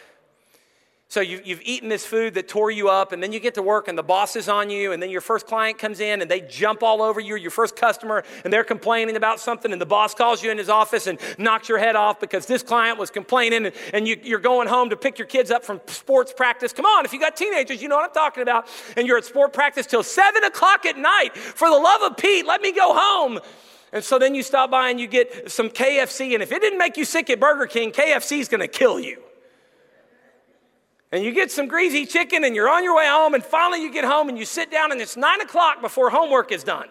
So 1.12 1.20
you, 1.20 1.42
you've 1.44 1.60
eaten 1.62 1.90
this 1.90 2.06
food 2.06 2.32
that 2.36 2.48
tore 2.48 2.70
you 2.70 2.88
up, 2.88 3.12
and 3.12 3.22
then 3.22 3.34
you 3.34 3.38
get 3.38 3.52
to 3.56 3.62
work, 3.62 3.86
and 3.86 3.98
the 3.98 4.02
boss 4.02 4.34
is 4.34 4.48
on 4.48 4.70
you, 4.70 4.92
and 4.92 5.02
then 5.02 5.10
your 5.10 5.20
first 5.20 5.46
client 5.46 5.76
comes 5.76 6.00
in, 6.00 6.22
and 6.22 6.30
they 6.30 6.40
jump 6.40 6.82
all 6.82 7.02
over 7.02 7.20
you, 7.20 7.36
your 7.36 7.50
first 7.50 7.76
customer, 7.76 8.24
and 8.44 8.50
they're 8.50 8.64
complaining 8.64 9.14
about 9.16 9.38
something, 9.38 9.72
and 9.72 9.78
the 9.78 9.84
boss 9.84 10.14
calls 10.14 10.42
you 10.42 10.50
in 10.50 10.56
his 10.56 10.70
office 10.70 11.06
and 11.06 11.18
knocks 11.36 11.68
your 11.68 11.76
head 11.76 11.96
off 11.96 12.18
because 12.18 12.46
this 12.46 12.62
client 12.62 12.98
was 12.98 13.10
complaining, 13.10 13.66
and, 13.66 13.74
and 13.92 14.08
you, 14.08 14.18
you're 14.22 14.38
going 14.38 14.66
home 14.66 14.88
to 14.88 14.96
pick 14.96 15.18
your 15.18 15.26
kids 15.26 15.50
up 15.50 15.66
from 15.66 15.82
sports 15.86 16.32
practice. 16.34 16.72
Come 16.72 16.86
on, 16.86 17.04
if 17.04 17.12
you 17.12 17.20
got 17.20 17.36
teenagers, 17.36 17.82
you 17.82 17.88
know 17.88 17.96
what 17.96 18.08
I'm 18.08 18.14
talking 18.14 18.42
about, 18.42 18.66
and 18.96 19.06
you're 19.06 19.18
at 19.18 19.26
sport 19.26 19.52
practice 19.52 19.86
till 19.86 20.02
7 20.02 20.44
o'clock 20.44 20.86
at 20.86 20.96
night. 20.96 21.36
For 21.36 21.68
the 21.68 21.76
love 21.76 22.10
of 22.10 22.16
Pete, 22.16 22.46
let 22.46 22.62
me 22.62 22.72
go 22.72 22.94
home. 22.96 23.38
And 23.92 24.02
so 24.02 24.18
then 24.18 24.34
you 24.34 24.42
stop 24.42 24.70
by 24.70 24.88
and 24.88 24.98
you 24.98 25.08
get 25.08 25.50
some 25.50 25.68
KFC, 25.68 26.32
and 26.32 26.42
if 26.42 26.52
it 26.52 26.62
didn't 26.62 26.78
make 26.78 26.96
you 26.96 27.04
sick 27.04 27.28
at 27.28 27.38
Burger 27.38 27.66
King, 27.66 27.92
KFC 27.92 28.38
is 28.38 28.48
going 28.48 28.62
to 28.62 28.66
kill 28.66 28.98
you 28.98 29.22
and 31.12 31.22
you 31.22 31.30
get 31.30 31.50
some 31.50 31.68
greasy 31.68 32.06
chicken 32.06 32.42
and 32.42 32.56
you're 32.56 32.70
on 32.70 32.82
your 32.82 32.96
way 32.96 33.06
home 33.06 33.34
and 33.34 33.44
finally 33.44 33.82
you 33.82 33.92
get 33.92 34.04
home 34.04 34.30
and 34.30 34.38
you 34.38 34.46
sit 34.46 34.70
down 34.70 34.90
and 34.90 35.00
it's 35.00 35.16
nine 35.16 35.42
o'clock 35.42 35.82
before 35.82 36.08
homework 36.08 36.50
is 36.50 36.64
done. 36.64 36.88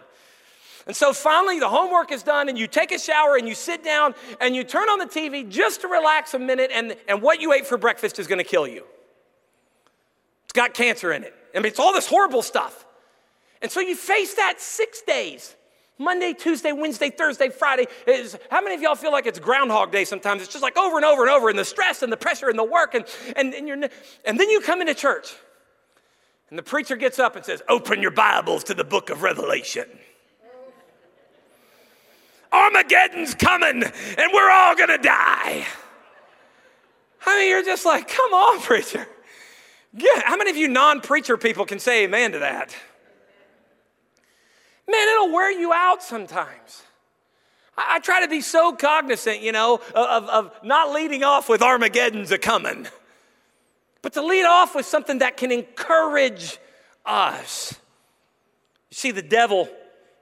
And 0.86 0.96
so 0.96 1.12
finally 1.12 1.60
the 1.60 1.68
homework 1.68 2.12
is 2.12 2.22
done 2.22 2.48
and 2.48 2.58
you 2.58 2.68
take 2.68 2.92
a 2.92 3.00
shower 3.00 3.36
and 3.36 3.48
you 3.48 3.56
sit 3.56 3.84
down 3.84 4.14
and 4.40 4.56
you 4.56 4.64
turn 4.64 4.90
on 4.90 5.00
the 5.00 5.06
tv 5.06 5.50
just 5.50 5.82
to 5.82 5.88
relax 5.88 6.36
a 6.36 6.40
minute 6.40 6.70
and, 6.74 6.96
and 7.08 7.22
what 7.22 7.42
you 7.42 7.52
ate 7.52 7.66
for 7.66 7.78
breakfast 7.78 8.20
is 8.20 8.28
going 8.28 8.38
to 8.38 8.44
kill 8.44 8.68
you. 8.68 8.84
It's 10.46 10.54
got 10.54 10.76
cancer 10.76 11.12
in 11.12 11.24
it. 11.24 11.34
I 11.56 11.58
mean 11.58 11.66
it's 11.66 11.80
all 11.80 11.94
this 11.94 12.08
horrible 12.08 12.44
stuff. 12.44 12.86
And 13.62 13.72
so 13.72 13.80
you 13.80 13.96
face 13.96 14.36
that 14.36 14.62
six 14.62 15.02
days 15.02 15.56
Monday, 16.02 16.34
Tuesday, 16.34 16.72
Wednesday, 16.72 17.12
Thursday, 17.12 17.50
Friday. 17.50 17.86
Is, 18.08 18.38
how 18.50 18.62
many 18.62 18.74
of 18.76 18.82
y'all 18.82 18.96
feel 18.96 19.12
like 19.12 19.28
it's 19.28 19.38
Groundhog 19.38 19.92
Day 19.92 20.04
sometimes? 20.04 20.42
It's 20.42 20.52
just 20.52 20.64
like 20.64 20.76
over 20.76 20.96
and 20.96 21.06
over 21.06 21.22
and 21.22 21.32
over, 21.32 21.50
and 21.50 21.58
the 21.58 21.64
stress 21.64 22.02
and 22.02 22.12
the 22.12 22.18
pressure 22.18 22.50
and 22.50 22.58
the 22.58 22.64
work. 22.64 22.96
And, 22.96 23.06
and, 23.36 23.54
and, 23.54 23.68
you're, 23.68 23.78
and 24.26 24.40
then 24.40 24.50
you 24.50 24.62
come 24.62 24.82
into 24.82 24.96
church, 24.96 25.34
and 26.50 26.58
the 26.58 26.64
preacher 26.64 26.96
gets 26.96 27.20
up 27.20 27.36
and 27.36 27.46
says, 27.46 27.62
Open 27.70 28.02
your 28.02 28.12
Bibles 28.12 28.64
to 28.66 28.74
the 28.74 28.84
book 28.84 29.12
of 29.12 29.22
Revelation. 29.22 29.86
Armageddon's 32.52 33.36
coming, 33.36 33.84
and 33.84 34.32
we're 34.34 34.52
all 34.52 34.76
gonna 34.76 34.98
die. 34.98 35.66
I 37.26 37.40
mean, 37.40 37.50
you're 37.50 37.64
just 37.64 37.86
like, 37.86 38.08
Come 38.08 38.34
on, 38.34 38.60
preacher. 38.62 39.08
Yeah, 39.94 40.22
how 40.26 40.36
many 40.36 40.50
of 40.50 40.58
you 40.58 40.68
non 40.68 41.02
preacher 41.02 41.38
people 41.38 41.66
can 41.66 41.78
say 41.78 42.06
amen 42.06 42.32
to 42.32 42.40
that? 42.40 42.76
Man, 44.92 45.08
it'll 45.08 45.32
wear 45.32 45.52
you 45.52 45.72
out 45.72 46.04
sometimes. 46.04 46.84
I, 47.78 47.96
I 47.96 48.00
try 48.00 48.22
to 48.22 48.28
be 48.28 48.42
so 48.42 48.74
cognizant, 48.74 49.42
you 49.42 49.52
know, 49.52 49.80
of, 49.96 50.26
of 50.26 50.52
not 50.64 50.92
leading 50.92 51.24
off 51.24 51.48
with 51.48 51.62
Armageddon's 51.62 52.32
a 52.32 52.38
coming, 52.38 52.88
but 54.02 54.14
to 54.14 54.22
lead 54.22 54.46
off 54.46 54.76
with 54.76 54.86
something 54.86 55.20
that 55.20 55.38
can 55.38 55.52
encourage 55.52 56.58
us. 57.06 57.74
You 58.90 58.96
see, 58.96 59.12
the 59.12 59.22
devil 59.22 59.70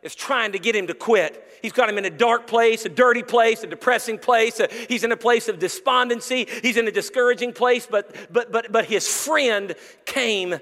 is 0.03 0.13
trying 0.13 0.51
to 0.51 0.59
get 0.59 0.75
him 0.75 0.87
to 0.87 0.93
quit. 0.93 1.45
He's 1.61 1.73
got 1.73 1.89
him 1.89 1.97
in 1.97 2.05
a 2.05 2.09
dark 2.09 2.47
place, 2.47 2.85
a 2.85 2.89
dirty 2.89 3.23
place, 3.23 3.63
a 3.63 3.67
depressing 3.67 4.17
place. 4.19 4.59
Uh, 4.59 4.67
he's 4.87 5.03
in 5.03 5.11
a 5.11 5.17
place 5.17 5.49
of 5.49 5.59
despondency. 5.59 6.47
He's 6.61 6.77
in 6.77 6.87
a 6.87 6.91
discouraging 6.91 7.53
place, 7.53 7.87
but, 7.89 8.15
but, 8.31 8.51
but, 8.51 8.71
but 8.71 8.85
his 8.85 9.07
friend 9.07 9.75
came 10.05 10.57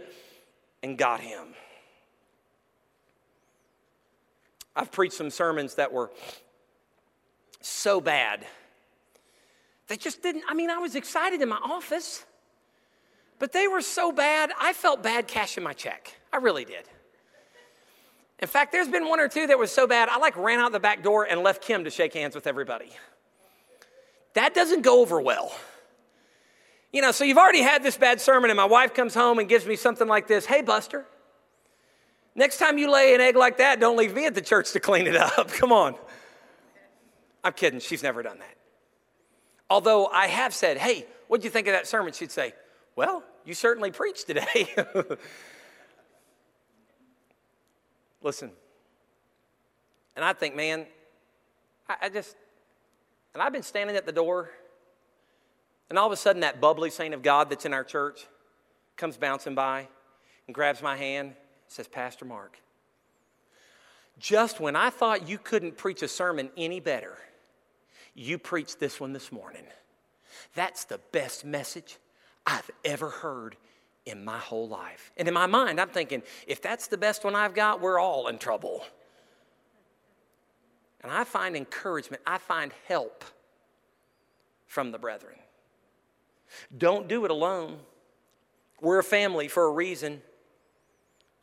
and 0.82 0.98
got 0.98 1.20
him. 1.20 1.54
I've 4.78 4.92
preached 4.92 5.16
some 5.16 5.32
sermons 5.32 5.76
that 5.76 5.92
were 5.92 6.12
so 7.62 8.00
bad. 8.00 8.46
They 9.88 9.98
just 9.98 10.22
didn't, 10.22 10.44
I 10.48 10.54
mean, 10.54 10.70
I 10.70 10.78
was 10.78 10.96
excited 10.96 11.42
in 11.42 11.50
my 11.50 11.58
office, 11.58 12.24
but 13.40 13.52
they 13.52 13.68
were 13.68 13.82
so 13.82 14.12
bad, 14.12 14.52
I 14.60 14.74
felt 14.74 15.02
bad 15.02 15.28
cashing 15.28 15.64
my 15.64 15.74
check. 15.74 16.14
I 16.32 16.38
really 16.38 16.64
did. 16.64 16.86
In 18.40 18.48
fact, 18.48 18.72
there's 18.72 18.88
been 18.88 19.10
one 19.10 19.20
or 19.20 19.28
two 19.28 19.48
that 19.48 19.58
was 19.58 19.72
so 19.72 19.88
bad, 19.88 20.10
I 20.10 20.18
like 20.18 20.38
ran 20.38 20.60
out 20.60 20.72
the 20.72 20.80
back 20.80 21.02
door 21.02 21.24
and 21.24 21.42
left 21.42 21.64
Kim 21.64 21.84
to 21.86 21.90
shake 21.90 22.14
hands 22.14 22.36
with 22.36 22.46
everybody. 22.46 22.92
That 24.36 24.54
doesn't 24.54 24.84
go 24.84 25.02
over 25.02 25.20
well. 25.20 25.52
You 26.94 27.02
know, 27.02 27.12
so 27.12 27.24
you've 27.24 27.40
already 27.40 27.64
had 27.64 27.82
this 27.82 27.98
bad 27.98 28.22
sermon, 28.22 28.52
and 28.52 28.58
my 28.58 28.66
wife 28.66 28.94
comes 28.94 29.16
home 29.16 29.40
and 29.40 29.50
gives 29.50 29.66
me 29.66 29.76
something 29.76 30.08
like 30.08 30.28
this 30.28 30.46
Hey, 30.46 30.62
Buster, 30.62 31.06
Next 32.38 32.60
time 32.60 32.78
you 32.78 32.90
lay 32.92 33.16
an 33.16 33.20
egg 33.20 33.36
like 33.36 33.58
that, 33.58 33.80
don't 33.80 33.98
leave 33.98 34.14
me 34.14 34.28
at 34.28 34.36
the 34.36 34.42
church 34.42 34.72
to 34.74 34.80
clean 34.80 35.08
it 35.08 35.16
up. 35.16 35.48
Come 35.54 35.72
on. 35.72 35.96
I'm 37.44 37.54
kidding. 37.54 37.80
She's 37.80 38.04
never 38.04 38.22
done 38.22 38.38
that. 38.38 38.56
Although 39.72 40.06
I 40.06 40.28
have 40.28 40.54
said, 40.54 40.78
hey, 40.78 41.08
what'd 41.28 41.44
you 41.44 41.50
think 41.50 41.68
of 41.68 41.74
that 41.74 41.88
sermon? 41.88 42.14
She'd 42.14 42.32
say, 42.32 42.54
well, 42.96 43.24
you 43.44 43.56
certainly 43.56 43.90
preached 43.90 44.28
today. 44.28 44.72
Listen. 48.22 48.52
And 50.16 50.24
I 50.24 50.34
think, 50.34 50.56
man, 50.56 50.86
I, 51.90 51.96
I 52.04 52.10
just, 52.10 52.36
and 53.34 53.42
I've 53.42 53.52
been 53.52 53.64
standing 53.64 53.96
at 53.96 54.06
the 54.06 54.12
door, 54.12 54.52
and 55.90 55.98
all 55.98 56.06
of 56.06 56.14
a 56.14 56.18
sudden 56.18 56.42
that 56.42 56.62
bubbly 56.62 56.92
saint 56.92 57.16
of 57.16 57.24
God 57.24 57.50
that's 57.50 57.66
in 57.66 57.74
our 57.74 57.84
church 57.84 58.28
comes 58.96 59.18
bouncing 59.18 59.56
by 59.56 59.88
and 60.46 60.54
grabs 60.54 60.84
my 60.84 60.96
hand 60.96 61.30
and 61.30 61.36
says, 61.68 61.88
Pastor 61.88 62.26
Mark, 62.26 62.58
just 64.20 64.60
when 64.60 64.76
I 64.76 64.90
thought 64.90 65.28
you 65.28 65.38
couldn't 65.38 65.78
preach 65.78 66.02
a 66.02 66.08
sermon 66.08 66.50
any 66.58 66.80
better, 66.80 67.18
you 68.16 68.38
preached 68.38 68.80
this 68.80 69.00
one 69.00 69.14
this 69.14 69.32
morning. 69.32 69.64
That's 70.56 70.86
the 70.86 71.00
best 71.12 71.46
message 71.46 71.98
I've 72.46 72.70
ever 72.84 73.10
heard 73.10 73.56
in 74.06 74.24
my 74.24 74.38
whole 74.38 74.68
life. 74.68 75.12
And 75.18 75.28
in 75.28 75.34
my 75.34 75.46
mind, 75.46 75.80
I'm 75.80 75.90
thinking, 75.90 76.24
if 76.48 76.62
that's 76.62 76.88
the 76.88 76.98
best 76.98 77.24
one 77.24 77.36
I've 77.36 77.54
got, 77.54 77.82
we're 77.82 78.00
all 78.00 78.28
in 78.28 78.38
trouble. 78.38 78.84
And 81.02 81.12
I 81.12 81.24
find 81.24 81.56
encouragement, 81.56 82.24
I 82.26 82.38
find 82.38 82.72
help 82.88 83.24
from 84.66 84.92
the 84.92 84.98
brethren. 84.98 85.36
Don't 86.76 87.08
do 87.08 87.26
it 87.26 87.32
alone. 87.32 87.78
We're 88.82 89.00
a 89.00 89.04
family 89.04 89.48
for 89.48 89.66
a 89.66 89.72
reason. 89.72 90.22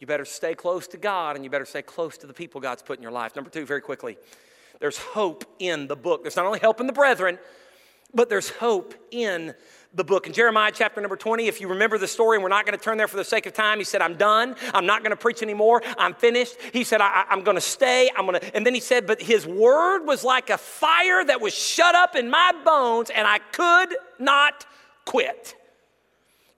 You 0.00 0.06
better 0.06 0.24
stay 0.24 0.54
close 0.54 0.86
to 0.88 0.96
God 0.96 1.36
and 1.36 1.44
you 1.44 1.50
better 1.50 1.64
stay 1.64 1.82
close 1.82 2.18
to 2.18 2.26
the 2.26 2.34
people 2.34 2.60
God's 2.60 2.82
put 2.82 2.98
in 2.98 3.02
your 3.02 3.12
life. 3.12 3.36
Number 3.36 3.50
two, 3.50 3.64
very 3.64 3.80
quickly, 3.80 4.18
there's 4.80 4.98
hope 4.98 5.44
in 5.58 5.86
the 5.86 5.96
book. 5.96 6.22
There's 6.22 6.36
not 6.36 6.46
only 6.46 6.58
help 6.58 6.80
in 6.80 6.86
the 6.86 6.92
brethren, 6.92 7.38
but 8.12 8.28
there's 8.28 8.48
hope 8.48 8.94
in 9.10 9.54
the 9.94 10.04
book. 10.04 10.26
In 10.26 10.32
Jeremiah 10.32 10.72
chapter 10.74 11.00
number 11.00 11.16
20, 11.16 11.46
if 11.46 11.60
you 11.60 11.68
remember 11.68 11.98
the 11.98 12.08
story, 12.08 12.36
and 12.36 12.42
we're 12.42 12.48
not 12.48 12.66
going 12.66 12.76
to 12.76 12.82
turn 12.82 12.98
there 12.98 13.08
for 13.08 13.16
the 13.16 13.24
sake 13.24 13.46
of 13.46 13.52
time, 13.52 13.78
he 13.78 13.84
said, 13.84 14.02
I'm 14.02 14.16
done. 14.16 14.56
I'm 14.72 14.86
not 14.86 15.02
going 15.02 15.10
to 15.10 15.16
preach 15.16 15.42
anymore. 15.42 15.82
I'm 15.98 16.14
finished. 16.14 16.56
He 16.72 16.84
said, 16.84 17.00
I, 17.00 17.24
am 17.30 17.42
going 17.42 17.56
to 17.56 17.60
stay. 17.60 18.10
I'm 18.16 18.26
going 18.26 18.40
to, 18.40 18.56
and 18.56 18.66
then 18.66 18.74
he 18.74 18.80
said, 18.80 19.06
but 19.06 19.22
his 19.22 19.46
word 19.46 20.04
was 20.04 20.24
like 20.24 20.50
a 20.50 20.58
fire 20.58 21.24
that 21.24 21.40
was 21.40 21.54
shut 21.54 21.94
up 21.94 22.16
in 22.16 22.28
my 22.28 22.52
bones, 22.64 23.10
and 23.10 23.26
I 23.26 23.38
could 23.38 23.96
not 24.18 24.66
quit. 25.04 25.54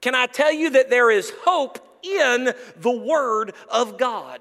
Can 0.00 0.14
I 0.14 0.26
tell 0.26 0.52
you 0.52 0.70
that 0.70 0.88
there 0.88 1.10
is 1.10 1.32
hope 1.44 1.85
in 2.02 2.52
the 2.76 2.90
word 2.90 3.54
of 3.68 3.98
God? 3.98 4.40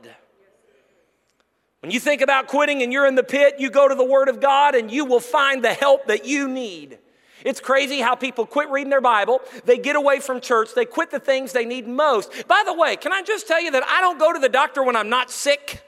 When 1.86 1.92
you 1.92 2.00
think 2.00 2.22
about 2.22 2.48
quitting 2.48 2.82
and 2.82 2.92
you're 2.92 3.06
in 3.06 3.14
the 3.14 3.24
pit, 3.24 3.58
you 3.60 3.70
go 3.70 3.88
to 3.88 3.94
the 3.94 4.04
Word 4.04 4.28
of 4.28 4.42
God 4.42 4.74
and 4.74 4.90
you 4.90 5.06
will 5.06 5.20
find 5.20 5.64
the 5.64 5.72
help 5.72 6.08
that 6.08 6.26
you 6.26 6.48
need. 6.48 6.98
It's 7.44 7.60
crazy 7.60 8.00
how 8.00 8.16
people 8.16 8.48
quit 8.48 8.72
reading 8.72 8.90
their 8.90 9.02
Bible, 9.02 9.40
they 9.66 9.78
get 9.78 9.96
away 9.96 10.20
from 10.20 10.42
church, 10.42 10.74
they 10.74 10.86
quit 10.86 11.12
the 11.12 11.20
things 11.20 11.52
they 11.52 11.64
need 11.64 11.88
most. 11.88 12.48
By 12.48 12.64
the 12.66 12.74
way, 12.74 12.96
can 12.96 13.14
I 13.14 13.22
just 13.22 13.48
tell 13.48 13.62
you 13.62 13.70
that 13.70 13.84
I 13.84 14.02
don't 14.02 14.18
go 14.18 14.34
to 14.34 14.40
the 14.40 14.50
doctor 14.50 14.82
when 14.82 14.96
I'm 14.96 15.10
not 15.10 15.30
sick? 15.30 15.84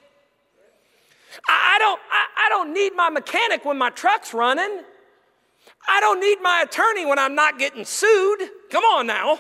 I 1.50 1.78
don't, 1.80 2.00
I, 2.12 2.50
don't 2.50 2.74
need 2.74 2.96
my 2.96 3.10
mechanic 3.10 3.66
when 3.66 3.80
my 3.80 3.90
truck's 3.90 4.36
running. 4.36 4.82
I 5.88 6.00
don't 6.00 6.20
need 6.20 6.42
my 6.42 6.62
attorney 6.62 7.08
when 7.08 7.18
I'm 7.18 7.34
not 7.34 7.58
getting 7.58 7.86
sued. 7.86 8.42
Come 8.70 8.84
on 8.84 9.08
now. 9.08 9.40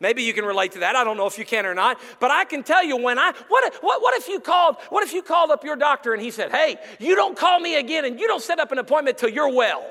Maybe 0.00 0.22
you 0.22 0.32
can 0.32 0.44
relate 0.44 0.72
to 0.72 0.80
that. 0.80 0.94
I 0.94 1.02
don't 1.02 1.16
know 1.16 1.26
if 1.26 1.38
you 1.38 1.44
can 1.44 1.66
or 1.66 1.74
not, 1.74 1.98
but 2.20 2.30
I 2.30 2.44
can 2.44 2.62
tell 2.62 2.84
you 2.84 2.96
when 2.96 3.18
I 3.18 3.32
what 3.48 3.74
what, 3.82 4.00
what 4.02 4.14
if 4.16 4.28
you 4.28 4.40
called 4.40 4.76
what 4.90 5.02
if 5.02 5.12
you 5.12 5.22
called 5.22 5.50
up 5.50 5.64
your 5.64 5.76
doctor 5.76 6.12
and 6.12 6.22
he 6.22 6.30
said, 6.30 6.50
"Hey, 6.50 6.76
you 6.98 7.16
don't 7.16 7.36
call 7.36 7.58
me 7.58 7.76
again 7.76 8.04
and 8.04 8.18
you 8.18 8.26
don't 8.26 8.42
set 8.42 8.58
up 8.60 8.72
an 8.72 8.78
appointment 8.78 9.18
till 9.18 9.30
you're 9.30 9.52
well." 9.52 9.90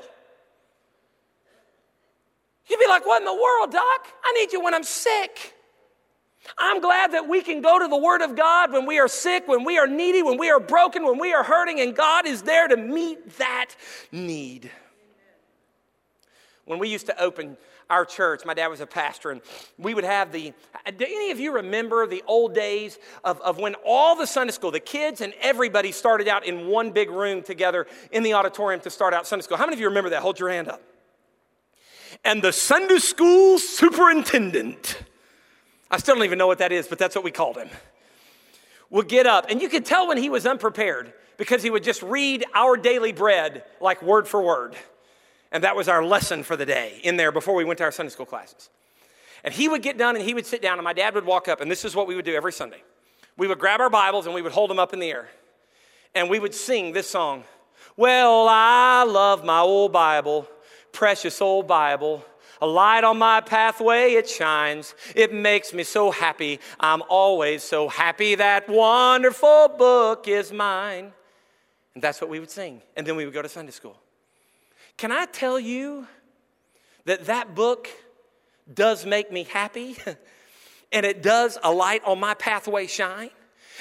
You'd 2.68 2.78
be 2.78 2.86
like, 2.86 3.06
What 3.06 3.22
in 3.22 3.24
the 3.24 3.34
world, 3.34 3.72
doc? 3.72 4.06
I 4.22 4.32
need 4.32 4.52
you 4.52 4.62
when 4.62 4.74
I'm 4.74 4.84
sick. 4.84 5.54
I'm 6.56 6.80
glad 6.80 7.12
that 7.12 7.28
we 7.28 7.42
can 7.42 7.60
go 7.60 7.78
to 7.78 7.88
the 7.88 7.96
Word 7.96 8.22
of 8.22 8.34
God 8.36 8.72
when 8.72 8.86
we 8.86 8.98
are 8.98 9.08
sick, 9.08 9.46
when 9.48 9.64
we 9.64 9.76
are 9.76 9.86
needy, 9.86 10.22
when 10.22 10.38
we 10.38 10.50
are 10.50 10.60
broken, 10.60 11.04
when 11.04 11.18
we 11.18 11.32
are 11.34 11.42
hurting, 11.42 11.80
and 11.80 11.94
God 11.94 12.26
is 12.26 12.42
there 12.42 12.68
to 12.68 12.76
meet 12.76 13.36
that 13.38 13.74
need. 14.12 14.70
When 16.64 16.78
we 16.78 16.88
used 16.88 17.06
to 17.06 17.22
open 17.22 17.58
our 17.90 18.04
church, 18.04 18.44
my 18.44 18.54
dad 18.54 18.68
was 18.68 18.80
a 18.80 18.86
pastor, 18.86 19.30
and 19.30 19.40
we 19.78 19.94
would 19.94 20.04
have 20.04 20.32
the. 20.32 20.52
Do 20.86 21.04
any 21.04 21.30
of 21.30 21.40
you 21.40 21.52
remember 21.52 22.06
the 22.06 22.22
old 22.26 22.54
days 22.54 22.98
of, 23.24 23.40
of 23.40 23.58
when 23.58 23.74
all 23.84 24.16
the 24.16 24.26
Sunday 24.26 24.52
school, 24.52 24.70
the 24.70 24.80
kids 24.80 25.20
and 25.20 25.32
everybody 25.40 25.92
started 25.92 26.28
out 26.28 26.46
in 26.46 26.66
one 26.68 26.90
big 26.90 27.10
room 27.10 27.42
together 27.42 27.86
in 28.12 28.22
the 28.22 28.34
auditorium 28.34 28.80
to 28.82 28.90
start 28.90 29.14
out 29.14 29.26
Sunday 29.26 29.42
school? 29.42 29.56
How 29.56 29.64
many 29.64 29.74
of 29.74 29.80
you 29.80 29.88
remember 29.88 30.10
that? 30.10 30.22
Hold 30.22 30.38
your 30.38 30.50
hand 30.50 30.68
up 30.68 30.82
and 32.24 32.42
the 32.42 32.52
Sunday 32.52 32.98
school 32.98 33.58
superintendent, 33.58 35.02
I 35.90 35.98
still 35.98 36.14
don't 36.14 36.24
even 36.24 36.38
know 36.38 36.46
what 36.46 36.58
that 36.58 36.72
is, 36.72 36.88
but 36.88 36.98
that's 36.98 37.14
what 37.14 37.24
we 37.24 37.30
called 37.30 37.56
him, 37.56 37.68
would 38.90 39.08
get 39.08 39.26
up. 39.26 39.46
And 39.50 39.62
you 39.62 39.68
could 39.68 39.84
tell 39.84 40.08
when 40.08 40.18
he 40.18 40.30
was 40.30 40.46
unprepared 40.46 41.12
because 41.36 41.62
he 41.62 41.70
would 41.70 41.84
just 41.84 42.02
read 42.02 42.44
our 42.54 42.76
daily 42.76 43.12
bread 43.12 43.64
like 43.80 44.02
word 44.02 44.26
for 44.26 44.42
word. 44.42 44.74
And 45.50 45.64
that 45.64 45.76
was 45.76 45.88
our 45.88 46.04
lesson 46.04 46.42
for 46.42 46.56
the 46.56 46.66
day 46.66 47.00
in 47.02 47.16
there 47.16 47.32
before 47.32 47.54
we 47.54 47.64
went 47.64 47.78
to 47.78 47.84
our 47.84 47.92
Sunday 47.92 48.10
school 48.10 48.26
classes. 48.26 48.70
And 49.44 49.54
he 49.54 49.68
would 49.68 49.82
get 49.82 49.96
done 49.96 50.16
and 50.16 50.24
he 50.24 50.34
would 50.34 50.46
sit 50.46 50.60
down, 50.60 50.78
and 50.78 50.84
my 50.84 50.92
dad 50.92 51.14
would 51.14 51.24
walk 51.24 51.48
up, 51.48 51.60
and 51.60 51.70
this 51.70 51.84
is 51.84 51.94
what 51.94 52.06
we 52.06 52.14
would 52.14 52.24
do 52.24 52.34
every 52.34 52.52
Sunday. 52.52 52.82
We 53.36 53.46
would 53.46 53.58
grab 53.58 53.80
our 53.80 53.90
Bibles 53.90 54.26
and 54.26 54.34
we 54.34 54.42
would 54.42 54.52
hold 54.52 54.68
them 54.68 54.78
up 54.78 54.92
in 54.92 54.98
the 54.98 55.10
air. 55.10 55.28
And 56.14 56.28
we 56.28 56.38
would 56.38 56.54
sing 56.54 56.92
this 56.92 57.08
song 57.08 57.44
Well, 57.96 58.46
I 58.48 59.04
love 59.04 59.44
my 59.44 59.60
old 59.60 59.92
Bible 59.92 60.48
precious 60.92 61.40
old 61.40 61.66
Bible. 61.66 62.24
A 62.60 62.66
light 62.66 63.04
on 63.04 63.18
my 63.18 63.40
pathway, 63.40 64.14
it 64.14 64.28
shines. 64.28 64.96
It 65.14 65.32
makes 65.32 65.72
me 65.72 65.84
so 65.84 66.10
happy. 66.10 66.58
I'm 66.80 67.02
always 67.08 67.62
so 67.62 67.88
happy 67.88 68.34
that 68.34 68.68
wonderful 68.68 69.68
book 69.78 70.26
is 70.26 70.52
mine. 70.52 71.12
And 71.94 72.02
that's 72.02 72.20
what 72.20 72.30
we 72.30 72.40
would 72.40 72.50
sing. 72.50 72.82
And 72.96 73.06
then 73.06 73.14
we 73.14 73.24
would 73.24 73.34
go 73.34 73.42
to 73.42 73.48
Sunday 73.48 73.70
school. 73.70 73.96
Can 74.98 75.12
I 75.12 75.26
tell 75.26 75.60
you 75.60 76.08
that 77.04 77.26
that 77.26 77.54
book 77.54 77.88
does 78.72 79.06
make 79.06 79.30
me 79.32 79.44
happy? 79.44 79.96
and 80.92 81.06
it 81.06 81.22
does 81.22 81.56
a 81.62 81.72
light 81.72 82.02
on 82.04 82.18
my 82.18 82.34
pathway 82.34 82.88
shine? 82.88 83.30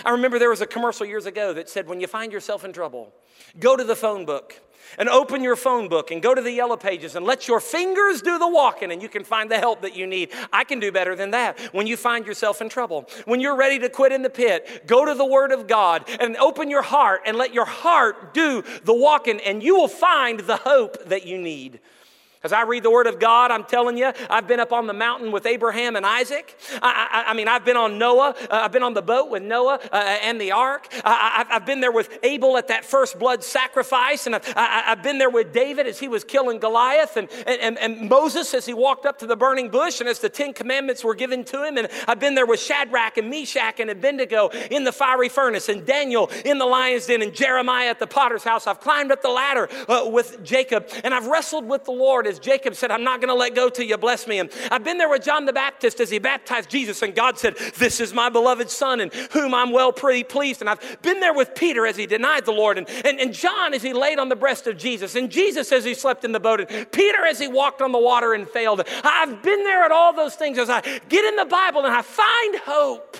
I 0.05 0.11
remember 0.11 0.39
there 0.39 0.49
was 0.49 0.61
a 0.61 0.67
commercial 0.67 1.05
years 1.05 1.25
ago 1.25 1.53
that 1.53 1.69
said, 1.69 1.87
when 1.87 1.99
you 1.99 2.07
find 2.07 2.31
yourself 2.31 2.63
in 2.63 2.73
trouble, 2.73 3.13
go 3.59 3.75
to 3.75 3.83
the 3.83 3.95
phone 3.95 4.25
book 4.25 4.59
and 4.97 5.09
open 5.09 5.43
your 5.43 5.55
phone 5.55 5.89
book 5.89 6.11
and 6.11 6.21
go 6.21 6.33
to 6.33 6.41
the 6.41 6.51
yellow 6.51 6.77
pages 6.77 7.15
and 7.15 7.25
let 7.25 7.47
your 7.47 7.59
fingers 7.59 8.21
do 8.21 8.37
the 8.39 8.47
walking 8.47 8.91
and 8.91 9.01
you 9.01 9.09
can 9.09 9.23
find 9.23 9.51
the 9.51 9.57
help 9.57 9.81
that 9.81 9.95
you 9.95 10.07
need. 10.07 10.31
I 10.53 10.63
can 10.63 10.79
do 10.79 10.91
better 10.91 11.15
than 11.15 11.31
that. 11.31 11.59
When 11.73 11.87
you 11.87 11.97
find 11.97 12.25
yourself 12.25 12.61
in 12.61 12.69
trouble, 12.69 13.09
when 13.25 13.39
you're 13.39 13.55
ready 13.55 13.79
to 13.79 13.89
quit 13.89 14.11
in 14.11 14.21
the 14.21 14.29
pit, 14.29 14.83
go 14.87 15.05
to 15.05 15.13
the 15.13 15.25
Word 15.25 15.51
of 15.51 15.67
God 15.67 16.05
and 16.19 16.37
open 16.37 16.69
your 16.69 16.83
heart 16.83 17.21
and 17.25 17.37
let 17.37 17.53
your 17.53 17.65
heart 17.65 18.33
do 18.33 18.63
the 18.83 18.93
walking 18.93 19.39
and 19.41 19.61
you 19.61 19.75
will 19.75 19.87
find 19.87 20.41
the 20.41 20.57
hope 20.57 21.05
that 21.05 21.25
you 21.25 21.37
need. 21.37 21.79
As 22.43 22.53
I 22.53 22.63
read 22.63 22.83
the 22.83 22.91
Word 22.91 23.07
of 23.07 23.19
God, 23.19 23.49
I'm 23.49 23.63
telling 23.63 23.97
you, 23.97 24.11
I've 24.29 24.47
been 24.47 24.59
up 24.59 24.71
on 24.71 24.85
the 24.85 24.93
mountain 24.93 25.31
with 25.31 25.45
Abraham 25.45 25.95
and 25.95 26.05
Isaac. 26.05 26.55
I, 26.81 27.23
I, 27.25 27.31
I 27.31 27.33
mean, 27.33 27.47
I've 27.47 27.65
been 27.65 27.77
on 27.77 27.97
Noah. 27.97 28.35
Uh, 28.39 28.47
I've 28.51 28.71
been 28.71 28.83
on 28.83 28.93
the 28.93 29.01
boat 29.01 29.31
with 29.31 29.41
Noah 29.41 29.79
uh, 29.91 29.95
and 29.95 30.39
the 30.39 30.51
ark. 30.51 30.87
I, 31.03 31.45
have 31.49 31.65
been 31.65 31.81
there 31.81 31.91
with 31.91 32.19
Abel 32.21 32.57
at 32.57 32.67
that 32.67 32.85
first 32.85 33.17
blood 33.17 33.43
sacrifice. 33.43 34.27
And 34.27 34.35
I've, 34.35 34.53
I, 34.55 34.83
have 34.85 35.01
been 35.01 35.17
there 35.17 35.31
with 35.31 35.51
David 35.51 35.87
as 35.87 35.99
he 35.99 36.07
was 36.07 36.23
killing 36.23 36.59
Goliath 36.59 37.17
and, 37.17 37.27
and, 37.47 37.77
and 37.79 38.07
Moses 38.07 38.53
as 38.53 38.65
he 38.67 38.73
walked 38.73 39.07
up 39.07 39.17
to 39.19 39.27
the 39.27 39.35
burning 39.35 39.69
bush 39.69 39.99
and 39.99 40.07
as 40.07 40.19
the 40.19 40.29
Ten 40.29 40.53
Commandments 40.53 41.03
were 41.03 41.15
given 41.15 41.43
to 41.45 41.65
him. 41.65 41.77
And 41.77 41.87
I've 42.07 42.19
been 42.19 42.35
there 42.35 42.45
with 42.45 42.59
Shadrach 42.59 43.17
and 43.17 43.31
Meshach 43.31 43.79
and 43.79 43.89
Abednego 43.89 44.49
in 44.69 44.83
the 44.83 44.91
fiery 44.91 45.29
furnace 45.29 45.69
and 45.69 45.85
Daniel 45.85 46.29
in 46.45 46.59
the 46.59 46.65
lion's 46.65 47.07
den 47.07 47.23
and 47.23 47.33
Jeremiah 47.33 47.89
at 47.89 47.99
the 47.99 48.07
potter's 48.07 48.43
house. 48.43 48.67
I've 48.67 48.79
climbed 48.79 49.11
up 49.11 49.23
the 49.23 49.29
ladder 49.29 49.69
uh, 49.87 50.07
with 50.07 50.43
Jacob 50.43 50.87
and 51.03 51.15
I've 51.15 51.25
wrestled 51.25 51.65
with 51.65 51.85
the 51.85 51.91
Lord 51.91 52.26
as 52.27 52.39
Jacob 52.39 52.75
said, 52.75 52.91
I'm 52.91 53.03
not 53.03 53.21
going 53.21 53.29
to 53.29 53.35
let 53.35 53.55
go 53.55 53.69
till 53.69 53.85
you 53.85 53.97
bless 53.97 54.27
me. 54.27 54.39
And 54.39 54.51
I've 54.69 54.83
been 54.83 54.97
there 54.97 55.09
with 55.09 55.23
John 55.23 55.45
the 55.45 55.53
Baptist 55.53 55.99
as 55.99 56.09
he 56.09 56.19
baptized 56.19 56.69
Jesus, 56.69 57.01
and 57.01 57.15
God 57.15 57.39
said, 57.39 57.55
This 57.77 57.99
is 57.99 58.13
my 58.13 58.29
beloved 58.29 58.69
Son, 58.69 59.01
in 59.01 59.09
whom 59.31 59.53
I'm 59.53 59.71
well 59.71 59.91
pretty 59.91 60.23
pleased. 60.23 60.61
And 60.61 60.69
I've 60.69 61.01
been 61.01 61.19
there 61.19 61.33
with 61.33 61.55
Peter 61.55 61.87
as 61.87 61.95
he 61.95 62.05
denied 62.05 62.45
the 62.45 62.51
Lord, 62.51 62.77
and, 62.77 62.87
and, 63.05 63.19
and 63.19 63.33
John 63.33 63.73
as 63.73 63.81
he 63.81 63.93
laid 63.93 64.19
on 64.19 64.29
the 64.29 64.35
breast 64.35 64.67
of 64.67 64.77
Jesus, 64.77 65.15
and 65.15 65.31
Jesus 65.31 65.71
as 65.71 65.83
he 65.83 65.93
slept 65.93 66.23
in 66.23 66.31
the 66.31 66.39
boat, 66.39 66.61
and 66.61 66.91
Peter 66.91 67.25
as 67.25 67.39
he 67.39 67.47
walked 67.47 67.81
on 67.81 67.91
the 67.91 67.99
water 67.99 68.33
and 68.33 68.47
failed. 68.47 68.81
I've 69.03 69.41
been 69.41 69.63
there 69.63 69.83
at 69.83 69.91
all 69.91 70.13
those 70.13 70.35
things 70.35 70.57
as 70.57 70.69
I 70.69 70.81
get 70.81 71.25
in 71.25 71.35
the 71.35 71.45
Bible 71.45 71.85
and 71.85 71.93
I 71.93 72.01
find 72.01 72.55
hope. 72.57 73.17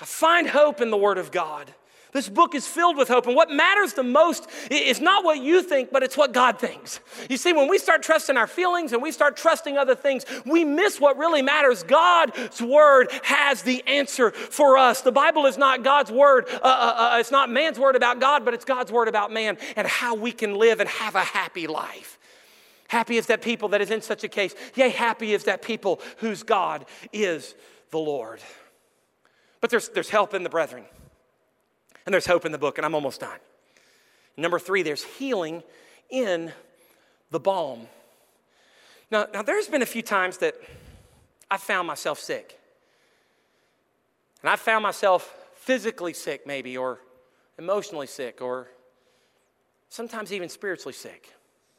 I 0.00 0.04
find 0.04 0.48
hope 0.48 0.80
in 0.80 0.90
the 0.90 0.96
Word 0.96 1.18
of 1.18 1.30
God. 1.30 1.72
This 2.12 2.28
book 2.28 2.54
is 2.54 2.66
filled 2.66 2.98
with 2.98 3.08
hope. 3.08 3.26
And 3.26 3.34
what 3.34 3.50
matters 3.50 3.94
the 3.94 4.02
most 4.02 4.46
is 4.70 5.00
not 5.00 5.24
what 5.24 5.42
you 5.42 5.62
think, 5.62 5.90
but 5.90 6.02
it's 6.02 6.16
what 6.16 6.32
God 6.32 6.58
thinks. 6.58 7.00
You 7.30 7.38
see, 7.38 7.54
when 7.54 7.68
we 7.68 7.78
start 7.78 8.02
trusting 8.02 8.36
our 8.36 8.46
feelings 8.46 8.92
and 8.92 9.02
we 9.02 9.10
start 9.12 9.34
trusting 9.34 9.78
other 9.78 9.94
things, 9.94 10.26
we 10.44 10.62
miss 10.62 11.00
what 11.00 11.16
really 11.16 11.40
matters. 11.40 11.82
God's 11.82 12.60
word 12.60 13.08
has 13.22 13.62
the 13.62 13.82
answer 13.86 14.30
for 14.30 14.76
us. 14.76 15.00
The 15.00 15.10
Bible 15.10 15.46
is 15.46 15.56
not 15.56 15.82
God's 15.82 16.12
word, 16.12 16.48
uh, 16.50 16.58
uh, 16.62 17.12
uh, 17.14 17.16
it's 17.18 17.30
not 17.30 17.48
man's 17.48 17.78
word 17.78 17.96
about 17.96 18.20
God, 18.20 18.44
but 18.44 18.52
it's 18.52 18.66
God's 18.66 18.92
word 18.92 19.08
about 19.08 19.32
man 19.32 19.56
and 19.74 19.86
how 19.86 20.14
we 20.14 20.32
can 20.32 20.56
live 20.56 20.80
and 20.80 20.88
have 20.90 21.14
a 21.14 21.20
happy 21.20 21.66
life. 21.66 22.18
Happy 22.88 23.16
is 23.16 23.24
that 23.28 23.40
people 23.40 23.70
that 23.70 23.80
is 23.80 23.90
in 23.90 24.02
such 24.02 24.22
a 24.22 24.28
case. 24.28 24.54
Yea, 24.74 24.90
happy 24.90 25.32
is 25.32 25.44
that 25.44 25.62
people 25.62 25.98
whose 26.18 26.42
God 26.42 26.84
is 27.10 27.54
the 27.90 27.98
Lord. 27.98 28.40
But 29.62 29.70
there's, 29.70 29.88
there's 29.88 30.10
help 30.10 30.34
in 30.34 30.42
the 30.42 30.50
brethren. 30.50 30.84
And 32.04 32.12
there's 32.12 32.26
hope 32.26 32.44
in 32.44 32.52
the 32.52 32.58
book, 32.58 32.78
and 32.78 32.84
I'm 32.84 32.94
almost 32.94 33.20
done. 33.20 33.38
Number 34.36 34.58
three, 34.58 34.82
there's 34.82 35.04
healing 35.04 35.62
in 36.10 36.52
the 37.30 37.40
balm. 37.40 37.86
Now, 39.10 39.26
now 39.32 39.42
there's 39.42 39.68
been 39.68 39.82
a 39.82 39.86
few 39.86 40.02
times 40.02 40.38
that 40.38 40.54
I 41.50 41.58
found 41.58 41.86
myself 41.86 42.18
sick. 42.18 42.58
And 44.42 44.50
I 44.50 44.56
found 44.56 44.82
myself 44.82 45.34
physically 45.54 46.12
sick, 46.12 46.46
maybe, 46.46 46.76
or 46.76 46.98
emotionally 47.58 48.06
sick, 48.06 48.40
or 48.40 48.68
sometimes 49.88 50.32
even 50.32 50.48
spiritually 50.48 50.94
sick. 50.94 51.32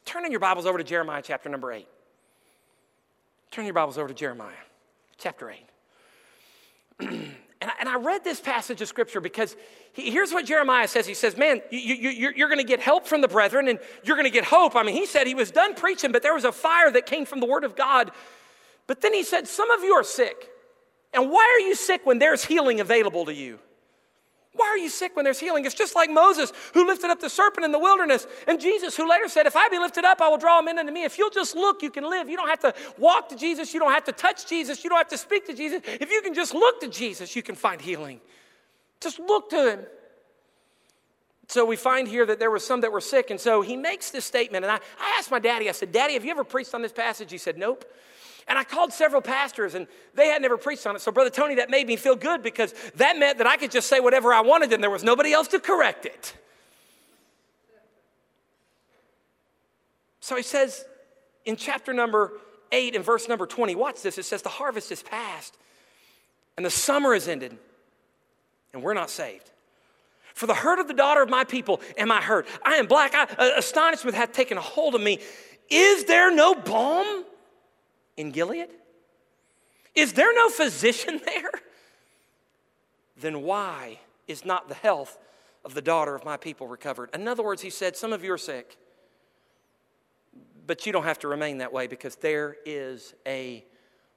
Turn 0.06 0.26
in 0.26 0.32
your 0.32 0.40
Bibles 0.40 0.66
over 0.66 0.78
to 0.78 0.84
Jeremiah 0.84 1.22
chapter 1.24 1.50
number 1.50 1.72
8. 1.72 1.88
Turn 3.52 3.66
your 3.66 3.74
Bibles 3.74 3.98
over 3.98 4.08
to 4.08 4.14
Jeremiah 4.14 4.54
chapter 5.18 5.54
8. 7.00 7.30
and, 7.64 7.72
I, 7.72 7.74
and 7.80 7.90
I 7.90 7.96
read 7.96 8.26
this 8.26 8.42
passage 8.42 8.82
of 8.82 8.90
scripture 8.90 9.22
because 9.22 9.56
he, 9.94 10.12
here's 10.12 10.34
what 10.34 10.46
Jeremiah 10.46 10.88
says. 10.88 11.08
He 11.08 11.14
says, 11.14 11.38
Man, 11.38 11.62
you, 11.72 11.80
you, 11.80 12.10
you're, 12.10 12.36
you're 12.36 12.48
going 12.50 12.60
to 12.60 12.66
get 12.68 12.82
help 12.82 13.08
from 13.08 13.22
the 13.22 13.28
brethren 13.30 13.70
and 13.70 13.80
you're 14.04 14.18
going 14.18 14.26
to 14.26 14.34
get 14.34 14.44
hope. 14.44 14.76
I 14.76 14.84
mean, 14.84 14.96
he 14.96 15.06
said 15.06 15.28
he 15.28 15.36
was 15.36 15.50
done 15.50 15.74
preaching, 15.74 16.12
but 16.12 16.22
there 16.24 16.34
was 16.34 16.44
a 16.44 16.52
fire 16.52 16.92
that 16.92 17.06
came 17.06 17.26
from 17.26 17.40
the 17.40 17.46
word 17.46 17.64
of 17.64 17.76
God. 17.78 18.12
But 18.86 19.00
then 19.00 19.14
he 19.14 19.24
said, 19.24 19.48
Some 19.48 19.72
of 19.72 19.82
you 19.82 19.94
are 19.94 20.04
sick. 20.04 20.50
And 21.14 21.32
why 21.32 21.58
are 21.58 21.66
you 21.66 21.76
sick 21.76 22.06
when 22.06 22.20
there's 22.20 22.44
healing 22.44 22.82
available 22.82 23.26
to 23.26 23.34
you? 23.34 23.60
Why 24.56 24.68
are 24.68 24.78
you 24.78 24.90
sick 24.90 25.16
when 25.16 25.26
there's 25.26 25.40
healing? 25.40 25.66
It's 25.66 25.74
just 25.74 25.96
like 25.96 26.12
Moses 26.12 26.54
who 26.74 26.86
lifted 26.86 27.10
up 27.10 27.20
the 27.20 27.30
serpent 27.30 27.66
in 27.66 27.72
the 27.72 27.80
wilderness, 27.80 28.28
and 28.48 28.62
Jesus 28.62 28.96
who 28.96 29.10
later 29.10 29.28
said, 29.28 29.48
If 29.48 29.56
I 29.56 29.68
be 29.70 29.80
lifted 29.80 30.06
up, 30.06 30.22
I 30.22 30.30
will 30.30 30.38
draw 30.38 30.62
men 30.62 30.78
unto 30.78 30.92
me. 30.92 31.04
If 31.04 31.18
you'll 31.18 31.32
just 31.32 31.56
look, 31.56 31.82
you 31.82 31.90
can 31.90 32.08
live. 32.08 32.30
You 32.30 32.38
don't 32.38 32.50
have 32.50 32.60
to 32.60 32.74
walk 33.00 33.30
to 33.30 33.36
Jesus, 33.36 33.74
you 33.74 33.80
don't 33.80 33.92
have 33.92 34.04
to 34.06 34.12
touch 34.12 34.48
Jesus, 34.48 34.84
you 34.84 34.92
don't 34.92 35.00
have 35.00 35.08
to 35.10 35.18
speak 35.18 35.48
to 35.48 35.54
Jesus. 35.54 35.82
If 35.86 36.12
you 36.12 36.22
can 36.22 36.36
just 36.36 36.54
look 36.54 36.80
to 36.82 36.88
Jesus, 36.88 37.36
you 37.36 37.42
can 37.42 37.56
find 37.56 37.82
healing. 37.82 38.22
Just 39.02 39.20
look 39.20 39.50
to 39.50 39.72
him. 39.72 39.80
So 41.48 41.66
we 41.66 41.76
find 41.76 42.08
here 42.08 42.26
that 42.26 42.40
there 42.40 42.52
were 42.52 42.60
some 42.60 42.82
that 42.82 42.92
were 42.92 43.02
sick, 43.02 43.32
and 43.32 43.40
so 43.40 43.62
he 43.62 43.76
makes 43.76 44.12
this 44.12 44.24
statement. 44.24 44.66
And 44.66 44.72
I, 44.72 44.76
I 45.00 45.16
asked 45.18 45.32
my 45.32 45.40
daddy, 45.40 45.68
I 45.68 45.74
said, 45.74 45.92
Daddy, 45.92 46.14
have 46.14 46.24
you 46.24 46.32
ever 46.32 46.44
preached 46.44 46.74
on 46.74 46.82
this 46.82 46.94
passage? 46.94 47.32
He 47.32 47.38
said, 47.38 47.58
Nope. 47.58 47.86
And 48.48 48.58
I 48.58 48.64
called 48.64 48.92
several 48.92 49.22
pastors 49.22 49.76
and 49.76 49.88
they 50.14 50.28
had 50.28 50.42
never 50.42 50.58
preached 50.58 50.86
on 50.86 50.96
it. 50.96 51.02
So, 51.02 51.12
Brother 51.12 51.30
Tony, 51.30 51.56
that 51.56 51.70
made 51.70 51.88
me 51.88 51.96
feel 51.96 52.16
good 52.16 52.44
because 52.44 52.74
that 52.96 53.18
meant 53.18 53.38
that 53.38 53.48
I 53.48 53.58
could 53.58 53.72
just 53.72 53.88
say 53.88 54.00
whatever 54.00 54.34
I 54.34 54.42
wanted 54.42 54.74
and 54.74 54.84
there 54.84 54.90
was 54.90 55.04
nobody 55.04 55.34
else 55.34 55.48
to 55.50 55.60
correct 55.60 56.06
it. 56.06 56.34
So 60.20 60.38
he 60.38 60.44
says 60.44 60.86
in 61.46 61.58
chapter 61.58 61.94
number 61.94 62.32
8 62.72 62.96
and 62.96 63.04
verse 63.04 63.28
number 63.28 63.46
20, 63.46 63.76
watch 63.76 64.02
this. 64.02 64.18
It 64.18 64.24
says, 64.24 64.42
The 64.42 64.50
harvest 64.50 64.92
is 64.92 65.04
past 65.04 65.58
and 66.56 66.66
the 66.66 66.70
summer 66.72 67.14
is 67.14 67.28
ended, 67.28 67.58
and 68.74 68.84
we're 68.84 68.94
not 68.94 69.10
saved. 69.10 69.50
For 70.34 70.48
the 70.48 70.54
hurt 70.54 70.80
of 70.80 70.88
the 70.88 70.94
daughter 70.94 71.22
of 71.22 71.30
my 71.30 71.44
people 71.44 71.82
am 71.98 72.12
I 72.12 72.22
hurt. 72.22 72.48
I 72.64 72.76
am 72.76 72.88
black. 72.88 73.14
I, 73.14 73.24
uh, 73.24 73.52
astonishment 73.58 74.16
hath 74.16 74.32
taken 74.34 74.58
a 74.58 74.62
hold 74.62 74.96
of 74.96 75.02
me. 75.02 75.20
Is 75.70 76.06
there 76.06 76.34
no 76.34 76.56
balm? 76.56 77.26
In 78.18 78.32
Gilead? 78.32 78.70
Is 79.96 80.14
there 80.14 80.34
no 80.34 80.50
physician 80.50 81.22
there? 81.26 81.52
Then 83.18 83.42
why 83.44 84.00
is 84.28 84.46
not 84.46 84.70
the 84.70 84.76
health 84.76 85.18
of 85.64 85.74
the 85.74 85.82
daughter 85.82 86.16
of 86.16 86.26
my 86.26 86.38
people 86.38 86.68
recovered? 86.68 87.10
In 87.14 87.28
other 87.28 87.44
words, 87.44 87.62
he 87.62 87.70
said, 87.70 87.96
Some 87.96 88.14
of 88.14 88.24
you 88.24 88.34
are 88.34 88.38
sick, 88.38 88.78
but 90.66 90.86
you 90.86 90.92
don't 90.92 91.04
have 91.04 91.20
to 91.20 91.28
remain 91.28 91.60
that 91.60 91.72
way 91.72 91.88
because 91.88 92.16
there 92.16 92.58
is 92.66 93.14
a 93.26 93.64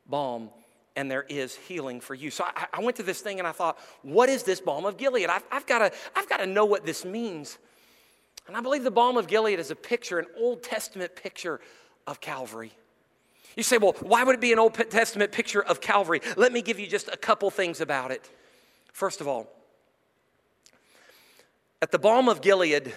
balm 0.08 0.50
and 0.96 1.10
there 1.10 1.24
is 1.28 1.54
healing 1.54 2.00
for 2.00 2.14
you. 2.14 2.30
So 2.30 2.44
I, 2.44 2.66
I, 2.72 2.82
went 2.82 2.96
to 2.96 3.02
this 3.02 3.20
thing 3.20 3.38
and 3.38 3.46
I 3.46 3.52
thought, 3.52 3.78
what 4.02 4.30
is 4.30 4.44
this 4.44 4.60
balm 4.60 4.86
of 4.86 4.96
Gilead? 4.96 5.28
I've, 5.28 5.44
I've 5.52 5.66
got 5.66 5.90
to 6.38 6.46
know 6.46 6.64
what 6.64 6.86
this 6.86 7.04
means. 7.04 7.58
And 8.46 8.56
I 8.56 8.60
believe 8.60 8.82
the 8.82 8.90
balm 8.90 9.16
of 9.16 9.26
Gilead 9.26 9.58
is 9.58 9.70
a 9.70 9.76
picture, 9.76 10.18
an 10.18 10.26
Old 10.38 10.62
Testament 10.62 11.14
picture 11.14 11.60
of 12.06 12.20
Calvary. 12.20 12.72
You 13.56 13.62
say, 13.62 13.78
well, 13.78 13.96
why 14.00 14.22
would 14.22 14.34
it 14.34 14.40
be 14.40 14.52
an 14.52 14.58
Old 14.58 14.74
Testament 14.74 15.32
picture 15.32 15.62
of 15.62 15.80
Calvary? 15.80 16.20
Let 16.36 16.52
me 16.52 16.60
give 16.60 16.78
you 16.78 16.86
just 16.86 17.08
a 17.08 17.16
couple 17.16 17.50
things 17.50 17.80
about 17.80 18.10
it. 18.10 18.30
First 18.92 19.20
of 19.20 19.26
all, 19.26 19.48
at 21.80 21.90
the 21.90 21.98
balm 21.98 22.28
of 22.28 22.42
Gilead, 22.42 22.92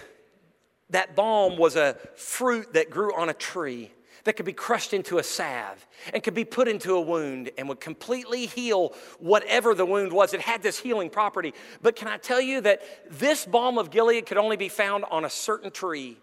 that 0.90 1.16
balm 1.16 1.56
was 1.56 1.76
a 1.76 1.96
fruit 2.14 2.74
that 2.74 2.90
grew 2.90 3.14
on 3.14 3.30
a 3.30 3.34
tree 3.34 3.90
that 4.24 4.36
could 4.36 4.44
be 4.44 4.52
crushed 4.52 4.92
into 4.92 5.16
a 5.18 5.22
salve 5.22 5.86
and 6.12 6.22
could 6.22 6.34
be 6.34 6.44
put 6.44 6.68
into 6.68 6.94
a 6.94 7.00
wound 7.00 7.50
and 7.56 7.68
would 7.68 7.80
completely 7.80 8.44
heal 8.44 8.94
whatever 9.18 9.74
the 9.74 9.86
wound 9.86 10.12
was. 10.12 10.34
It 10.34 10.40
had 10.40 10.62
this 10.62 10.78
healing 10.78 11.08
property. 11.08 11.54
But 11.80 11.96
can 11.96 12.06
I 12.06 12.18
tell 12.18 12.40
you 12.40 12.60
that 12.62 12.82
this 13.10 13.46
balm 13.46 13.78
of 13.78 13.90
Gilead 13.90 14.26
could 14.26 14.36
only 14.36 14.56
be 14.56 14.68
found 14.68 15.04
on 15.10 15.24
a 15.24 15.30
certain 15.30 15.70
tree 15.70 16.18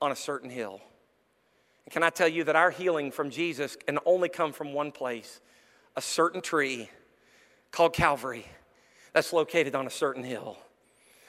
on 0.00 0.12
a 0.12 0.16
certain 0.16 0.50
hill? 0.50 0.82
Can 1.90 2.02
I 2.02 2.10
tell 2.10 2.28
you 2.28 2.44
that 2.44 2.56
our 2.56 2.70
healing 2.70 3.10
from 3.10 3.30
Jesus 3.30 3.76
can 3.76 3.98
only 4.06 4.28
come 4.28 4.52
from 4.52 4.72
one 4.72 4.92
place 4.92 5.40
a 5.96 6.00
certain 6.00 6.40
tree 6.40 6.88
called 7.70 7.92
Calvary 7.92 8.46
that's 9.12 9.32
located 9.32 9.74
on 9.74 9.86
a 9.86 9.90
certain 9.90 10.24
hill. 10.24 10.58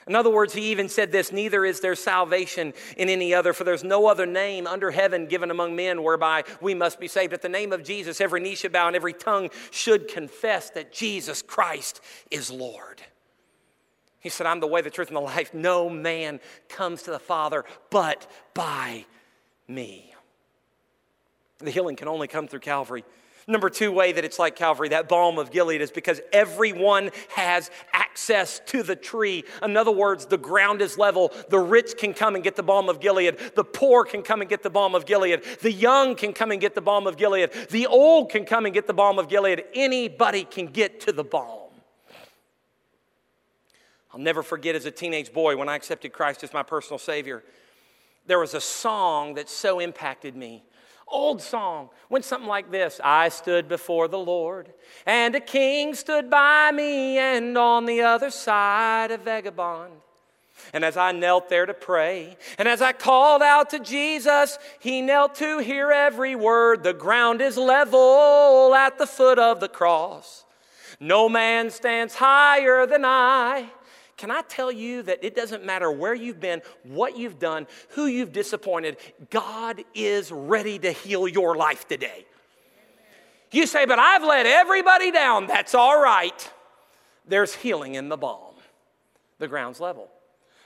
In 0.06 0.14
other 0.14 0.30
words, 0.30 0.52
he 0.52 0.70
even 0.70 0.88
said 0.88 1.12
this 1.12 1.32
Neither 1.32 1.64
is 1.64 1.80
there 1.80 1.94
salvation 1.94 2.74
in 2.96 3.08
any 3.08 3.32
other, 3.32 3.52
for 3.52 3.64
there's 3.64 3.84
no 3.84 4.06
other 4.06 4.26
name 4.26 4.66
under 4.66 4.90
heaven 4.90 5.26
given 5.26 5.50
among 5.50 5.74
men 5.74 6.02
whereby 6.02 6.44
we 6.60 6.74
must 6.74 7.00
be 7.00 7.08
saved. 7.08 7.32
At 7.32 7.42
the 7.42 7.48
name 7.48 7.72
of 7.72 7.82
Jesus, 7.82 8.20
every 8.20 8.40
knee 8.40 8.54
should 8.54 8.72
bow 8.72 8.86
and 8.86 8.96
every 8.96 9.14
tongue 9.14 9.50
should 9.70 10.08
confess 10.08 10.70
that 10.70 10.92
Jesus 10.92 11.40
Christ 11.40 12.02
is 12.30 12.50
Lord. 12.50 13.00
He 14.20 14.28
said, 14.28 14.46
I'm 14.46 14.60
the 14.60 14.66
way, 14.66 14.80
the 14.80 14.90
truth, 14.90 15.08
and 15.08 15.16
the 15.16 15.20
life. 15.20 15.52
No 15.52 15.88
man 15.88 16.40
comes 16.68 17.02
to 17.02 17.10
the 17.10 17.18
Father 17.18 17.64
but 17.90 18.30
by 18.54 19.06
me. 19.68 20.13
The 21.64 21.70
healing 21.70 21.96
can 21.96 22.08
only 22.08 22.28
come 22.28 22.46
through 22.46 22.60
Calvary. 22.60 23.04
Number 23.46 23.68
two 23.68 23.92
way 23.92 24.12
that 24.12 24.24
it's 24.24 24.38
like 24.38 24.56
Calvary, 24.56 24.88
that 24.90 25.08
balm 25.08 25.38
of 25.38 25.50
Gilead, 25.50 25.82
is 25.82 25.90
because 25.90 26.20
everyone 26.32 27.10
has 27.28 27.70
access 27.92 28.60
to 28.66 28.82
the 28.82 28.96
tree. 28.96 29.44
In 29.62 29.76
other 29.76 29.90
words, 29.90 30.26
the 30.26 30.38
ground 30.38 30.80
is 30.80 30.96
level. 30.96 31.30
The 31.50 31.58
rich 31.58 31.96
can 31.98 32.14
come 32.14 32.36
and 32.36 32.44
get 32.44 32.56
the 32.56 32.62
balm 32.62 32.88
of 32.88 33.00
Gilead. 33.00 33.38
The 33.54 33.64
poor 33.64 34.04
can 34.04 34.22
come 34.22 34.40
and 34.40 34.48
get 34.48 34.62
the 34.62 34.70
balm 34.70 34.94
of 34.94 35.04
Gilead. 35.04 35.42
The 35.60 35.72
young 35.72 36.14
can 36.14 36.32
come 36.32 36.52
and 36.52 36.60
get 36.60 36.74
the 36.74 36.80
balm 36.80 37.06
of 37.06 37.16
Gilead. 37.16 37.50
The 37.70 37.86
old 37.86 38.30
can 38.30 38.46
come 38.46 38.64
and 38.64 38.72
get 38.72 38.86
the 38.86 38.94
balm 38.94 39.18
of 39.18 39.28
Gilead. 39.28 39.64
Anybody 39.74 40.44
can 40.44 40.66
get 40.66 41.00
to 41.00 41.12
the 41.12 41.24
balm. 41.24 41.70
I'll 44.12 44.20
never 44.20 44.42
forget 44.42 44.74
as 44.74 44.86
a 44.86 44.90
teenage 44.90 45.32
boy 45.32 45.56
when 45.56 45.68
I 45.68 45.76
accepted 45.76 46.12
Christ 46.12 46.44
as 46.44 46.52
my 46.52 46.62
personal 46.62 46.98
Savior, 46.98 47.42
there 48.26 48.38
was 48.38 48.54
a 48.54 48.60
song 48.60 49.34
that 49.34 49.50
so 49.50 49.80
impacted 49.80 50.34
me 50.34 50.62
old 51.14 51.40
song 51.40 51.88
went 52.10 52.24
something 52.24 52.48
like 52.48 52.70
this 52.70 53.00
I 53.02 53.28
stood 53.28 53.68
before 53.68 54.08
the 54.08 54.18
Lord, 54.18 54.72
and 55.06 55.34
a 55.34 55.40
king 55.40 55.94
stood 55.94 56.28
by 56.28 56.70
me, 56.72 57.18
and 57.18 57.56
on 57.56 57.86
the 57.86 58.02
other 58.02 58.30
side, 58.30 59.10
a 59.10 59.16
vagabond. 59.16 59.92
And 60.72 60.84
as 60.84 60.96
I 60.96 61.12
knelt 61.12 61.48
there 61.48 61.66
to 61.66 61.74
pray, 61.74 62.36
and 62.58 62.66
as 62.66 62.82
I 62.82 62.92
called 62.92 63.42
out 63.42 63.70
to 63.70 63.78
Jesus, 63.78 64.58
he 64.80 65.02
knelt 65.02 65.34
to 65.36 65.58
hear 65.58 65.90
every 65.90 66.34
word. 66.34 66.82
The 66.82 66.94
ground 66.94 67.40
is 67.40 67.56
level 67.56 68.74
at 68.74 68.98
the 68.98 69.06
foot 69.06 69.38
of 69.38 69.60
the 69.60 69.68
cross. 69.68 70.44
No 71.00 71.28
man 71.28 71.70
stands 71.70 72.14
higher 72.14 72.86
than 72.86 73.04
I. 73.04 73.70
Can 74.16 74.30
I 74.30 74.42
tell 74.42 74.70
you 74.70 75.02
that 75.02 75.24
it 75.24 75.34
doesn't 75.34 75.64
matter 75.64 75.90
where 75.90 76.14
you've 76.14 76.40
been, 76.40 76.62
what 76.84 77.18
you've 77.18 77.38
done, 77.38 77.66
who 77.90 78.06
you've 78.06 78.32
disappointed, 78.32 78.96
God 79.30 79.82
is 79.94 80.30
ready 80.30 80.78
to 80.78 80.92
heal 80.92 81.26
your 81.26 81.56
life 81.56 81.88
today. 81.88 82.26
You 83.50 83.66
say, 83.66 83.86
but 83.86 83.98
I've 83.98 84.24
let 84.24 84.46
everybody 84.46 85.10
down. 85.10 85.46
That's 85.46 85.74
all 85.74 86.00
right. 86.00 86.50
There's 87.26 87.54
healing 87.54 87.94
in 87.94 88.08
the 88.08 88.16
balm. 88.16 88.54
The 89.38 89.48
ground's 89.48 89.80
level. 89.80 90.08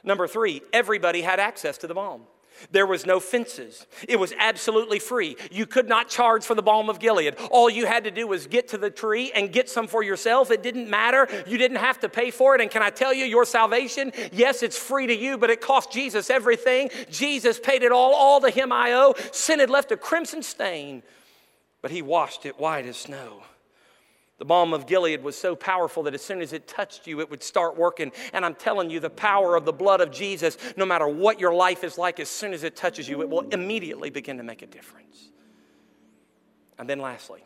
Number 0.04 0.26
three, 0.26 0.62
everybody 0.72 1.22
had 1.22 1.40
access 1.40 1.78
to 1.78 1.86
the 1.86 1.94
balm. 1.94 2.22
There 2.70 2.86
was 2.86 3.06
no 3.06 3.20
fences. 3.20 3.86
It 4.08 4.18
was 4.18 4.32
absolutely 4.38 4.98
free. 4.98 5.36
You 5.50 5.66
could 5.66 5.88
not 5.88 6.08
charge 6.08 6.44
for 6.44 6.54
the 6.54 6.62
balm 6.62 6.88
of 6.90 6.98
Gilead. 6.98 7.36
All 7.50 7.70
you 7.70 7.86
had 7.86 8.04
to 8.04 8.10
do 8.10 8.26
was 8.26 8.46
get 8.46 8.68
to 8.68 8.78
the 8.78 8.90
tree 8.90 9.32
and 9.34 9.52
get 9.52 9.68
some 9.68 9.86
for 9.86 10.02
yourself. 10.02 10.50
It 10.50 10.62
didn't 10.62 10.88
matter. 10.88 11.28
You 11.46 11.58
didn't 11.58 11.78
have 11.78 12.00
to 12.00 12.08
pay 12.08 12.30
for 12.30 12.54
it. 12.54 12.60
And 12.60 12.70
can 12.70 12.82
I 12.82 12.90
tell 12.90 13.12
you, 13.14 13.24
your 13.24 13.44
salvation, 13.44 14.12
yes, 14.32 14.62
it's 14.62 14.78
free 14.78 15.06
to 15.06 15.16
you, 15.16 15.38
but 15.38 15.50
it 15.50 15.60
cost 15.60 15.92
Jesus 15.92 16.30
everything. 16.30 16.90
Jesus 17.10 17.58
paid 17.58 17.82
it 17.82 17.92
all, 17.92 18.14
all 18.14 18.40
to 18.40 18.50
him 18.50 18.72
I 18.72 18.92
owe. 18.92 19.14
Sin 19.32 19.60
had 19.60 19.70
left 19.70 19.92
a 19.92 19.96
crimson 19.96 20.42
stain, 20.42 21.02
but 21.82 21.90
he 21.90 22.02
washed 22.02 22.46
it 22.46 22.58
white 22.58 22.86
as 22.86 22.96
snow. 22.96 23.42
The 24.38 24.44
balm 24.44 24.72
of 24.72 24.86
Gilead 24.86 25.22
was 25.22 25.36
so 25.36 25.56
powerful 25.56 26.04
that 26.04 26.14
as 26.14 26.22
soon 26.22 26.40
as 26.40 26.52
it 26.52 26.68
touched 26.68 27.08
you, 27.08 27.20
it 27.20 27.28
would 27.28 27.42
start 27.42 27.76
working. 27.76 28.12
And 28.32 28.44
I'm 28.44 28.54
telling 28.54 28.88
you, 28.88 29.00
the 29.00 29.10
power 29.10 29.56
of 29.56 29.64
the 29.64 29.72
blood 29.72 30.00
of 30.00 30.12
Jesus, 30.12 30.56
no 30.76 30.86
matter 30.86 31.08
what 31.08 31.40
your 31.40 31.52
life 31.52 31.82
is 31.82 31.98
like, 31.98 32.20
as 32.20 32.28
soon 32.28 32.52
as 32.52 32.62
it 32.62 32.76
touches 32.76 33.08
you, 33.08 33.20
it 33.20 33.28
will 33.28 33.48
immediately 33.50 34.10
begin 34.10 34.36
to 34.36 34.44
make 34.44 34.62
a 34.62 34.66
difference. 34.66 35.30
And 36.78 36.88
then 36.88 37.00
lastly, 37.00 37.42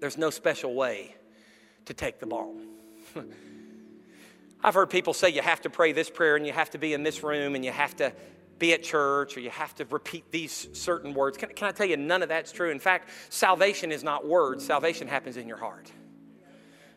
there's 0.00 0.18
no 0.18 0.30
special 0.30 0.74
way 0.74 1.14
to 1.84 1.94
take 1.94 2.18
the 2.18 2.26
balm. 2.26 2.66
I've 4.64 4.74
heard 4.74 4.90
people 4.90 5.14
say 5.14 5.28
you 5.28 5.42
have 5.42 5.60
to 5.60 5.70
pray 5.70 5.92
this 5.92 6.10
prayer 6.10 6.34
and 6.34 6.44
you 6.44 6.52
have 6.52 6.70
to 6.70 6.78
be 6.78 6.92
in 6.92 7.04
this 7.04 7.22
room 7.22 7.54
and 7.54 7.64
you 7.64 7.70
have 7.70 7.94
to 7.96 8.12
be 8.58 8.72
at 8.72 8.82
church 8.82 9.36
or 9.36 9.40
you 9.40 9.50
have 9.50 9.74
to 9.76 9.84
repeat 9.86 10.30
these 10.30 10.68
certain 10.72 11.14
words. 11.14 11.36
Can, 11.36 11.50
can 11.50 11.68
I 11.68 11.72
tell 11.72 11.86
you, 11.86 11.96
none 11.96 12.22
of 12.22 12.28
that's 12.28 12.52
true. 12.52 12.70
In 12.70 12.78
fact, 12.78 13.10
salvation 13.28 13.92
is 13.92 14.02
not 14.02 14.26
words, 14.26 14.64
salvation 14.64 15.08
happens 15.08 15.36
in 15.36 15.46
your 15.46 15.58
heart. 15.58 15.90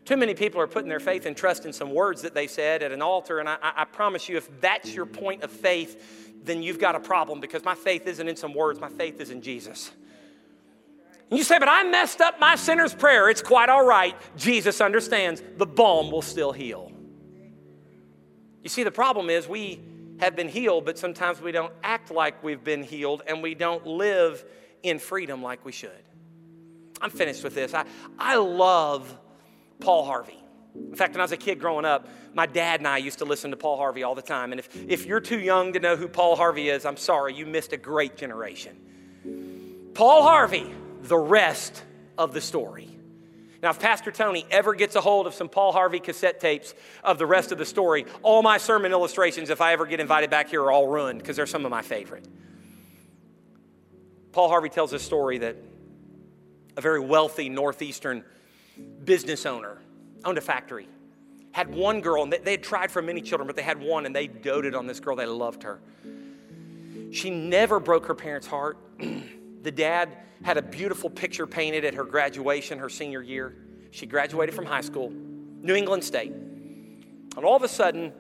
Too 0.06 0.18
many 0.18 0.34
people 0.34 0.60
are 0.62 0.68
putting 0.68 0.90
their 0.90 1.00
faith 1.00 1.26
and 1.26 1.36
trust 1.38 1.66
in 1.66 1.74
some 1.74 1.94
words 1.94 2.22
that 2.24 2.34
they 2.34 2.48
said 2.48 2.82
at 2.82 2.92
an 2.92 3.02
altar, 3.02 3.40
and 3.40 3.48
I, 3.48 3.58
I 3.62 3.86
promise 3.86 4.28
you, 4.28 4.38
if 4.38 4.62
that's 4.62 4.94
your 4.94 5.06
point 5.06 5.44
of 5.44 5.52
faith, 5.52 6.44
then 6.44 6.64
you've 6.64 6.80
got 6.80 6.96
a 6.96 7.00
problem 7.00 7.40
because 7.40 7.64
my 7.64 7.76
faith 7.76 8.08
isn't 8.08 8.28
in 8.28 8.36
some 8.36 8.54
words, 8.54 8.80
my 8.80 8.90
faith 8.90 9.20
is 9.20 9.30
in 9.30 9.42
Jesus. 9.42 9.92
And 11.30 11.38
you 11.38 11.44
say, 11.44 11.60
but 11.60 11.68
I 11.70 11.84
messed 11.84 12.22
up 12.22 12.40
my 12.40 12.56
sinner's 12.56 12.94
prayer. 12.94 13.30
It's 13.30 13.44
quite 13.44 13.70
all 13.70 13.86
right. 13.86 14.16
Jesus 14.36 14.82
understands 14.82 15.44
the 15.58 15.68
balm 15.68 16.10
will 16.10 16.24
still 16.24 16.52
heal. 16.52 16.92
You 18.64 18.70
see, 18.70 18.84
the 18.84 18.92
problem 18.92 19.30
is 19.30 19.48
we 19.48 19.80
have 20.20 20.36
been 20.36 20.50
healed, 20.50 20.86
but 20.86 20.98
sometimes 20.98 21.42
we 21.42 21.52
don't 21.52 21.74
act 21.84 22.12
like 22.12 22.44
we've 22.44 22.64
been 22.64 22.84
healed 22.84 23.24
and 23.28 23.42
we 23.42 23.56
don't 23.56 23.86
live 23.86 24.44
in 24.84 25.00
freedom 25.00 25.42
like 25.42 25.66
we 25.66 25.72
should. 25.72 26.04
I'm 27.02 27.10
finished 27.10 27.44
with 27.44 27.56
this. 27.56 27.74
I, 27.74 27.86
I 28.18 28.36
love 28.36 29.18
Paul 29.80 30.06
Harvey. 30.06 30.38
In 30.76 30.96
fact, 30.96 31.14
when 31.14 31.22
I 31.22 31.24
was 31.24 31.32
a 31.32 31.38
kid 31.38 31.60
growing 31.60 31.86
up, 31.86 32.08
my 32.34 32.46
dad 32.46 32.80
and 32.80 32.88
I 32.88 32.98
used 32.98 33.20
to 33.20 33.26
listen 33.26 33.52
to 33.52 33.58
Paul 33.58 33.78
Harvey 33.78 34.04
all 34.04 34.16
the 34.16 34.22
time. 34.22 34.52
And 34.52 34.60
if, 34.60 34.76
if 34.88 35.06
you're 35.06 35.20
too 35.20 35.40
young 35.40 35.74
to 35.74 35.80
know 35.80 35.96
who 35.96 36.08
Paul 36.08 36.36
Harvey 36.36 36.70
is, 36.70 36.86
I'm 36.86 36.98
sorry, 36.98 37.34
you 37.34 37.46
missed 37.46 37.74
a 37.74 37.78
great 37.78 38.18
generation. 38.18 39.92
Paul 39.94 40.24
Harvey, 40.24 40.72
the 41.02 41.18
rest 41.18 41.84
of 42.18 42.34
the 42.34 42.42
story. 42.42 42.99
Now, 43.62 43.72
if 43.72 43.80
Pastor 43.80 44.12
Tony 44.12 44.46
ever 44.50 44.74
gets 44.74 44.96
a 44.96 45.02
hold 45.02 45.28
of 45.28 45.34
some 45.34 45.50
Paul 45.50 45.74
Harvey 45.74 46.00
cassette 46.00 46.40
tapes 46.40 46.74
of 47.04 47.18
the 47.18 47.26
rest 47.26 47.52
of 47.52 47.58
the 47.58 47.66
story, 47.66 48.06
all 48.24 48.42
my 48.42 48.58
sermon 48.58 48.94
illustrations, 48.94 49.50
if 49.50 49.60
I 49.60 49.74
ever 49.74 49.86
get 49.86 50.00
invited 50.00 50.30
back 50.30 50.50
here, 50.50 50.64
are 50.64 50.72
all 50.72 50.88
ruined 50.88 51.20
because 51.20 51.36
they're 51.36 51.46
some 51.46 51.66
of 51.66 51.72
my 51.72 51.82
favorite. 51.82 52.26
Paul 54.32 54.48
Harvey 54.48 54.70
tells 54.70 54.94
a 54.94 55.00
story 55.00 55.40
that 55.40 55.58
a 56.78 56.82
very 56.82 57.02
wealthy 57.02 57.50
Northeastern 57.50 58.24
business 59.04 59.46
owner 59.46 59.82
owned 60.24 60.38
a 60.38 60.42
factory, 60.42 60.88
had 61.52 61.74
one 61.74 62.00
girl, 62.00 62.24
and 62.24 62.32
they 62.32 62.52
had 62.52 62.64
tried 62.64 62.92
for 62.92 63.02
many 63.02 63.22
children, 63.22 63.46
but 63.48 63.58
they 63.58 63.62
had 63.62 63.82
one, 63.82 64.06
and 64.06 64.16
they 64.16 64.28
doted 64.28 64.76
on 64.76 64.88
this 64.88 65.02
girl. 65.02 65.18
They 65.18 65.26
loved 65.26 65.64
her. 65.64 65.82
She 67.12 67.30
never 67.30 67.80
broke 67.82 68.06
her 68.06 68.16
parents' 68.16 68.48
heart. 68.48 68.78
the 69.62 69.72
dad 69.72 70.10
had 70.44 70.58
a 70.58 70.62
beautiful 70.62 71.10
picture 71.10 71.46
painted 71.46 71.86
at 71.86 71.94
her 71.96 72.04
graduation, 72.04 72.80
her 72.80 72.90
senior 72.90 73.22
year. 73.22 73.56
She 73.92 74.06
graduated 74.06 74.56
from 74.56 74.66
high 74.66 74.82
school, 74.82 75.10
New 75.10 75.76
England 75.76 76.04
State. 76.04 76.32
And 76.32 77.46
all 77.46 77.56
of 77.56 77.64
a 77.64 77.68
sudden, 77.68 78.14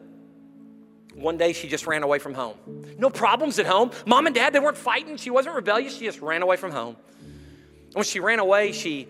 one 1.13 1.37
day 1.37 1.53
she 1.53 1.67
just 1.67 1.87
ran 1.87 2.03
away 2.03 2.19
from 2.19 2.33
home. 2.33 2.55
No 2.97 3.09
problems 3.09 3.59
at 3.59 3.65
home. 3.65 3.91
Mom 4.05 4.25
and 4.25 4.35
dad, 4.35 4.53
they 4.53 4.59
weren't 4.59 4.77
fighting. 4.77 5.17
She 5.17 5.29
wasn't 5.29 5.55
rebellious. 5.55 5.97
She 5.97 6.05
just 6.05 6.21
ran 6.21 6.41
away 6.41 6.55
from 6.57 6.71
home. 6.71 6.95
And 7.21 7.95
when 7.95 8.05
she 8.05 8.19
ran 8.19 8.39
away, 8.39 8.71
she 8.71 9.07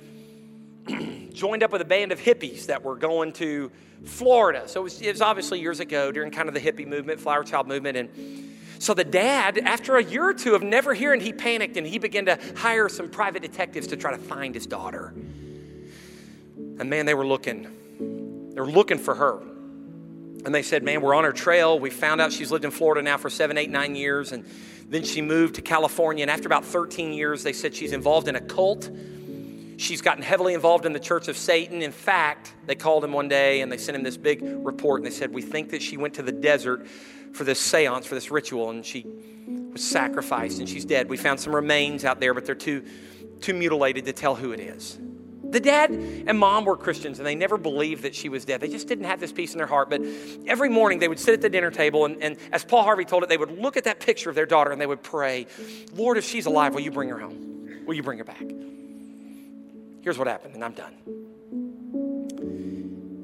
joined 1.34 1.64
up 1.64 1.72
with 1.72 1.82
a 1.82 1.86
band 1.86 2.12
of 2.12 2.20
hippies 2.20 2.68
that 2.68 2.84
were 2.84 2.96
going 2.96 3.34
to 3.34 3.72
Florida. 4.06 4.68
So 4.68 4.82
it 4.82 4.84
was, 4.84 5.02
it 5.02 5.12
was 5.12 5.22
obviously 5.22 5.60
years 5.60 5.80
ago 5.80 6.12
during 6.12 6.32
kind 6.32 6.48
of 6.48 6.54
the 6.54 6.62
hippie 6.62 6.88
movement, 6.88 7.20
flower 7.20 7.44
child 7.44 7.68
movement. 7.68 7.98
And 7.98 8.49
so 8.80 8.94
the 8.94 9.04
dad, 9.04 9.58
after 9.58 9.98
a 9.98 10.04
year 10.04 10.24
or 10.30 10.34
two 10.34 10.56
of 10.56 10.64
never 10.64 10.94
hearing, 10.94 11.20
he 11.20 11.34
panicked 11.34 11.76
and 11.76 11.86
he 11.86 12.00
began 12.00 12.26
to 12.26 12.40
hire 12.56 12.88
some 12.88 13.10
private 13.10 13.42
detectives 13.42 13.88
to 13.88 13.98
try 13.98 14.12
to 14.12 14.18
find 14.18 14.56
his 14.56 14.66
daughter. 14.66 15.14
And 16.80 16.90
man, 16.90 17.06
they 17.06 17.14
were 17.14 17.28
looking. 17.28 18.52
They 18.56 18.62
were 18.62 18.72
looking 18.72 18.98
for 18.98 19.16
her. 19.16 19.42
And 20.46 20.56
they 20.56 20.64
said, 20.64 20.84
Man, 20.84 21.02
we're 21.02 21.14
on 21.14 21.26
her 21.26 21.34
trail. 21.34 21.78
We 21.78 21.90
found 21.90 22.22
out 22.22 22.32
she's 22.32 22.52
lived 22.52 22.64
in 22.64 22.72
Florida 22.72 23.02
now 23.02 23.18
for 23.18 23.30
seven, 23.30 23.58
eight, 23.58 23.70
nine 23.70 23.96
years. 23.98 24.32
And 24.32 24.46
then 24.88 25.04
she 25.04 25.22
moved 25.22 25.56
to 25.56 25.62
California. 25.62 26.24
And 26.24 26.32
after 26.32 26.48
about 26.48 26.64
13 26.64 27.12
years, 27.12 27.44
they 27.44 27.52
said 27.52 27.76
she's 27.76 27.92
involved 27.92 28.30
in 28.30 28.38
a 28.38 28.42
cult. 28.42 28.90
She's 29.76 30.02
gotten 30.02 30.24
heavily 30.24 30.54
involved 30.54 30.86
in 30.86 30.94
the 30.94 31.00
church 31.02 31.28
of 31.28 31.38
Satan. 31.38 31.82
In 31.82 31.92
fact, 31.92 32.54
they 32.66 32.76
called 32.76 33.04
him 33.04 33.12
one 33.12 33.28
day 33.28 33.60
and 33.60 33.70
they 33.70 33.78
sent 33.78 33.98
him 33.98 34.04
this 34.04 34.18
big 34.18 34.42
report. 34.42 35.02
And 35.02 35.06
they 35.06 35.14
said, 35.14 35.34
We 35.34 35.42
think 35.42 35.72
that 35.72 35.82
she 35.82 35.98
went 35.98 36.14
to 36.14 36.24
the 36.24 36.32
desert 36.32 36.88
for 37.34 37.44
this 37.44 37.60
seance, 37.60 38.06
for 38.06 38.16
this 38.16 38.32
ritual, 38.32 38.70
and 38.70 38.86
she 38.86 39.06
was 39.72 39.84
sacrificed 39.84 40.60
and 40.60 40.68
she's 40.68 40.86
dead. 40.86 41.10
We 41.10 41.18
found 41.18 41.40
some 41.40 41.56
remains 41.56 42.06
out 42.06 42.20
there, 42.20 42.34
but 42.34 42.46
they're 42.46 42.56
too, 42.56 42.84
too 43.42 43.54
mutilated 43.54 44.06
to 44.06 44.14
tell 44.14 44.36
who 44.36 44.52
it 44.52 44.60
is. 44.60 45.00
The 45.44 45.60
dad 45.60 45.90
and 45.90 46.38
mom 46.38 46.66
were 46.66 46.78
Christians 46.78 47.18
and 47.18 47.26
they 47.26 47.34
never 47.34 47.58
believed 47.58 48.04
that 48.04 48.14
she 48.14 48.30
was 48.30 48.46
dead. 48.46 48.62
They 48.62 48.68
just 48.68 48.88
didn't 48.88 49.06
have 49.06 49.20
this 49.20 49.32
peace 49.32 49.54
in 49.54 49.58
their 49.58 49.68
heart. 49.68 49.90
But 49.90 50.02
every 50.46 50.70
morning 50.70 51.00
they 51.00 51.08
would 51.08 51.20
sit 51.20 51.34
at 51.34 51.42
the 51.42 51.50
dinner 51.50 51.72
table 51.72 52.06
and, 52.06 52.22
and, 52.22 52.38
as 52.52 52.64
Paul 52.64 52.84
Harvey 52.84 53.06
told 53.06 53.24
it, 53.24 53.30
they 53.30 53.38
would 53.38 53.58
look 53.58 53.76
at 53.76 53.86
that 53.86 54.00
picture 54.00 54.30
of 54.30 54.36
their 54.36 54.46
daughter 54.46 54.72
and 54.72 54.80
they 54.80 54.86
would 54.86 55.02
pray, 55.02 55.48
Lord, 55.94 56.18
if 56.18 56.26
she's 56.26 56.46
alive, 56.46 56.76
will 56.76 56.82
you 56.82 56.92
bring 56.92 57.10
her 57.10 57.18
home? 57.18 57.84
Will 57.88 57.96
you 57.96 58.04
bring 58.04 58.20
her 58.20 58.24
back? 58.24 58.44
Here's 60.02 60.18
what 60.18 60.28
happened, 60.28 60.54
and 60.54 60.64
I'm 60.64 60.74
done. 60.74 60.94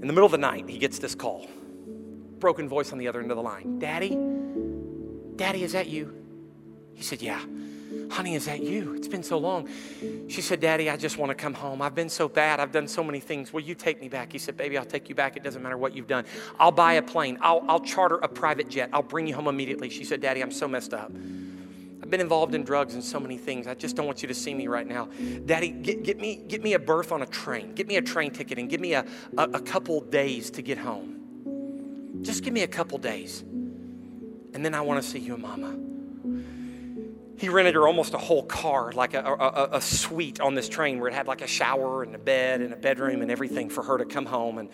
In 0.02 0.08
the 0.08 0.14
middle 0.14 0.26
of 0.26 0.32
the 0.32 0.38
night, 0.38 0.68
he 0.68 0.78
gets 0.78 1.00
this 1.00 1.16
call 1.16 1.48
broken 2.40 2.68
voice 2.68 2.92
on 2.92 2.98
the 2.98 3.08
other 3.08 3.22
end 3.22 3.32
of 3.32 3.38
the 3.38 3.44
line 3.44 3.80
Daddy, 3.80 4.18
Daddy, 5.36 5.64
is 5.64 5.74
that 5.74 5.88
you? 5.88 6.14
He 6.94 7.04
said, 7.04 7.22
Yeah. 7.22 7.44
Honey, 8.12 8.36
is 8.36 8.46
that 8.46 8.62
you? 8.62 8.94
It's 8.94 9.08
been 9.08 9.24
so 9.24 9.38
long. 9.38 9.68
She 10.28 10.42
said, 10.42 10.60
Daddy, 10.60 10.90
I 10.90 10.98
just 10.98 11.18
want 11.18 11.32
to 11.32 11.36
come 11.36 11.54
home. 11.54 11.82
I've 11.82 11.96
been 11.96 12.10
so 12.10 12.28
bad. 12.28 12.60
I've 12.60 12.72
done 12.72 12.88
so 12.88 13.04
many 13.04 13.20
things. 13.20 13.52
Will 13.52 13.62
you 13.62 13.74
take 13.74 14.00
me 14.00 14.10
back? 14.10 14.32
He 14.32 14.38
said, 14.38 14.56
Baby, 14.56 14.78
I'll 14.78 14.86
take 14.86 15.10
you 15.10 15.16
back. 15.16 15.38
It 15.38 15.44
doesn't 15.44 15.62
matter 15.62 15.78
what 15.78 15.96
you've 15.96 16.08
done. 16.08 16.26
I'll 16.60 16.72
buy 16.72 16.94
a 16.94 17.02
plane. 17.02 17.38
I'll, 17.42 17.64
I'll 17.68 17.80
charter 17.80 18.18
a 18.18 18.28
private 18.28 18.70
jet. 18.70 18.90
I'll 18.94 19.02
bring 19.02 19.28
you 19.28 19.36
home 19.36 19.48
immediately. 19.48 19.90
She 19.90 20.04
said, 20.04 20.22
Daddy, 20.22 20.42
I'm 20.42 20.52
so 20.52 20.68
messed 20.68 20.94
up. 20.94 21.12
I've 21.12 22.10
been 22.12 22.22
involved 22.22 22.54
in 22.54 22.64
drugs 22.64 22.94
and 22.94 23.04
so 23.04 23.20
many 23.20 23.38
things. 23.38 23.66
I 23.66 23.74
just 23.74 23.96
don't 23.96 24.06
want 24.06 24.22
you 24.22 24.28
to 24.28 24.34
see 24.34 24.54
me 24.54 24.68
right 24.68 24.86
now. 24.86 25.10
Daddy, 25.46 25.70
get, 25.70 26.04
get, 26.04 26.20
me, 26.20 26.36
get 26.48 26.62
me 26.62 26.74
a 26.74 26.80
berth 26.80 27.12
on 27.12 27.24
a 27.24 27.26
train. 27.26 27.74
Get 27.74 27.88
me 27.88 27.96
a 27.96 28.02
train 28.02 28.32
ticket 28.32 28.60
and 28.60 28.70
give 28.70 28.80
me 28.80 28.94
a, 28.94 29.06
a, 29.38 29.44
a 29.44 29.60
couple 29.60 30.02
days 30.02 30.52
to 30.52 30.62
get 30.62 30.78
home. 30.78 31.25
Just 32.26 32.44
give 32.44 32.54
me 32.54 32.64
a 32.64 32.68
couple 32.68 32.98
days, 32.98 33.42
and 33.42 34.66
then 34.66 34.74
I 34.74 34.82
want 34.82 35.02
to 35.02 35.08
see 35.08 35.20
you 35.20 35.36
and 35.36 35.44
mama. 35.44 35.78
He 37.38 37.50
rented 37.50 37.76
her 37.76 37.88
almost 37.88 38.16
a 38.16 38.18
whole 38.18 38.44
car, 38.44 38.92
like 38.94 39.14
a, 39.14 39.24
a, 39.24 39.70
a, 39.74 39.82
suite 39.82 40.40
on 40.40 40.56
this 40.56 40.68
train 40.68 41.00
where 41.00 41.10
it 41.10 41.14
had 41.14 41.28
like 41.28 41.42
a 41.42 41.48
shower 41.48 42.02
and 42.02 42.16
a 42.16 42.18
bed 42.18 42.62
and 42.62 42.74
a 42.74 42.78
bedroom 42.78 43.22
and 43.22 43.30
everything 43.30 43.70
for 43.70 43.84
her 43.84 43.98
to 43.98 44.06
come 44.06 44.26
home. 44.26 44.58
And 44.58 44.70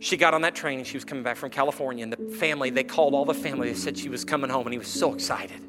she 0.00 0.16
got 0.16 0.32
on 0.32 0.42
that 0.42 0.54
train 0.54 0.78
and 0.78 0.86
she 0.86 0.96
was 0.96 1.04
coming 1.04 1.24
back 1.24 1.36
from 1.36 1.50
California. 1.50 2.04
And 2.04 2.12
the 2.12 2.36
family, 2.36 2.70
they 2.70 2.84
called 2.84 3.14
all 3.14 3.24
the 3.24 3.34
family. 3.34 3.68
They 3.68 3.74
said 3.74 3.98
she 3.98 4.08
was 4.08 4.24
coming 4.24 4.48
home 4.48 4.64
and 4.66 4.72
he 4.72 4.78
was 4.78 4.88
so 4.88 5.12
excited. 5.12 5.60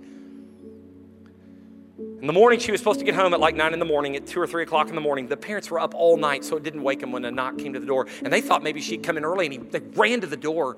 In 2.24 2.28
the 2.28 2.32
morning, 2.32 2.58
she 2.58 2.72
was 2.72 2.80
supposed 2.80 3.00
to 3.00 3.06
get 3.06 3.16
home 3.16 3.34
at 3.34 3.42
like 3.42 3.54
nine 3.54 3.74
in 3.74 3.80
the 3.80 3.86
morning. 3.86 4.16
At 4.16 4.26
two 4.26 4.40
or 4.40 4.48
three 4.48 4.64
o'clock 4.64 4.88
in 4.88 4.96
the 4.96 5.02
morning, 5.02 5.28
the 5.28 5.36
parents 5.36 5.70
were 5.70 5.82
up 5.82 5.94
all 5.94 6.16
night, 6.16 6.46
so 6.46 6.56
it 6.56 6.64
didn't 6.64 6.82
wake 6.82 7.02
them 7.02 7.12
when 7.12 7.26
a 7.26 7.32
knock 7.32 7.58
came 7.58 7.74
to 7.74 7.82
the 7.82 7.86
door. 7.86 8.08
And 8.24 8.32
they 8.32 8.40
thought 8.40 8.64
maybe 8.64 8.80
she'd 8.80 9.04
come 9.04 9.18
in 9.18 9.26
early, 9.26 9.48
and 9.48 9.54
he, 9.54 9.60
they 9.60 9.82
ran 9.82 10.22
to 10.22 10.28
the 10.28 10.38
door, 10.38 10.78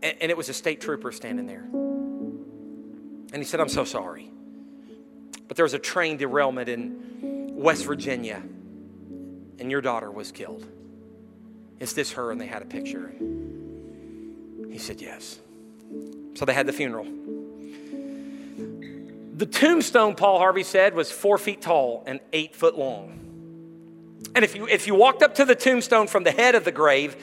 and, 0.00 0.14
and 0.20 0.30
it 0.30 0.36
was 0.36 0.48
a 0.48 0.54
state 0.54 0.80
trooper 0.80 1.10
standing 1.10 1.46
there. 1.48 1.64
And 3.32 3.34
he 3.38 3.42
said, 3.42 3.58
I'm 3.58 3.68
so 3.68 3.82
sorry. 3.82 4.30
But 5.48 5.56
there 5.56 5.64
was 5.64 5.74
a 5.74 5.80
train 5.80 6.16
derailment 6.16 6.68
in 6.68 7.56
West 7.56 7.84
Virginia, 7.84 8.40
and 9.58 9.68
your 9.68 9.80
daughter 9.80 10.12
was 10.12 10.30
killed. 10.30 10.64
Is 11.80 11.92
this 11.94 12.12
her? 12.12 12.30
And 12.30 12.40
they 12.40 12.46
had 12.46 12.62
a 12.62 12.66
picture. 12.66 13.12
He 14.70 14.78
said, 14.78 15.00
Yes. 15.00 15.40
So 16.34 16.44
they 16.44 16.54
had 16.54 16.68
the 16.68 16.72
funeral. 16.72 17.37
The 19.38 19.46
tombstone, 19.46 20.16
Paul 20.16 20.38
Harvey 20.38 20.64
said, 20.64 20.94
was 20.94 21.12
four 21.12 21.38
feet 21.38 21.62
tall 21.62 22.02
and 22.08 22.18
eight 22.32 22.56
foot 22.56 22.76
long. 22.76 24.24
And 24.34 24.44
if 24.44 24.56
you, 24.56 24.66
if 24.66 24.88
you 24.88 24.96
walked 24.96 25.22
up 25.22 25.36
to 25.36 25.44
the 25.44 25.54
tombstone 25.54 26.08
from 26.08 26.24
the 26.24 26.32
head 26.32 26.56
of 26.56 26.64
the 26.64 26.72
grave, 26.72 27.16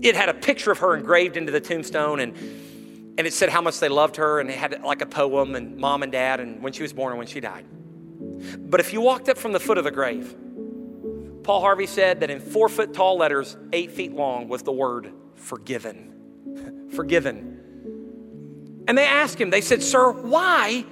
it 0.00 0.16
had 0.16 0.30
a 0.30 0.34
picture 0.34 0.72
of 0.72 0.78
her 0.78 0.96
engraved 0.96 1.36
into 1.36 1.52
the 1.52 1.60
tombstone 1.60 2.20
and, 2.20 2.34
and 3.18 3.26
it 3.26 3.34
said 3.34 3.50
how 3.50 3.60
much 3.60 3.78
they 3.78 3.90
loved 3.90 4.16
her 4.16 4.40
and 4.40 4.48
it 4.48 4.56
had 4.56 4.80
like 4.82 5.02
a 5.02 5.06
poem 5.06 5.54
and 5.54 5.76
mom 5.76 6.02
and 6.02 6.10
dad 6.10 6.40
and 6.40 6.62
when 6.62 6.72
she 6.72 6.80
was 6.80 6.94
born 6.94 7.12
and 7.12 7.18
when 7.18 7.26
she 7.26 7.40
died. 7.40 7.66
But 8.58 8.80
if 8.80 8.94
you 8.94 9.02
walked 9.02 9.28
up 9.28 9.36
from 9.36 9.52
the 9.52 9.60
foot 9.60 9.76
of 9.76 9.84
the 9.84 9.90
grave, 9.90 10.34
Paul 11.42 11.60
Harvey 11.60 11.86
said 11.86 12.20
that 12.20 12.30
in 12.30 12.40
four 12.40 12.70
foot 12.70 12.94
tall 12.94 13.18
letters, 13.18 13.58
eight 13.74 13.90
feet 13.90 14.14
long, 14.14 14.48
was 14.48 14.62
the 14.62 14.72
word 14.72 15.12
forgiven. 15.34 16.88
forgiven. 16.96 18.82
And 18.88 18.96
they 18.96 19.04
asked 19.04 19.38
him, 19.38 19.50
they 19.50 19.60
said, 19.60 19.82
Sir, 19.82 20.10
why 20.10 20.86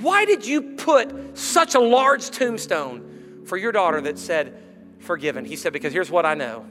why 0.00 0.24
did 0.24 0.46
you 0.46 0.62
put 0.76 1.38
such 1.38 1.74
a 1.74 1.80
large 1.80 2.30
tombstone 2.30 3.42
for 3.46 3.56
your 3.56 3.72
daughter 3.72 4.00
that 4.02 4.18
said, 4.18 4.60
forgiven? 4.98 5.44
He 5.44 5.56
said, 5.56 5.72
Because 5.72 5.92
here's 5.92 6.10
what 6.10 6.26
I 6.26 6.34
know. 6.34 6.64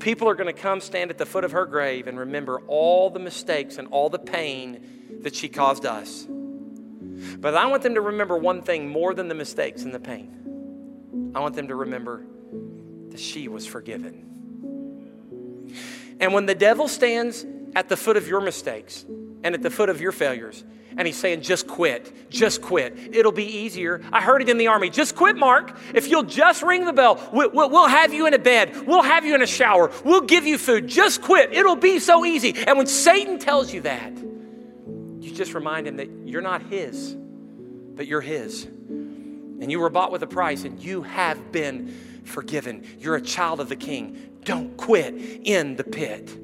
People 0.00 0.28
are 0.28 0.34
going 0.34 0.46
to 0.46 0.60
come 0.60 0.80
stand 0.80 1.10
at 1.10 1.18
the 1.18 1.26
foot 1.26 1.44
of 1.44 1.52
her 1.52 1.66
grave 1.66 2.06
and 2.06 2.18
remember 2.18 2.60
all 2.68 3.10
the 3.10 3.18
mistakes 3.18 3.78
and 3.78 3.88
all 3.88 4.08
the 4.08 4.18
pain 4.18 5.18
that 5.22 5.34
she 5.34 5.48
caused 5.48 5.84
us. 5.84 6.26
But 6.28 7.56
I 7.56 7.66
want 7.66 7.82
them 7.82 7.94
to 7.96 8.00
remember 8.00 8.36
one 8.36 8.62
thing 8.62 8.88
more 8.88 9.12
than 9.12 9.26
the 9.26 9.34
mistakes 9.34 9.82
and 9.82 9.92
the 9.92 9.98
pain. 9.98 11.32
I 11.34 11.40
want 11.40 11.56
them 11.56 11.68
to 11.68 11.74
remember 11.74 12.22
that 13.10 13.18
she 13.18 13.48
was 13.48 13.66
forgiven. 13.66 14.24
And 16.20 16.32
when 16.32 16.46
the 16.46 16.54
devil 16.54 16.86
stands 16.86 17.44
at 17.74 17.88
the 17.88 17.96
foot 17.96 18.16
of 18.16 18.28
your 18.28 18.40
mistakes 18.40 19.04
and 19.42 19.54
at 19.54 19.62
the 19.62 19.70
foot 19.70 19.88
of 19.88 20.00
your 20.00 20.12
failures, 20.12 20.64
and 20.96 21.06
he's 21.06 21.16
saying, 21.16 21.42
just 21.42 21.68
quit, 21.68 22.30
just 22.30 22.60
quit. 22.60 22.96
It'll 23.12 23.30
be 23.30 23.44
easier. 23.44 24.02
I 24.12 24.20
heard 24.20 24.42
it 24.42 24.48
in 24.48 24.58
the 24.58 24.66
army. 24.66 24.90
Just 24.90 25.14
quit, 25.14 25.36
Mark. 25.36 25.78
If 25.94 26.08
you'll 26.08 26.24
just 26.24 26.62
ring 26.62 26.86
the 26.86 26.92
bell, 26.92 27.20
we'll, 27.32 27.86
have 27.86 28.12
you 28.12 28.26
in 28.26 28.34
a 28.34 28.38
bed. 28.38 28.86
We'll 28.86 29.02
have 29.02 29.24
you 29.24 29.34
in 29.34 29.42
a 29.42 29.46
shower. 29.46 29.92
We'll 30.04 30.22
give 30.22 30.44
you 30.44 30.58
food. 30.58 30.88
Just 30.88 31.22
quit. 31.22 31.52
It'll 31.52 31.76
be 31.76 32.00
so 32.00 32.24
easy. 32.24 32.54
And 32.66 32.76
when 32.76 32.88
Satan 32.88 33.38
tells 33.38 33.72
you 33.72 33.82
that, 33.82 34.12
you 34.16 35.32
just 35.32 35.54
remind 35.54 35.86
him 35.86 35.98
that 35.98 36.08
you're 36.24 36.42
not 36.42 36.62
his, 36.62 37.14
but 37.14 38.08
you're 38.08 38.20
his. 38.20 38.64
And 38.64 39.70
you 39.70 39.78
were 39.78 39.90
bought 39.90 40.10
with 40.10 40.22
a 40.22 40.26
price, 40.26 40.64
and 40.64 40.82
you 40.82 41.02
have 41.02 41.52
been 41.52 41.94
forgiven. 42.24 42.84
You're 42.98 43.16
a 43.16 43.22
child 43.22 43.60
of 43.60 43.68
the 43.68 43.76
king. 43.76 44.38
Don't 44.42 44.76
quit 44.76 45.14
in 45.14 45.76
the 45.76 45.84
pit. 45.84 46.36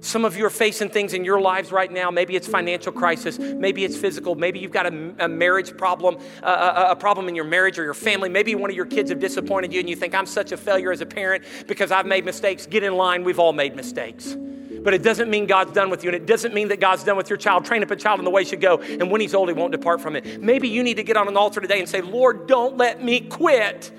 Some 0.00 0.24
of 0.24 0.36
you 0.36 0.46
are 0.46 0.50
facing 0.50 0.88
things 0.88 1.12
in 1.12 1.24
your 1.24 1.40
lives 1.40 1.72
right 1.72 1.90
now. 1.90 2.10
Maybe 2.10 2.34
it's 2.34 2.48
financial 2.48 2.92
crisis. 2.92 3.38
Maybe 3.38 3.84
it's 3.84 3.96
physical. 3.96 4.34
Maybe 4.34 4.58
you've 4.58 4.72
got 4.72 4.86
a, 4.86 5.14
a 5.18 5.28
marriage 5.28 5.76
problem, 5.76 6.18
a, 6.42 6.86
a, 6.90 6.96
problem 6.96 7.28
in 7.28 7.34
your 7.34 7.44
marriage 7.44 7.78
or 7.78 7.84
your 7.84 7.94
family. 7.94 8.30
Maybe 8.30 8.54
one 8.54 8.70
of 8.70 8.76
your 8.76 8.86
kids 8.86 9.10
have 9.10 9.20
disappointed 9.20 9.72
you 9.72 9.80
and 9.80 9.88
you 9.88 9.96
think, 9.96 10.14
I'm 10.14 10.26
such 10.26 10.52
a 10.52 10.56
failure 10.56 10.90
as 10.90 11.02
a 11.02 11.06
parent 11.06 11.44
because 11.66 11.90
I've 11.90 12.06
made 12.06 12.24
mistakes. 12.24 12.66
Get 12.66 12.82
in 12.82 12.94
line. 12.94 13.24
We've 13.24 13.38
all 13.38 13.52
made 13.52 13.76
mistakes. 13.76 14.36
But 14.82 14.94
it 14.94 15.02
doesn't 15.02 15.28
mean 15.28 15.46
God's 15.46 15.72
done 15.72 15.90
with 15.90 16.04
you, 16.04 16.08
and 16.08 16.16
it 16.16 16.24
doesn't 16.24 16.54
mean 16.54 16.68
that 16.68 16.80
God's 16.80 17.04
done 17.04 17.18
with 17.18 17.28
your 17.28 17.36
child. 17.36 17.66
Train 17.66 17.82
up 17.82 17.90
a 17.90 17.96
child 17.96 18.18
in 18.18 18.24
the 18.24 18.30
way 18.30 18.44
he 18.44 18.48
should 18.48 18.62
go, 18.62 18.78
and 18.78 19.10
when 19.10 19.20
he's 19.20 19.34
old, 19.34 19.50
he 19.50 19.52
won't 19.52 19.72
depart 19.72 20.00
from 20.00 20.16
it. 20.16 20.40
Maybe 20.40 20.68
you 20.68 20.82
need 20.82 20.96
to 20.96 21.02
get 21.02 21.18
on 21.18 21.28
an 21.28 21.36
altar 21.36 21.60
today 21.60 21.80
and 21.80 21.88
say, 21.88 22.00
Lord, 22.00 22.46
don't 22.46 22.78
let 22.78 23.02
me 23.02 23.20
quit 23.20 23.92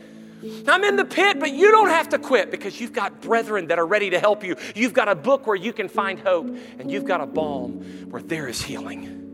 I'm 0.67 0.83
in 0.83 0.95
the 0.95 1.05
pit, 1.05 1.39
but 1.39 1.51
you 1.51 1.71
don't 1.71 1.89
have 1.89 2.09
to 2.09 2.19
quit 2.19 2.51
because 2.51 2.79
you've 2.79 2.93
got 2.93 3.21
brethren 3.21 3.67
that 3.67 3.79
are 3.79 3.85
ready 3.85 4.09
to 4.11 4.19
help 4.19 4.43
you. 4.43 4.55
You've 4.75 4.93
got 4.93 5.07
a 5.07 5.15
book 5.15 5.47
where 5.47 5.55
you 5.55 5.73
can 5.73 5.87
find 5.87 6.19
hope, 6.19 6.47
and 6.79 6.91
you've 6.91 7.05
got 7.05 7.21
a 7.21 7.25
balm 7.25 7.83
where 8.09 8.21
there 8.21 8.47
is 8.47 8.61
healing. 8.61 9.30